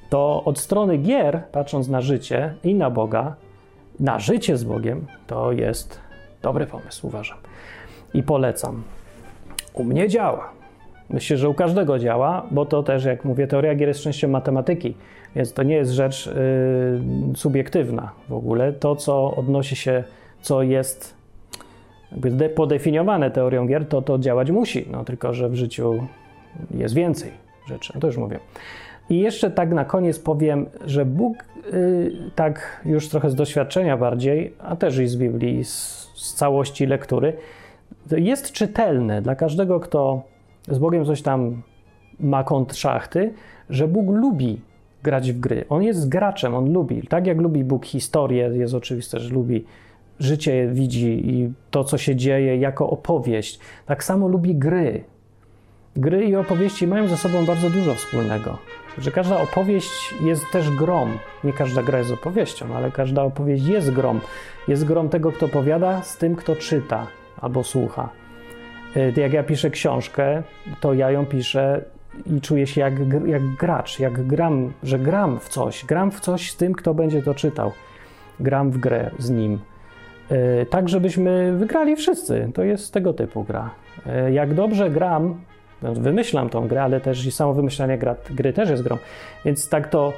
To 0.09 0.43
od 0.45 0.59
strony 0.59 0.97
gier, 0.97 1.43
patrząc 1.51 1.87
na 1.87 2.01
życie 2.01 2.53
i 2.63 2.75
na 2.75 2.89
Boga, 2.89 3.35
na 3.99 4.19
życie 4.19 4.57
z 4.57 4.63
Bogiem, 4.63 5.05
to 5.27 5.51
jest 5.51 5.99
dobry 6.41 6.65
pomysł, 6.65 7.07
uważam. 7.07 7.37
I 8.13 8.23
polecam. 8.23 8.83
U 9.73 9.83
mnie 9.83 10.07
działa. 10.09 10.51
Myślę, 11.09 11.37
że 11.37 11.49
u 11.49 11.53
każdego 11.53 11.99
działa, 11.99 12.45
bo 12.51 12.65
to 12.65 12.83
też, 12.83 13.05
jak 13.05 13.25
mówię, 13.25 13.47
teoria 13.47 13.75
gier 13.75 13.87
jest 13.87 13.99
częścią 13.99 14.27
matematyki, 14.27 14.93
więc 15.35 15.53
to 15.53 15.63
nie 15.63 15.75
jest 15.75 15.91
rzecz 15.91 16.25
yy, 16.25 17.35
subiektywna 17.35 18.11
w 18.29 18.33
ogóle. 18.33 18.73
To, 18.73 18.95
co 18.95 19.35
odnosi 19.35 19.75
się, 19.75 20.03
co 20.41 20.61
jest 20.61 21.15
jakby 22.11 22.49
podefiniowane 22.49 23.31
teorią 23.31 23.67
gier, 23.67 23.87
to 23.87 24.01
to 24.01 24.19
działać 24.19 24.51
musi. 24.51 24.85
No, 24.91 25.05
tylko, 25.05 25.33
że 25.33 25.49
w 25.49 25.55
życiu 25.55 26.07
jest 26.71 26.95
więcej 26.95 27.31
rzeczy. 27.67 27.91
No 27.95 28.01
to 28.01 28.07
już 28.07 28.17
mówię. 28.17 28.39
I 29.11 29.19
jeszcze 29.19 29.51
tak 29.51 29.71
na 29.71 29.85
koniec 29.85 30.19
powiem, 30.19 30.65
że 30.85 31.05
Bóg, 31.05 31.37
yy, 31.73 32.11
tak 32.35 32.81
już 32.85 33.09
trochę 33.09 33.29
z 33.29 33.35
doświadczenia 33.35 33.97
bardziej, 33.97 34.53
a 34.59 34.75
też 34.75 34.97
i 34.97 35.07
z 35.07 35.15
Biblii, 35.15 35.63
z, 35.63 36.09
z 36.15 36.33
całości 36.33 36.85
lektury, 36.85 37.33
jest 38.11 38.51
czytelne 38.51 39.21
dla 39.21 39.35
każdego, 39.35 39.79
kto 39.79 40.21
z 40.67 40.77
Bogiem 40.77 41.05
coś 41.05 41.21
tam 41.21 41.61
ma 42.19 42.43
kąt 42.43 42.75
szachty, 42.75 43.33
że 43.69 43.87
Bóg 43.87 44.09
lubi 44.09 44.61
grać 45.03 45.31
w 45.31 45.39
gry. 45.39 45.65
On 45.69 45.83
jest 45.83 46.09
graczem, 46.09 46.55
on 46.55 46.73
lubi. 46.73 47.07
Tak 47.07 47.27
jak 47.27 47.37
lubi 47.37 47.63
Bóg 47.63 47.85
historię, 47.85 48.51
jest 48.53 48.73
oczywiste, 48.73 49.19
że 49.19 49.33
lubi 49.33 49.65
życie, 50.19 50.69
widzi 50.73 51.29
i 51.29 51.53
to, 51.71 51.83
co 51.83 51.97
się 51.97 52.15
dzieje 52.15 52.57
jako 52.57 52.89
opowieść. 52.89 53.59
Tak 53.85 54.03
samo 54.03 54.27
lubi 54.27 54.55
gry. 54.55 55.03
Gry 55.95 56.25
i 56.25 56.35
opowieści 56.35 56.87
mają 56.87 57.07
ze 57.07 57.17
sobą 57.17 57.45
bardzo 57.45 57.69
dużo 57.69 57.93
wspólnego. 57.93 58.57
Że 58.97 59.11
każda 59.11 59.41
opowieść 59.41 60.15
jest 60.21 60.51
też 60.51 60.69
grom. 60.69 61.17
Nie 61.43 61.53
każda 61.53 61.83
gra 61.83 61.99
jest 61.99 62.11
opowieścią, 62.11 62.75
ale 62.75 62.91
każda 62.91 63.23
opowieść 63.23 63.65
jest 63.65 63.91
grom. 63.91 64.21
Jest 64.67 64.85
grom 64.85 65.09
tego, 65.09 65.31
kto 65.31 65.47
powiada, 65.47 66.01
z 66.01 66.17
tym, 66.17 66.35
kto 66.35 66.55
czyta 66.55 67.07
albo 67.41 67.63
słucha. 67.63 68.09
Y, 68.97 69.13
jak 69.17 69.33
ja 69.33 69.43
piszę 69.43 69.69
książkę, 69.69 70.43
to 70.79 70.93
ja 70.93 71.11
ją 71.11 71.25
piszę 71.25 71.81
i 72.25 72.41
czuję 72.41 72.67
się 72.67 72.81
jak, 72.81 72.93
jak 73.25 73.55
gracz, 73.55 73.99
jak 73.99 74.27
gram, 74.27 74.73
że 74.83 74.99
gram 74.99 75.39
w 75.39 75.49
coś. 75.49 75.85
Gram 75.85 76.11
w 76.11 76.19
coś 76.19 76.51
z 76.51 76.57
tym, 76.57 76.73
kto 76.73 76.93
będzie 76.93 77.21
to 77.21 77.35
czytał. 77.35 77.71
Gram 78.39 78.71
w 78.71 78.77
grę 78.77 79.11
z 79.19 79.29
nim. 79.29 79.59
Y, 80.31 80.65
tak, 80.65 80.89
żebyśmy 80.89 81.53
wygrali 81.57 81.95
wszyscy. 81.95 82.51
To 82.53 82.63
jest 82.63 82.93
tego 82.93 83.13
typu 83.13 83.43
gra. 83.43 83.69
Y, 84.27 84.31
jak 84.31 84.53
dobrze 84.53 84.89
gram, 84.89 85.35
wymyślam 85.81 86.49
tą 86.49 86.67
grę, 86.67 86.83
ale 86.83 87.01
też 87.01 87.25
i 87.25 87.31
samo 87.31 87.53
wymyślanie 87.53 87.97
gra, 87.97 88.15
gry 88.29 88.53
też 88.53 88.69
jest 88.69 88.83
grą. 88.83 88.97
Więc 89.45 89.69
tak 89.69 89.87
to, 89.87 90.13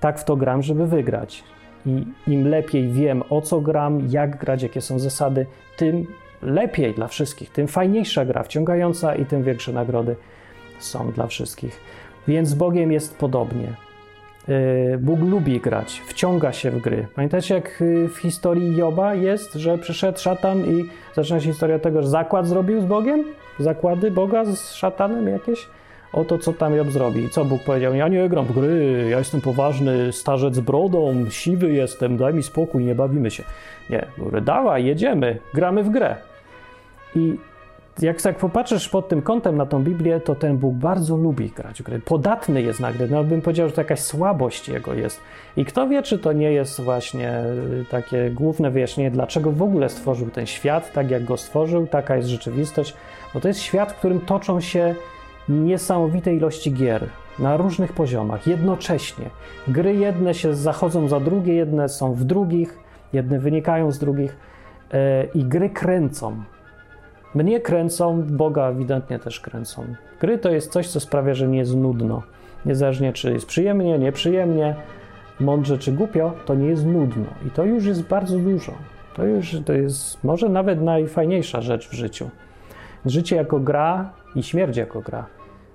tak 0.00 0.18
w 0.18 0.24
to 0.24 0.36
gram, 0.36 0.62
żeby 0.62 0.86
wygrać. 0.86 1.44
I 1.86 2.04
im 2.26 2.48
lepiej 2.48 2.88
wiem, 2.88 3.22
o 3.30 3.40
co 3.40 3.60
gram, 3.60 4.06
jak 4.08 4.36
grać, 4.36 4.62
jakie 4.62 4.80
są 4.80 4.98
zasady, 4.98 5.46
tym 5.76 6.06
lepiej 6.42 6.94
dla 6.94 7.08
wszystkich, 7.08 7.50
tym 7.50 7.68
fajniejsza 7.68 8.24
gra, 8.24 8.42
wciągająca 8.42 9.14
i 9.14 9.26
tym 9.26 9.42
większe 9.42 9.72
nagrody 9.72 10.16
są 10.78 11.12
dla 11.12 11.26
wszystkich. 11.26 11.80
Więc 12.28 12.48
z 12.48 12.54
Bogiem 12.54 12.92
jest 12.92 13.18
podobnie. 13.18 13.74
Y, 14.48 14.98
Bóg 14.98 15.20
lubi 15.20 15.60
grać, 15.60 16.02
wciąga 16.06 16.52
się 16.52 16.70
w 16.70 16.80
gry. 16.80 17.06
Pamiętacie, 17.14 17.54
jak 17.54 17.82
y, 17.82 18.08
w 18.08 18.18
historii 18.18 18.76
Joba 18.76 19.14
jest, 19.14 19.54
że 19.54 19.78
przyszedł 19.78 20.18
szatan 20.18 20.58
i 20.58 20.88
zaczyna 21.14 21.40
się 21.40 21.46
historia 21.46 21.78
tego, 21.78 22.02
że 22.02 22.08
zakład 22.08 22.46
zrobił 22.46 22.80
z 22.80 22.84
Bogiem? 22.84 23.24
Zakłady 23.58 24.10
Boga 24.10 24.44
z 24.44 24.74
szatanem 24.74 25.28
jakieś? 25.28 25.68
O 26.12 26.24
to, 26.24 26.38
co 26.38 26.52
tam 26.52 26.74
Job 26.74 26.90
zrobi. 26.90 27.30
Co 27.30 27.44
Bóg 27.44 27.62
powiedział? 27.62 27.94
Ja 27.94 28.08
nie 28.08 28.28
gram 28.28 28.44
w 28.46 28.52
gry, 28.52 29.06
ja 29.10 29.18
jestem 29.18 29.40
poważny, 29.40 30.12
starzec 30.12 30.60
brodą, 30.60 31.30
siwy 31.30 31.72
jestem, 31.72 32.16
daj 32.16 32.34
mi 32.34 32.42
spokój, 32.42 32.84
nie 32.84 32.94
bawimy 32.94 33.30
się. 33.30 33.42
Nie, 33.90 34.06
mówię, 34.18 34.40
dawaj, 34.40 34.84
jedziemy, 34.84 35.38
gramy 35.54 35.82
w 35.82 35.90
grę. 35.90 36.16
I 37.14 37.36
jak 38.02 38.22
tak 38.22 38.38
popatrzysz 38.38 38.88
pod 38.88 39.08
tym 39.08 39.22
kątem 39.22 39.56
na 39.56 39.66
tą 39.66 39.84
Biblię, 39.84 40.20
to 40.20 40.34
ten 40.34 40.58
Bóg 40.58 40.74
bardzo 40.74 41.16
lubi 41.16 41.50
grać 41.50 41.82
w 41.82 41.84
gry. 41.84 41.98
Podatny 42.00 42.62
jest 42.62 42.80
na 42.80 42.92
gry. 42.92 43.08
No 43.08 43.24
bym 43.24 43.42
powiedział, 43.42 43.68
że 43.68 43.74
to 43.74 43.80
jakaś 43.80 44.00
słabość 44.00 44.68
jego 44.68 44.94
jest. 44.94 45.20
I 45.56 45.64
kto 45.64 45.88
wie, 45.88 46.02
czy 46.02 46.18
to 46.18 46.32
nie 46.32 46.52
jest 46.52 46.80
właśnie 46.80 47.44
y, 47.80 47.84
takie 47.90 48.30
główne 48.30 48.70
wyjaśnienie, 48.70 49.10
dlaczego 49.10 49.52
w 49.52 49.62
ogóle 49.62 49.88
stworzył 49.88 50.30
ten 50.30 50.46
świat, 50.46 50.92
tak 50.92 51.10
jak 51.10 51.24
go 51.24 51.36
stworzył, 51.36 51.86
taka 51.86 52.16
jest 52.16 52.28
rzeczywistość. 52.28 52.94
Bo 53.34 53.40
to 53.40 53.48
jest 53.48 53.60
świat, 53.60 53.92
w 53.92 53.96
którym 53.96 54.20
toczą 54.20 54.60
się 54.60 54.94
niesamowite 55.48 56.34
ilości 56.34 56.72
gier 56.72 57.06
na 57.38 57.56
różnych 57.56 57.92
poziomach, 57.92 58.46
jednocześnie. 58.46 59.30
Gry 59.68 59.94
jedne 59.94 60.34
się 60.34 60.54
zachodzą 60.54 61.08
za 61.08 61.20
drugie, 61.20 61.54
jedne 61.54 61.88
są 61.88 62.14
w 62.14 62.24
drugich, 62.24 62.78
jedne 63.12 63.38
wynikają 63.38 63.92
z 63.92 63.98
drugich 63.98 64.36
yy, 64.92 64.98
i 65.34 65.44
gry 65.44 65.70
kręcą 65.70 66.42
mnie 67.34 67.60
kręcą, 67.60 68.22
Boga 68.22 68.68
ewidentnie 68.68 69.18
też 69.18 69.40
kręcą. 69.40 69.84
Gry 70.20 70.38
to 70.38 70.50
jest 70.50 70.72
coś, 70.72 70.88
co 70.88 71.00
sprawia, 71.00 71.34
że 71.34 71.48
nie 71.48 71.58
jest 71.58 71.76
nudno. 71.76 72.22
Niezależnie 72.66 73.12
czy 73.12 73.32
jest 73.32 73.46
przyjemnie, 73.46 73.98
nieprzyjemnie, 73.98 74.74
mądrze 75.40 75.78
czy 75.78 75.92
głupio, 75.92 76.32
to 76.44 76.54
nie 76.54 76.66
jest 76.66 76.86
nudno. 76.86 77.26
I 77.46 77.50
to 77.50 77.64
już 77.64 77.84
jest 77.84 78.02
bardzo 78.02 78.38
dużo. 78.38 78.72
To 79.14 79.24
już 79.24 79.56
to 79.66 79.72
jest 79.72 80.24
może 80.24 80.48
nawet 80.48 80.82
najfajniejsza 80.82 81.60
rzecz 81.60 81.88
w 81.88 81.92
życiu. 81.92 82.30
Życie 83.06 83.36
jako 83.36 83.60
gra 83.60 84.12
i 84.34 84.42
śmierć 84.42 84.76
jako 84.76 85.00
gra. 85.00 85.26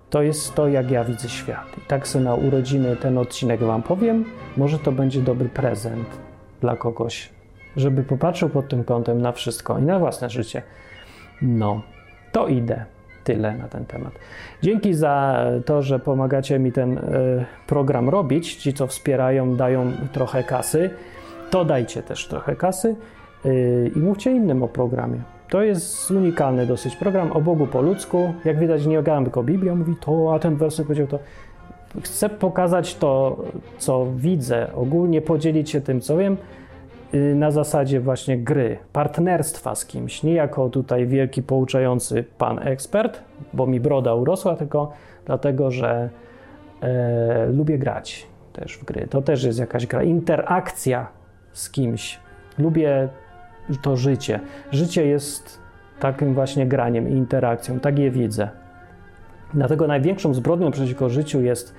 To 0.09 0.21
jest 0.21 0.55
to, 0.55 0.67
jak 0.67 0.91
ja 0.91 1.03
widzę 1.03 1.29
świat. 1.29 1.77
I 1.77 1.81
tak 1.81 2.07
sobie 2.07 2.25
na 2.25 2.35
urodziny 2.35 2.95
ten 2.95 3.17
odcinek 3.17 3.63
Wam 3.63 3.83
powiem. 3.83 4.25
Może 4.57 4.79
to 4.79 4.91
będzie 4.91 5.21
dobry 5.21 5.49
prezent 5.49 6.07
dla 6.61 6.75
kogoś, 6.75 7.29
żeby 7.77 8.03
popatrzył 8.03 8.49
pod 8.49 8.69
tym 8.69 8.83
kątem 8.83 9.21
na 9.21 9.31
wszystko 9.31 9.79
i 9.79 9.81
na 9.81 9.99
własne 9.99 10.29
życie. 10.29 10.61
No, 11.41 11.81
to 12.31 12.47
idę. 12.47 12.85
Tyle 13.23 13.57
na 13.57 13.67
ten 13.67 13.85
temat. 13.85 14.13
Dzięki 14.61 14.93
za 14.93 15.45
to, 15.65 15.81
że 15.81 15.99
pomagacie 15.99 16.59
mi 16.59 16.71
ten 16.71 16.97
y, 16.97 17.01
program 17.67 18.09
robić. 18.09 18.55
Ci, 18.55 18.73
co 18.73 18.87
wspierają, 18.87 19.55
dają 19.55 19.91
trochę 20.11 20.43
kasy. 20.43 20.89
To 21.49 21.65
dajcie 21.65 22.03
też 22.03 22.27
trochę 22.27 22.55
kasy 22.55 22.95
y, 23.45 23.91
i 23.95 23.99
mówcie 23.99 24.31
innym 24.31 24.63
o 24.63 24.67
programie. 24.67 25.21
To 25.49 25.61
jest 25.61 26.11
unikalny 26.11 26.65
dosyć 26.65 26.95
program 26.95 27.31
o 27.31 27.41
Bogu 27.41 27.67
po 27.67 27.81
ludzku. 27.81 28.33
Jak 28.45 28.59
widać, 28.59 28.85
nie 28.85 28.95
gadam 28.95 29.23
tylko 29.23 29.43
Biblią, 29.43 29.75
mówi 29.75 29.95
to, 30.01 30.33
a 30.33 30.39
ten 30.39 30.55
werset 30.55 30.85
powiedział 30.85 31.07
to. 31.07 31.19
Chcę 32.03 32.29
pokazać 32.29 32.95
to, 32.95 33.37
co 33.77 34.07
widzę, 34.15 34.67
ogólnie 34.75 35.21
podzielić 35.21 35.69
się 35.69 35.81
tym, 35.81 36.01
co 36.01 36.17
wiem 36.17 36.37
na 37.13 37.51
zasadzie 37.51 37.99
właśnie 37.99 38.37
gry, 38.37 38.77
partnerstwa 38.93 39.75
z 39.75 39.85
kimś, 39.85 40.23
nie 40.23 40.33
jako 40.33 40.69
tutaj 40.69 41.07
wielki 41.07 41.43
pouczający 41.43 42.23
pan 42.37 42.59
ekspert, 42.67 43.23
bo 43.53 43.67
mi 43.67 43.79
broda 43.79 44.13
urosła, 44.13 44.55
tylko 44.55 44.91
dlatego, 45.25 45.71
że 45.71 46.09
e, 46.81 47.45
lubię 47.45 47.77
grać 47.77 48.27
też 48.53 48.77
w 48.77 48.85
gry. 48.85 49.07
To 49.07 49.21
też 49.21 49.43
jest 49.43 49.59
jakaś 49.59 49.87
gra, 49.87 50.03
interakcja 50.03 51.07
z 51.53 51.69
kimś. 51.69 52.19
Lubię 52.57 53.09
to 53.81 53.97
życie. 53.97 54.39
Życie 54.71 55.07
jest 55.07 55.59
takim 55.99 56.33
właśnie 56.33 56.67
graniem 56.67 57.09
i 57.09 57.11
interakcją, 57.11 57.79
tak 57.79 57.99
je 57.99 58.11
widzę. 58.11 58.49
Dlatego 59.53 59.87
największą 59.87 60.33
zbrodnią 60.33 60.71
przeciwko 60.71 61.09
życiu 61.09 61.41
jest 61.41 61.75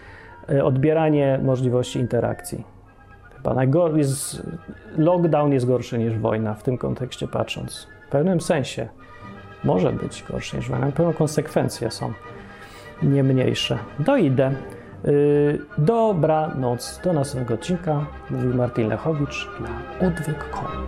e, 0.49 0.65
odbieranie 0.65 1.41
możliwości 1.43 1.99
interakcji 1.99 2.80
Chyba 3.43 3.55
najgor- 3.55 3.97
lockdown 4.99 5.53
jest 5.53 5.67
gorszy 5.67 5.99
niż 5.99 6.19
wojna 6.19 6.55
w 6.55 6.63
tym 6.63 6.79
kontekście 6.79 7.29
patrząc. 7.29 7.87
W 8.09 8.11
pewnym 8.11 8.41
sensie. 8.41 8.89
Może 9.65 9.93
być 9.93 10.25
gorszy 10.31 10.57
niż 10.57 10.69
wojna. 10.69 10.87
Na 10.87 10.93
pewno 10.93 11.13
konsekwencje 11.13 11.91
są 11.91 12.13
nie 13.03 13.23
mniejsze. 13.23 13.79
To 14.07 14.17
idę. 14.17 14.53
Yy, 15.05 15.59
Dobranoc. 15.79 17.01
Do 17.05 17.13
następnego 17.13 17.55
odcinka. 17.55 18.07
Mówił 18.31 18.55
Martin 18.55 18.89
Lechowicz 18.89 19.49
dla 19.59 20.09
odwyk.com. 20.09 20.87